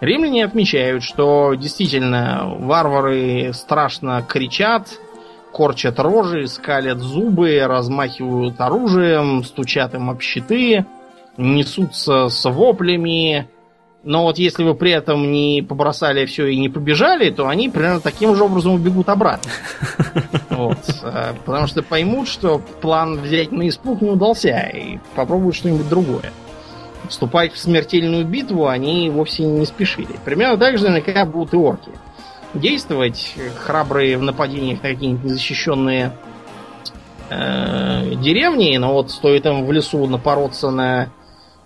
Римляне 0.00 0.44
отмечают, 0.44 1.04
что 1.04 1.54
действительно 1.54 2.52
варвары 2.58 3.52
страшно 3.52 4.24
кричат, 4.28 4.88
корчат 5.52 5.98
рожи, 5.98 6.46
скалят 6.46 6.98
зубы, 6.98 7.60
размахивают 7.66 8.60
оружием, 8.60 9.44
стучат 9.44 9.94
им 9.94 10.10
об 10.10 10.20
щиты, 10.20 10.84
несутся 11.36 12.28
с 12.28 12.48
воплями, 12.48 13.48
Но 14.04 14.22
вот 14.22 14.38
если 14.38 14.62
вы 14.62 14.74
при 14.74 14.92
этом 14.92 15.30
не 15.30 15.62
побросали 15.62 16.24
все 16.26 16.46
и 16.46 16.58
не 16.58 16.68
побежали, 16.68 17.30
то 17.30 17.48
они 17.48 17.68
примерно 17.68 18.00
таким 18.00 18.34
же 18.36 18.44
образом 18.44 18.74
убегут 18.74 19.08
обратно. 19.08 19.50
Вот. 20.50 20.78
Э, 21.04 21.34
потому 21.44 21.68
что 21.68 21.84
поймут, 21.84 22.26
что 22.26 22.58
план 22.80 23.20
взять 23.20 23.52
на 23.52 23.68
испуг 23.68 24.00
не 24.00 24.10
удался, 24.10 24.58
и 24.74 24.98
попробуют 25.14 25.54
что-нибудь 25.54 25.88
другое. 25.88 26.32
Вступать 27.08 27.52
в 27.52 27.58
смертельную 27.58 28.24
битву 28.24 28.66
они 28.66 29.08
вовсе 29.08 29.44
не 29.44 29.64
спешили. 29.66 30.18
Примерно 30.24 30.56
так 30.56 30.78
же 30.78 30.88
наверняка 30.88 31.24
будут 31.26 31.54
и 31.54 31.56
орки. 31.56 31.92
Действовать 32.54 33.34
храбрые 33.58 34.16
в 34.16 34.22
нападениях 34.22 34.82
на 34.82 34.90
какие-нибудь 34.90 35.24
незащищенные 35.24 36.12
э, 37.30 38.14
деревни, 38.16 38.76
но 38.78 38.94
вот 38.94 39.10
стоит 39.10 39.46
им 39.46 39.66
в 39.66 39.72
лесу 39.72 40.06
напороться 40.06 40.70
на 40.70 41.10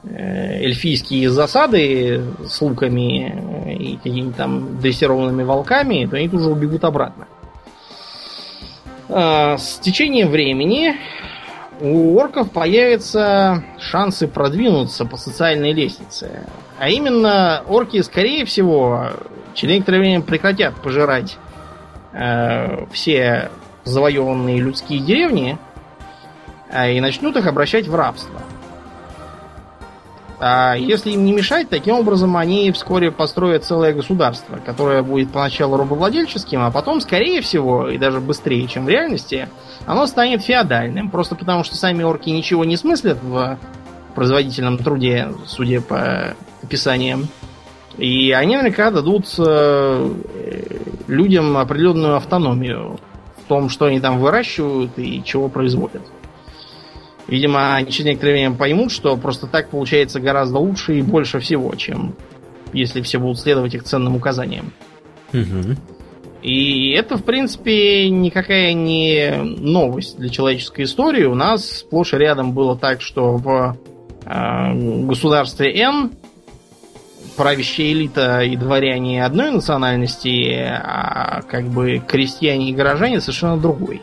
Э, 0.05 0.65
эльфийские 0.65 1.31
засады 1.31 2.25
с 2.45 2.61
луками 2.61 3.73
и 3.73 3.97
какими-то 3.99 4.37
там 4.37 4.81
дрессированными 4.81 5.45
волками, 5.45 6.07
то 6.11 6.17
они 6.17 6.29
тут 6.29 6.41
же 6.43 6.51
убегут 6.51 6.83
обратно. 6.83 7.29
А, 9.09 9.57
с 9.59 9.79
течением 9.79 10.31
времени 10.31 10.97
у 11.81 12.19
орков 12.19 12.51
появятся 12.51 13.63
шансы 13.79 14.27
продвинуться 14.27 15.05
по 15.05 15.17
социальной 15.17 15.73
лестнице. 15.73 16.49
А 16.81 16.89
именно, 16.89 17.63
орки, 17.69 18.03
скорее 18.03 18.45
всего, 18.45 19.07
через 19.55 19.75
некоторое 19.75 19.99
время 19.99 20.21
прекратят 20.23 20.75
пожирать 20.77 21.37
э, 22.13 22.87
все 22.93 23.51
завоеванные 23.85 24.59
людские 24.59 25.01
деревни 25.01 25.59
э, 26.71 26.95
и 26.95 27.01
начнут 27.01 27.37
их 27.37 27.47
обращать 27.47 27.87
в 27.87 27.95
рабство. 27.95 28.41
А 30.45 30.75
если 30.75 31.13
им 31.13 31.25
не 31.25 31.33
мешать, 31.33 31.69
таким 31.69 31.95
образом 31.95 32.37
они 32.37 32.73
вскоре 32.73 33.13
построят 33.13 33.65
целое 33.65 33.93
государство, 33.93 34.57
которое 34.57 35.05
будет 35.05 35.31
поначалу 35.31 35.77
рабовладельческим, 35.77 36.63
а 36.63 36.73
потом, 36.73 37.01
скорее 37.01 37.41
всего, 37.43 37.89
и 37.89 37.97
даже 37.97 38.19
быстрее, 38.19 38.67
чем 38.67 38.85
в 38.85 38.89
реальности, 38.89 39.49
оно 39.87 40.05
станет 40.09 40.43
феодальным. 40.43 41.11
Просто 41.11 41.37
потому, 41.37 41.63
что 41.63 41.77
сами 41.77 42.03
орки 42.03 42.31
ничего 42.31 42.65
не 42.65 42.77
смыслят 42.77 43.19
в 43.23 43.57
производительном 44.17 44.79
труде, 44.79 45.33
судя 45.47 45.81
по 45.81 46.35
описаниям. 46.61 47.29
И 47.99 48.33
они 48.33 48.57
наверняка 48.57 48.91
дадут 48.91 49.27
э, 49.39 50.15
людям 51.09 51.57
определенную 51.57 52.17
автономию 52.17 52.99
в 53.45 53.49
том, 53.49 53.69
что 53.69 53.87
они 53.87 54.01
там 54.01 54.19
выращивают 54.19 54.93
и 54.99 55.23
чего 55.25 55.49
производят. 55.49 56.03
Видимо, 57.29 57.77
они 57.77 57.91
через 57.91 58.07
некоторое 58.07 58.33
время 58.33 58.55
поймут, 58.57 58.93
что 58.93 59.17
просто 59.17 59.47
так 59.47 59.71
получается 59.71 60.21
гораздо 60.21 60.59
лучше 60.59 60.99
и 60.99 61.03
больше 61.03 61.39
всего, 61.39 61.75
чем 61.75 62.15
если 62.73 63.03
все 63.03 63.19
будут 63.19 63.39
следовать 63.39 63.75
их 63.75 63.85
ценным 63.85 64.17
указаниям. 64.17 64.73
Угу. 65.33 65.77
И 66.43 66.91
это, 66.93 67.17
в 67.17 67.25
принципе, 67.25 68.11
никакая 68.11 68.73
не 68.73 69.33
новость 69.37 70.19
для 70.19 70.29
человеческой 70.29 70.85
истории. 70.85 71.25
У 71.25 71.35
нас 71.35 71.79
сплошь 71.79 72.15
и 72.15 72.17
рядом 72.17 72.53
было 72.53 72.77
так, 72.77 73.01
что 73.01 73.37
в 73.37 73.77
э, 74.25 75.05
государстве 75.07 75.73
N 75.81 76.11
правящая 77.37 77.93
элита 77.93 78.41
и 78.41 78.57
дворяне 78.57 79.25
одной 79.25 79.51
национальности, 79.51 80.55
а 80.61 81.43
как 81.43 81.65
бы 81.65 82.03
крестьяне 82.07 82.71
и 82.71 82.75
горожане 82.75 83.21
совершенно 83.21 83.57
другой. 83.57 84.03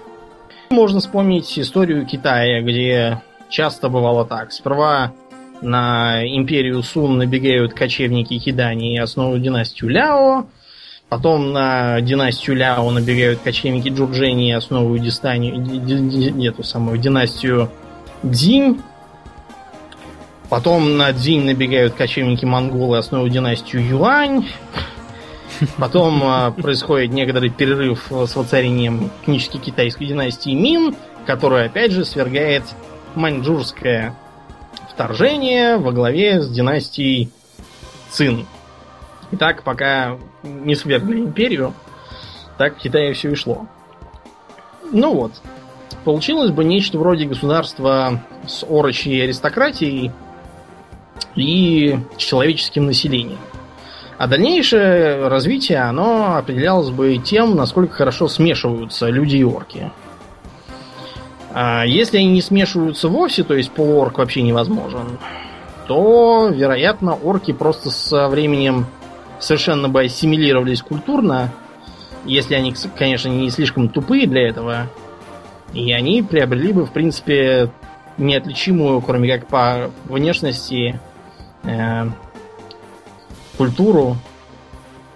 Можно 0.69 0.99
вспомнить 0.99 1.57
историю 1.57 2.05
Китая, 2.05 2.61
где 2.61 3.21
часто 3.49 3.89
бывало 3.89 4.25
так. 4.25 4.51
Сперва 4.51 5.13
на 5.61 6.23
империю 6.25 6.81
Сун 6.83 7.17
набегают 7.17 7.73
кочевники 7.73 8.37
Кидани 8.37 8.95
и 8.95 8.99
основывают 8.99 9.43
династию 9.43 9.89
Ляо. 9.89 10.45
Потом 11.09 11.53
на 11.53 11.99
династию 12.01 12.55
Ляо 12.55 12.89
набегают 12.91 13.39
кочевники 13.39 13.89
Джурджени 13.89 14.49
и 14.49 14.53
основывают 14.53 15.03
дистанию, 15.03 15.55
эту 16.45 16.63
самую 16.63 16.99
династию 16.99 17.69
Дзинь. 18.21 18.79
Потом 20.49 20.97
на 20.97 21.13
Дзинь 21.13 21.45
набегают 21.45 21.93
кочевники 21.93 22.43
монголы 22.43 22.97
и 22.97 22.99
основывают 22.99 23.33
династию 23.33 23.87
Юань. 23.87 24.47
Потом 25.77 26.21
а, 26.23 26.51
происходит 26.51 27.11
некоторый 27.11 27.49
перерыв 27.49 28.11
с 28.11 28.35
воцарением 28.35 29.11
книжки 29.23 29.57
китайской 29.57 30.05
династии 30.05 30.51
Мин, 30.51 30.95
которая 31.27 31.67
опять 31.67 31.91
же 31.91 32.03
свергает 32.03 32.63
маньчжурское 33.15 34.15
вторжение 34.91 35.77
во 35.77 35.91
главе 35.91 36.41
с 36.41 36.49
династией 36.49 37.29
Цин. 38.09 38.47
И 39.31 39.35
так, 39.35 39.63
пока 39.63 40.17
не 40.41 40.73
свергли 40.75 41.19
империю, 41.19 41.73
так 42.57 42.77
в 42.77 42.79
Китае 42.79 43.13
все 43.13 43.31
и 43.31 43.35
шло. 43.35 43.67
Ну 44.91 45.13
вот. 45.13 45.33
Получилось 46.05 46.51
бы 46.51 46.63
нечто 46.63 46.97
вроде 46.97 47.25
государства 47.25 48.23
с 48.47 48.63
орочей 48.63 49.23
аристократией 49.23 50.11
и 51.35 51.99
человеческим 52.17 52.85
населением. 52.85 53.39
А 54.17 54.27
дальнейшее 54.27 55.29
развитие, 55.29 55.79
оно 55.79 56.35
определялось 56.35 56.89
бы 56.89 57.17
тем, 57.17 57.55
насколько 57.55 57.93
хорошо 57.93 58.27
смешиваются 58.27 59.07
люди 59.07 59.37
и 59.37 59.43
орки. 59.43 59.91
А 61.53 61.85
если 61.85 62.17
они 62.17 62.27
не 62.27 62.41
смешиваются 62.41 63.07
вовсе, 63.07 63.43
то 63.43 63.53
есть 63.53 63.71
полуорк 63.71 64.17
вообще 64.17 64.41
невозможен, 64.41 65.17
то, 65.87 66.49
вероятно, 66.53 67.15
орки 67.15 67.53
просто 67.53 67.89
со 67.89 68.27
временем 68.27 68.87
совершенно 69.39 69.89
бы 69.89 70.01
ассимилировались 70.01 70.81
культурно, 70.81 71.51
если 72.25 72.55
они, 72.55 72.75
конечно, 72.97 73.29
не 73.29 73.49
слишком 73.49 73.89
тупые 73.89 74.27
для 74.27 74.49
этого, 74.49 74.87
и 75.73 75.91
они 75.93 76.21
приобрели 76.21 76.73
бы, 76.73 76.85
в 76.85 76.91
принципе, 76.91 77.71
неотличимую, 78.17 79.01
кроме 79.01 79.33
как 79.33 79.47
по 79.47 79.89
внешности, 80.05 80.99
э, 81.69 82.09
культуру, 83.57 84.17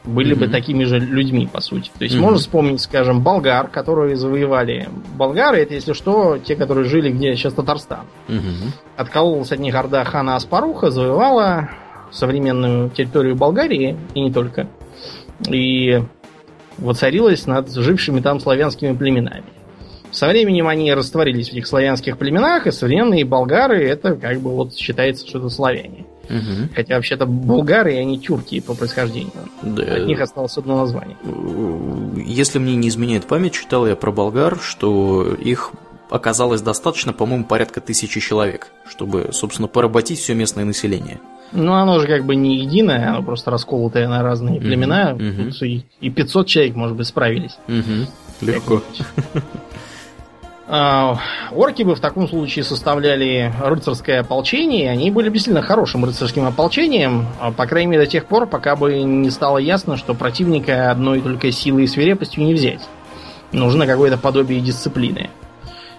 были 0.04 0.36
mm-hmm. 0.36 0.40
бы 0.40 0.48
такими 0.50 0.84
же 0.84 1.00
людьми, 1.00 1.48
по 1.52 1.62
сути. 1.62 1.90
То 1.98 2.04
есть 2.04 2.16
mm-hmm. 2.16 2.20
можно 2.20 2.38
вспомнить, 2.38 2.82
скажем, 2.82 3.22
болгар, 3.22 3.70
которые 3.70 4.16
завоевали. 4.16 4.90
Болгары 5.16 5.62
это, 5.62 5.74
если 5.74 5.94
что, 5.94 6.38
те, 6.38 6.56
которые 6.56 6.86
жили 6.90 7.10
где 7.10 7.36
сейчас 7.36 7.54
Татарстан. 7.54 8.06
Mm-hmm. 8.28 8.72
Откололась 8.98 9.52
от 9.52 9.60
них 9.60 9.74
орда 9.76 10.04
хана 10.04 10.36
Аспаруха, 10.36 10.92
завоевала 10.92 11.70
современную 12.12 12.90
территорию 12.90 13.36
Болгарии, 13.36 13.98
и 14.14 14.22
не 14.22 14.32
только. 14.32 14.68
И 15.48 16.04
воцарилась 16.78 17.48
над 17.48 17.72
жившими 17.72 18.20
там 18.20 18.40
славянскими 18.40 18.96
племенами. 18.96 19.46
Со 20.12 20.28
временем 20.28 20.68
они 20.68 20.94
растворились 20.94 21.50
в 21.50 21.54
этих 21.54 21.66
славянских 21.66 22.18
племенах, 22.18 22.68
и 22.68 22.72
современные 22.72 23.26
болгары 23.26 23.84
это 23.88 24.16
как 24.16 24.42
бы 24.42 24.52
вот 24.52 24.76
считается, 24.76 25.26
что 25.28 25.40
это 25.40 25.50
славяне. 25.50 26.06
Угу. 26.30 26.70
Хотя 26.76 26.96
вообще-то 26.96 27.26
булгары, 27.26 27.98
они 27.98 28.20
тюрки 28.20 28.60
по 28.62 28.74
происхождению. 28.74 29.32
Да. 29.62 29.84
От 29.84 30.06
них 30.08 30.22
осталось 30.22 30.58
одно 30.58 30.78
название. 30.78 31.18
Если 32.26 32.60
мне 32.60 32.76
не 32.76 32.88
изменяет 32.88 33.26
память, 33.26 33.54
читал 33.54 33.86
я 33.88 33.96
про 33.96 34.12
болгар, 34.12 34.58
что 34.62 35.34
их 35.34 35.72
оказалось 36.10 36.62
достаточно, 36.62 37.12
по-моему, 37.12 37.46
порядка 37.46 37.82
тысячи 37.82 38.20
человек, 38.20 38.72
чтобы, 38.88 39.30
собственно, 39.32 39.68
поработить 39.68 40.20
все 40.20 40.34
местное 40.34 40.64
население. 40.64 41.20
Ну, 41.52 41.74
оно 41.74 42.00
же 42.00 42.08
как 42.08 42.26
бы 42.26 42.36
не 42.36 42.60
единое, 42.60 43.10
оно 43.10 43.24
просто 43.24 43.52
расколотое 43.52 44.08
на 44.08 44.24
разные 44.24 44.60
племена. 44.60 45.14
Uh-huh. 45.14 45.84
И 46.02 46.10
500 46.10 46.48
человек, 46.48 46.76
может 46.76 46.98
быть, 46.98 47.08
справились. 47.08 47.58
Uh-huh. 47.68 48.08
Легко. 48.42 48.82
А, 50.66 51.20
орки 51.52 51.84
бы 51.84 51.94
в 51.94 52.00
таком 52.00 52.28
случае 52.28 52.64
составляли 52.64 53.54
рыцарское 53.62 54.22
ополчение, 54.22 54.90
они 54.90 55.12
были 55.12 55.28
бы 55.28 55.38
сильно 55.38 55.62
хорошим 55.62 56.06
рыцарским 56.06 56.46
ополчением, 56.46 57.28
а, 57.42 57.52
по 57.52 57.66
крайней 57.66 57.92
мере 57.92 58.06
до 58.06 58.10
тех 58.10 58.26
пор, 58.26 58.48
пока 58.48 58.78
бы 58.78 59.02
не 59.04 59.30
стало 59.30 59.58
ясно, 59.58 59.98
что 59.98 60.14
противника 60.14 60.90
одной 60.90 61.22
только 61.22 61.52
силой 61.52 61.84
и 61.84 61.88
свирепостью 61.88 62.46
не 62.46 62.54
взять. 62.54 62.82
Нужно 63.52 63.86
какое-то 63.86 64.18
подобие 64.18 64.62
дисциплины. 64.62 65.30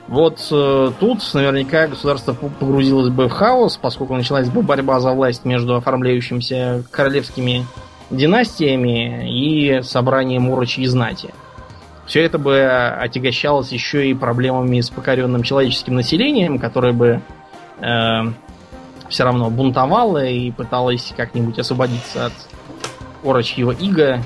Вот 0.08 0.48
э, 0.50 0.90
тут 1.00 1.20
наверняка 1.32 1.86
государство 1.86 2.34
погрузилось 2.34 3.08
бы 3.08 3.28
в 3.28 3.30
хаос, 3.30 3.78
поскольку 3.80 4.14
началась 4.14 4.50
бы 4.50 4.62
борьба 4.62 5.00
за 5.00 5.12
власть 5.12 5.44
между 5.44 5.76
оформляющимися 5.76 6.84
королевскими 6.90 7.64
династиями 8.10 9.30
и 9.30 9.82
собранием 9.82 10.50
урочьей 10.50 10.86
знати. 10.88 11.32
Все 12.06 12.22
это 12.24 12.38
бы 12.38 12.64
отягощалось 12.64 13.72
еще 13.72 14.08
и 14.08 14.14
проблемами 14.14 14.80
с 14.80 14.90
покоренным 14.90 15.42
человеческим 15.42 15.94
населением, 15.94 16.58
которое 16.58 16.92
бы 16.92 17.22
э, 17.80 18.20
все 19.08 19.24
равно 19.24 19.50
бунтовало 19.50 20.24
и 20.24 20.50
пыталось 20.50 21.14
как-нибудь 21.16 21.58
освободиться 21.58 22.26
от 22.26 22.32
орочьего 23.24 23.70
ига, 23.70 24.22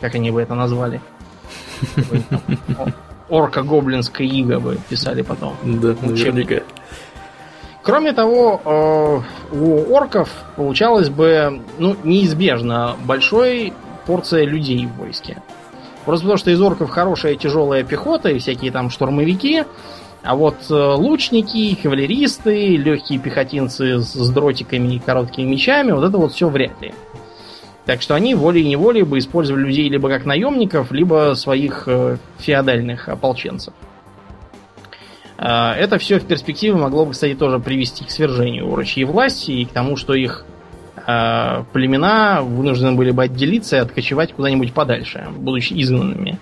как 0.00 0.14
они 0.16 0.30
бы 0.30 0.42
это 0.42 0.54
назвали. 0.54 1.00
Орка-гоблинская 3.28 4.26
ига 4.26 4.58
бы 4.60 4.78
писали 4.88 5.22
потом. 5.22 5.56
Да, 5.62 5.94
наверняка. 6.02 6.64
Кроме 7.82 8.12
того, 8.12 8.60
э, 8.64 9.54
у 9.54 9.94
орков 9.94 10.30
получалось 10.56 11.10
бы, 11.10 11.60
ну, 11.78 11.96
неизбежно 12.02 12.96
большой 13.04 13.74
порция 14.06 14.46
людей 14.46 14.86
в 14.86 14.96
войске. 14.96 15.42
Просто 16.04 16.24
потому, 16.24 16.38
что 16.38 16.50
из 16.50 16.60
орков 16.60 16.90
хорошая 16.90 17.34
тяжелая 17.36 17.82
пехота 17.82 18.28
и 18.30 18.38
всякие 18.38 18.70
там 18.70 18.90
штурмовики, 18.90 19.64
а 20.22 20.36
вот 20.36 20.56
э, 20.70 20.74
лучники, 20.74 21.74
кавалеристы, 21.74 22.76
легкие 22.76 23.18
пехотинцы 23.18 23.98
с 23.98 24.30
дротиками 24.30 24.94
и 24.94 24.98
короткими 24.98 25.50
мечами, 25.50 25.92
вот 25.92 26.04
это 26.04 26.16
вот 26.16 26.32
все 26.32 26.48
вряд 26.48 26.80
ли. 26.80 26.92
Так 27.84 28.00
что 28.00 28.14
они 28.14 28.34
волей-неволей 28.34 29.02
бы 29.02 29.18
использовали 29.18 29.64
людей 29.66 29.88
либо 29.90 30.08
как 30.08 30.24
наемников, 30.24 30.92
либо 30.92 31.34
своих 31.36 31.84
э, 31.86 32.16
феодальных 32.38 33.08
ополченцев. 33.10 33.74
Э, 35.38 35.72
это 35.72 35.98
все 35.98 36.18
в 36.18 36.26
перспективе 36.26 36.74
могло 36.74 37.04
бы, 37.04 37.12
кстати, 37.12 37.34
тоже 37.34 37.58
привести 37.58 38.04
к 38.04 38.10
свержению 38.10 38.70
урочьей 38.70 39.04
власти 39.04 39.50
и 39.50 39.64
к 39.66 39.72
тому, 39.72 39.96
что 39.96 40.14
их 40.14 40.46
э, 41.06 41.64
племена 41.72 42.42
вынуждены 42.42 42.92
были 42.92 43.10
бы 43.10 43.24
отделиться 43.24 43.76
и 43.76 43.80
откочевать 43.80 44.32
куда-нибудь 44.32 44.72
подальше, 44.72 45.26
будучи 45.36 45.74
изгнанными. 45.74 46.38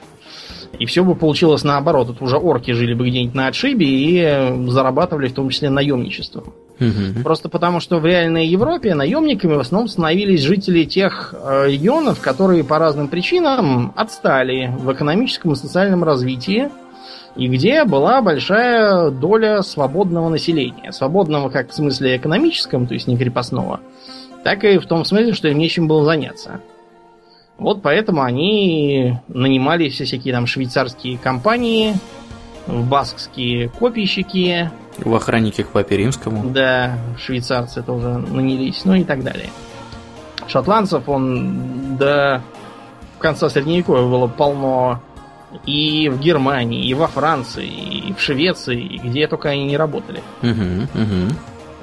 И 0.79 0.87
все 0.87 1.05
бы 1.05 1.15
получилось 1.15 1.65
наоборот. 1.65 2.09
Тут 2.09 2.23
уже 2.23 2.37
орки 2.37 2.73
жили 2.73 2.95
бы 2.95 3.09
где-нибудь 3.09 3.35
на 3.35 3.49
отшибе 3.49 3.87
и 3.87 4.71
зарабатывали 4.71 5.29
в 5.29 5.35
том 5.35 5.51
числе 5.51 5.71
наемничеством. 5.71 6.55
Угу. 6.81 7.23
Просто 7.23 7.49
потому, 7.49 7.81
что 7.81 7.99
в 7.99 8.07
реальной 8.07 8.47
Европе 8.47 8.95
наемниками 8.95 9.55
в 9.55 9.61
основном 9.61 9.89
становились 9.89 10.41
жители 10.41 10.85
тех 10.85 11.35
э, 11.35 11.69
регионов, 11.69 12.21
которые 12.21 12.65
по 12.65 12.79
разным 12.79 13.09
причинам 13.09 13.93
отстали 13.95 14.75
в 14.79 14.93
экономическом 14.93 15.53
и 15.53 15.57
социальном 15.57 16.03
развитии, 16.03 16.71
и 17.37 17.49
где 17.49 17.85
была 17.85 18.21
большая 18.21 19.11
доля 19.11 19.63
свободного 19.63 20.29
населения. 20.29 20.93
Свободного 20.93 21.49
как 21.51 21.71
в 21.71 21.75
смысле 21.75 22.17
экономическом, 22.17 22.87
то 22.87 22.95
есть 22.95 23.07
не 23.07 23.17
крепостного, 23.17 23.81
так 24.44 24.64
и 24.64 24.78
в 24.78 24.86
том 24.86 25.05
смысле, 25.05 25.35
что 25.35 25.48
им 25.48 25.59
нечем 25.59 25.89
было 25.89 26.05
заняться. 26.05 26.60
Вот 27.59 27.82
поэтому 27.82 28.23
они 28.23 29.19
нанимали 29.28 29.89
все 29.89 30.05
всякие 30.05 30.35
там 30.35 30.47
швейцарские 30.47 31.19
компании, 31.19 31.94
в 32.66 32.89
баскские 32.89 33.69
копийщики. 33.69 34.70
В 34.98 35.14
охранники 35.14 35.62
к 35.62 35.69
папе 35.69 35.97
римскому. 35.97 36.51
Да, 36.51 36.98
швейцарцы 37.19 37.82
тоже 37.82 38.09
нанялись, 38.09 38.85
ну 38.85 38.94
и 38.94 39.05
так 39.05 39.23
далее. 39.23 39.51
Шотландцев 40.48 41.09
он 41.09 41.97
до 41.97 42.43
конца 43.19 43.48
средневековья 43.48 44.02
было 44.02 44.27
полно 44.27 45.01
и 45.66 46.09
в 46.09 46.19
Германии, 46.19 46.86
и 46.86 46.94
во 46.94 47.06
Франции, 47.06 47.66
и 47.66 48.12
в 48.12 48.20
Швеции, 48.20 48.81
и 48.81 48.98
где 48.98 49.28
только 49.28 49.51
они 49.51 49.66
не 49.66 49.77
работали. 49.77 50.23
Угу, 50.43 51.02
угу. 51.02 51.35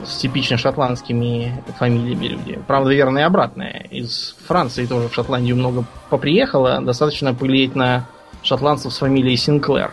С 0.05 0.17
типично 0.17 0.57
шотландскими 0.57 1.61
фамилиями 1.77 2.27
люди. 2.27 2.59
Правда, 2.67 2.91
верно 2.91 3.19
и 3.19 3.23
обратное. 3.23 3.85
Из 3.91 4.35
Франции 4.47 4.85
тоже 4.85 5.09
в 5.09 5.13
Шотландию 5.13 5.55
много 5.55 5.83
поприехало. 6.09 6.81
Достаточно 6.81 7.33
поглядеть 7.33 7.75
на 7.75 8.07
шотландцев 8.41 8.93
с 8.93 8.99
фамилией 8.99 9.35
Синклер. 9.35 9.91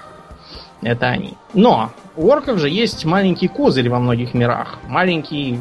Это 0.83 1.07
они. 1.07 1.35
Но 1.55 1.91
у 2.17 2.31
орков 2.31 2.59
же 2.59 2.69
есть 2.69 3.05
маленький 3.05 3.49
козырь 3.49 3.89
во 3.89 3.99
многих 3.99 4.35
мирах. 4.35 4.79
Маленький 4.87 5.59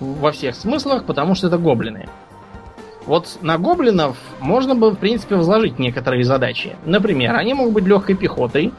во 0.00 0.32
всех 0.32 0.54
смыслах, 0.54 1.04
потому 1.04 1.34
что 1.34 1.46
это 1.46 1.58
гоблины. 1.58 2.08
Вот 3.06 3.38
на 3.40 3.56
гоблинов 3.56 4.16
можно 4.40 4.74
бы, 4.74 4.90
в 4.90 4.96
принципе, 4.96 5.36
возложить 5.36 5.78
некоторые 5.78 6.24
задачи. 6.24 6.76
Например, 6.84 7.36
они 7.36 7.54
могут 7.54 7.72
быть 7.72 7.86
легкой 7.86 8.16
пехотой, 8.16 8.72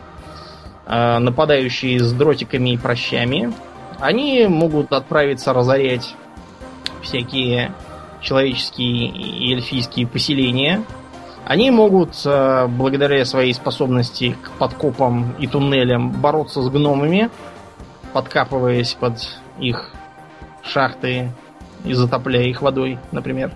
э, 0.86 1.18
нападающие 1.20 2.00
с 2.00 2.12
дротиками 2.12 2.72
и 2.72 2.78
прощами. 2.78 3.54
Они 4.00 4.46
могут 4.48 4.92
отправиться 4.94 5.54
разорять 5.54 6.16
всякие 7.02 7.74
человеческие 8.22 9.08
и 9.08 9.54
эльфийские 9.54 10.08
поселения. 10.08 10.84
Они 11.46 11.72
могут, 11.72 12.14
э, 12.26 12.68
благодаря 12.68 13.24
своей 13.26 13.54
способности 13.54 14.36
к 14.42 14.52
подкопам 14.52 15.34
и 15.40 15.48
туннелям, 15.48 16.12
бороться 16.12 16.62
с 16.62 16.70
гномами, 16.70 17.30
подкапываясь 18.14 18.94
под 18.94 19.14
их 19.60 19.92
шахты 20.62 21.32
и 21.86 21.94
затопляя 21.94 22.44
их 22.44 22.62
водой, 22.62 23.00
например. 23.12 23.54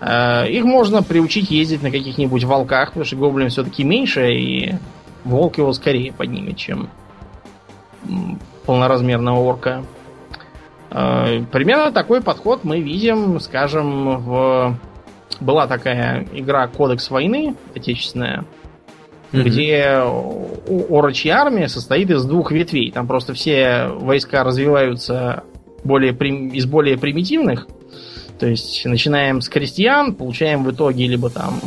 Э, 0.00 0.46
их 0.48 0.64
можно 0.64 1.02
приучить 1.02 1.50
ездить 1.50 1.82
на 1.82 1.90
каких-нибудь 1.90 2.44
волках, 2.44 2.88
потому 2.88 3.04
что 3.04 3.16
гоблин 3.16 3.48
все-таки 3.48 3.82
меньше, 3.82 4.32
и 4.32 4.74
волк 5.24 5.56
его 5.58 5.72
скорее 5.72 6.12
поднимет, 6.12 6.58
чем 6.58 6.90
полноразмерного 8.66 9.38
орка. 9.40 9.84
Э, 10.90 11.42
примерно 11.50 11.92
такой 11.92 12.22
подход 12.22 12.64
мы 12.64 12.80
видим, 12.80 13.40
скажем, 13.40 14.18
в... 14.20 14.76
Была 15.40 15.66
такая 15.66 16.26
игра 16.32 16.66
Кодекс 16.68 17.10
войны 17.10 17.56
отечественная, 17.74 18.44
mm-hmm. 19.32 19.42
где 19.42 20.04
орочья 20.90 21.38
армия 21.38 21.68
состоит 21.68 22.10
из 22.10 22.24
двух 22.24 22.52
ветвей. 22.52 22.92
Там 22.92 23.08
просто 23.08 23.34
все 23.34 23.88
войска 23.88 24.44
развиваются 24.44 25.42
более, 25.82 26.12
из 26.12 26.66
более 26.66 26.96
примитивных 26.96 27.66
то 28.38 28.46
есть 28.46 28.84
начинаем 28.84 29.40
с 29.40 29.48
крестьян, 29.48 30.14
получаем 30.14 30.64
в 30.64 30.70
итоге 30.70 31.06
либо 31.06 31.30
там 31.30 31.60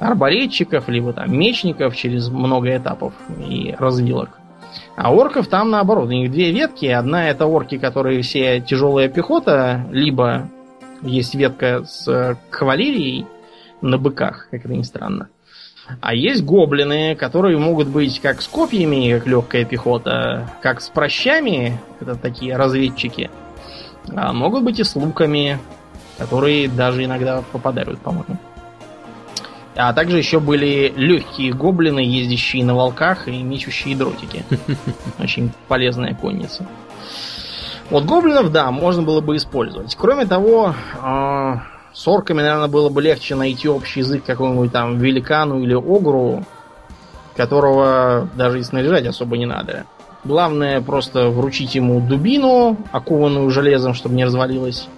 арбалетчиков, 0.00 0.88
либо 0.88 1.12
там 1.12 1.36
мечников 1.36 1.96
через 1.96 2.28
много 2.28 2.76
этапов 2.76 3.12
и 3.46 3.74
развилок. 3.78 4.38
А 4.96 5.12
орков 5.12 5.48
там 5.48 5.70
наоборот, 5.70 6.08
у 6.08 6.12
них 6.12 6.30
две 6.30 6.52
ветки. 6.52 6.86
Одна 6.86 7.28
это 7.28 7.46
орки, 7.46 7.78
которые 7.78 8.22
все 8.22 8.60
тяжелая 8.60 9.08
пехота, 9.08 9.86
либо 9.90 10.48
есть 11.02 11.34
ветка 11.34 11.84
с 11.84 12.38
кавалерией 12.50 13.26
на 13.80 13.98
быках, 13.98 14.48
как 14.50 14.64
это 14.64 14.74
ни 14.74 14.82
странно. 14.82 15.28
А 16.00 16.14
есть 16.14 16.42
гоблины, 16.44 17.14
которые 17.14 17.58
могут 17.58 17.88
быть 17.88 18.20
как 18.20 18.40
с 18.40 18.48
копьями, 18.48 19.12
как 19.18 19.26
легкая 19.26 19.64
пехота, 19.64 20.50
как 20.62 20.80
с 20.80 20.88
прощами, 20.88 21.78
это 22.00 22.16
такие 22.16 22.56
разведчики– 22.56 23.30
а 24.12 24.32
могут 24.32 24.64
быть 24.64 24.78
и 24.78 24.84
с 24.84 24.96
луками, 24.96 25.58
которые 26.18 26.68
даже 26.68 27.04
иногда 27.04 27.42
попадают, 27.52 27.98
по-моему. 28.00 28.38
А 29.76 29.92
также 29.92 30.18
еще 30.18 30.38
были 30.38 30.92
легкие 30.96 31.52
гоблины, 31.52 31.98
ездящие 32.00 32.64
на 32.64 32.74
волках 32.74 33.26
и 33.26 33.42
мечущие 33.42 33.96
дротики. 33.96 34.44
Очень 35.18 35.52
полезная 35.66 36.14
конница. 36.14 36.66
Вот 37.90 38.04
гоблинов, 38.04 38.52
да, 38.52 38.70
можно 38.70 39.02
было 39.02 39.20
бы 39.20 39.36
использовать. 39.36 39.94
Кроме 39.96 40.26
того, 40.26 40.74
э, 41.02 41.54
с 41.92 42.08
орками, 42.08 42.40
наверное, 42.40 42.68
было 42.68 42.88
бы 42.88 43.02
легче 43.02 43.34
найти 43.34 43.68
общий 43.68 44.00
язык 44.00 44.24
какому-нибудь 44.24 44.72
там 44.72 44.98
великану 44.98 45.60
или 45.60 45.74
огру, 45.74 46.44
которого 47.36 48.28
даже 48.36 48.60
и 48.60 48.62
снаряжать 48.62 49.06
особо 49.06 49.36
не 49.36 49.46
надо. 49.46 49.84
Главное 50.24 50.80
просто 50.80 51.28
вручить 51.28 51.74
ему 51.74 52.00
дубину, 52.00 52.78
окованную 52.92 53.50
железом, 53.50 53.92
чтобы 53.92 54.14
не 54.14 54.24
развалилась. 54.24 54.88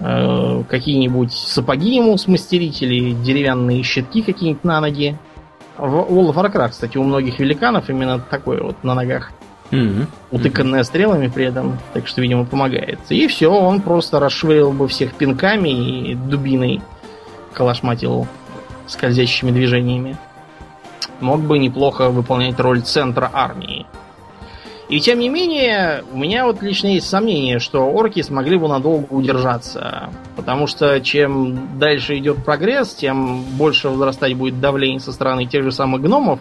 Э, 0.00 0.62
какие-нибудь 0.68 1.32
сапоги 1.32 1.94
ему 1.96 2.18
смастерить 2.18 2.82
или 2.82 3.12
деревянные 3.12 3.82
щитки 3.82 4.22
какие-нибудь 4.22 4.64
на 4.64 4.80
ноги. 4.80 5.16
В 5.78 5.84
World 5.84 6.34
of 6.34 6.34
Warcraft, 6.34 6.70
кстати, 6.70 6.98
у 6.98 7.02
многих 7.02 7.38
великанов 7.38 7.88
именно 7.88 8.18
такое 8.18 8.62
вот 8.62 8.82
на 8.84 8.94
ногах. 8.94 9.30
Mm-hmm. 9.70 10.06
Утыканное 10.30 10.80
mm-hmm. 10.80 10.84
стрелами 10.84 11.28
при 11.28 11.46
этом, 11.46 11.78
так 11.92 12.06
что, 12.06 12.20
видимо, 12.20 12.44
помогает. 12.44 13.00
И 13.08 13.26
все, 13.26 13.48
он 13.48 13.80
просто 13.80 14.20
расшвырил 14.20 14.72
бы 14.72 14.86
всех 14.86 15.14
пинками 15.14 16.10
и 16.10 16.14
дубиной 16.14 16.82
калашматил 17.52 18.26
скользящими 18.86 19.50
движениями. 19.50 20.16
Мог 21.20 21.40
бы 21.40 21.58
неплохо 21.58 22.10
выполнять 22.10 22.60
роль 22.60 22.82
центра 22.82 23.30
армии. 23.32 23.86
И 24.88 25.00
тем 25.00 25.18
не 25.18 25.28
менее, 25.28 26.04
у 26.12 26.16
меня 26.16 26.46
вот 26.46 26.62
лично 26.62 26.86
есть 26.88 27.08
сомнение, 27.08 27.58
что 27.58 27.80
орки 27.90 28.22
смогли 28.22 28.56
бы 28.56 28.68
надолго 28.68 29.12
удержаться. 29.12 30.10
Потому 30.36 30.68
что 30.68 31.00
чем 31.00 31.78
дальше 31.78 32.16
идет 32.18 32.44
прогресс, 32.44 32.94
тем 32.94 33.42
больше 33.56 33.88
возрастать 33.88 34.34
будет 34.34 34.60
давление 34.60 35.00
со 35.00 35.12
стороны 35.12 35.46
тех 35.46 35.64
же 35.64 35.72
самых 35.72 36.02
гномов 36.02 36.38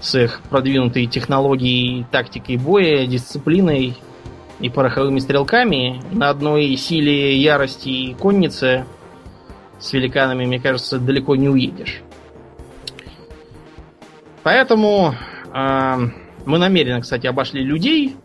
с 0.00 0.14
их 0.14 0.42
продвинутой 0.50 1.06
технологией, 1.06 2.04
тактикой 2.10 2.58
боя, 2.58 3.06
дисциплиной 3.06 3.96
и 4.60 4.68
пороховыми 4.68 5.18
стрелками. 5.18 6.02
На 6.12 6.28
одной 6.28 6.76
силе 6.76 7.38
ярости 7.38 7.88
и 7.88 8.14
конницы 8.14 8.84
с 9.78 9.94
великанами, 9.94 10.44
мне 10.44 10.60
кажется, 10.60 10.98
далеко 10.98 11.36
не 11.36 11.48
уедешь. 11.48 12.02
Поэтому... 14.42 15.14
Э, 15.54 16.25
мы 16.46 16.58
намеренно, 16.58 17.00
кстати, 17.00 17.26
обошли 17.26 17.62
людей 17.62 18.16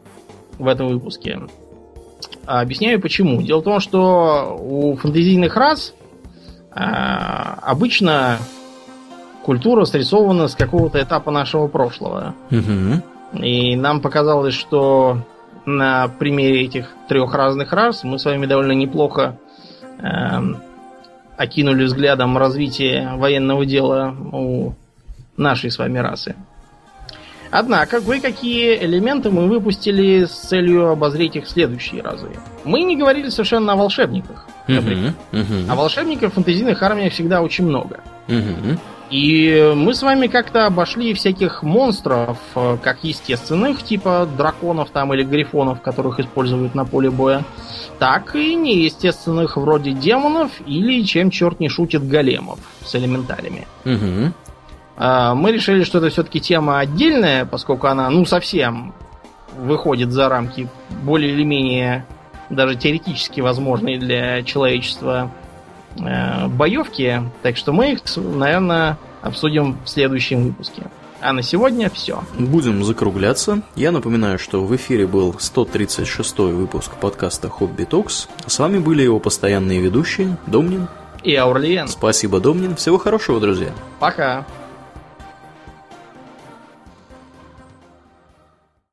в 0.58 0.68
этом 0.68 0.88
выпуске. 0.88 1.42
Объясняю 2.46 3.02
почему. 3.02 3.42
Дело 3.42 3.60
в 3.60 3.64
том, 3.64 3.80
что 3.80 4.58
у 4.60 4.96
фантазийных 4.96 5.56
рас 5.56 5.94
а, 6.72 7.60
обычно 7.62 8.38
культура 9.44 9.86
срисована 9.86 10.48
с 10.48 10.56
какого-то 10.56 11.02
этапа 11.02 11.32
нашего 11.32 11.68
прошлого. 11.68 12.36
Угу. 12.52 13.44
И 13.44 13.76
нам 13.76 14.02
показалось, 14.02 14.54
что 14.54 15.26
на 15.66 16.08
примере 16.08 16.64
этих 16.66 16.92
трех 17.08 17.34
разных 17.34 17.74
рас 17.74 18.04
мы 18.04 18.20
с 18.20 18.26
вами 18.26 18.46
довольно 18.46 18.74
неплохо 18.74 19.38
э, 20.00 20.04
окинули 21.38 21.86
взглядом 21.86 22.38
развитие 22.38 23.16
военного 23.16 23.66
дела 23.66 24.16
у 24.32 24.74
нашей 25.38 25.72
с 25.72 25.78
вами 25.78 26.00
расы. 26.00 26.36
Однако, 27.52 28.02
кое-какие 28.02 28.78
элементы 28.84 29.30
мы 29.30 29.48
выпустили 29.48 30.26
с 30.26 30.32
целью 30.32 30.90
обозреть 30.90 31.36
их 31.36 31.46
в 31.46 31.50
следующие 31.50 32.02
разы. 32.02 32.30
Мы 32.64 32.82
не 32.82 32.96
говорили 32.96 33.30
совершенно 33.30 33.74
о 33.74 33.76
волшебниках. 33.76 34.48
Например. 34.68 35.14
А 35.70 35.76
волшебников 35.76 36.32
в 36.32 36.36
фэнтезийных 36.36 36.82
армиях 36.82 37.14
всегда 37.14 37.42
очень 37.42 37.66
много. 37.66 38.00
И 39.12 39.74
мы 39.76 39.94
с 39.94 40.02
вами 40.02 40.28
как-то 40.28 40.66
обошли 40.66 41.14
всяких 41.14 41.64
монстров, 41.64 42.38
э, 42.56 42.78
как 42.82 43.04
естественных, 43.04 43.84
типа 43.84 44.26
драконов 44.38 44.90
там 44.92 45.14
или 45.14 45.24
грифонов, 45.24 45.82
которых 45.82 46.22
используют 46.22 46.76
на 46.76 46.86
поле 46.86 47.12
боя, 47.12 47.44
так 48.00 48.38
и 48.38 48.56
неестественных, 48.56 49.58
вроде 49.58 49.92
демонов 49.92 50.52
или, 50.66 51.04
чем 51.04 51.30
черт 51.30 51.60
не 51.60 51.68
шутит, 51.68 52.08
големов 52.08 52.60
с 52.86 52.96
элементалями. 52.96 53.68
Мгм. 53.84 54.34
А, 55.04 55.34
Мы 55.34 55.52
решили, 55.52 55.84
что 55.84 55.98
это 55.98 56.10
все-таки 56.10 56.40
тема 56.40 56.78
отдельная, 56.80 57.46
поскольку 57.46 57.88
она, 57.88 58.08
ну, 58.12 58.24
совсем 58.24 58.94
выходит 59.58 60.12
за 60.12 60.30
рамки 60.30 60.70
более 61.02 61.32
или 61.32 61.44
менее 61.44 62.06
даже 62.52 62.76
теоретически 62.76 63.42
возможной 63.42 63.98
для 63.98 64.44
человечества 64.44 65.32
э, 65.98 66.48
боевки. 66.48 67.24
Так 67.42 67.58
что 67.58 67.74
мы 67.74 67.94
их, 67.94 68.02
наверное, 68.16 69.00
обсудим 69.24 69.80
в 69.84 69.90
следующем 69.90 70.44
выпуске. 70.44 70.84
А 71.20 71.34
на 71.34 71.42
сегодня 71.42 71.90
все. 71.90 72.24
Будем 72.38 72.84
закругляться. 72.84 73.64
Я 73.76 73.92
напоминаю, 73.92 74.38
что 74.38 74.64
в 74.64 74.76
эфире 74.76 75.08
был 75.08 75.36
136 75.38 76.38
выпуск 76.40 76.92
подкаста 76.96 77.50
Хобби 77.50 77.86
Токс. 77.86 78.28
С 78.46 78.60
вами 78.60 78.78
были 78.78 79.02
его 79.02 79.20
постоянные 79.20 79.80
ведущие 79.80 80.38
Домнин. 80.46 80.88
И 81.24 81.36
Аурлиен. 81.36 81.88
Спасибо, 81.88 82.40
Домнин. 82.40 82.76
Всего 82.76 83.00
хорошего, 83.00 83.40
друзья. 83.40 83.72
Пока. 84.00 84.46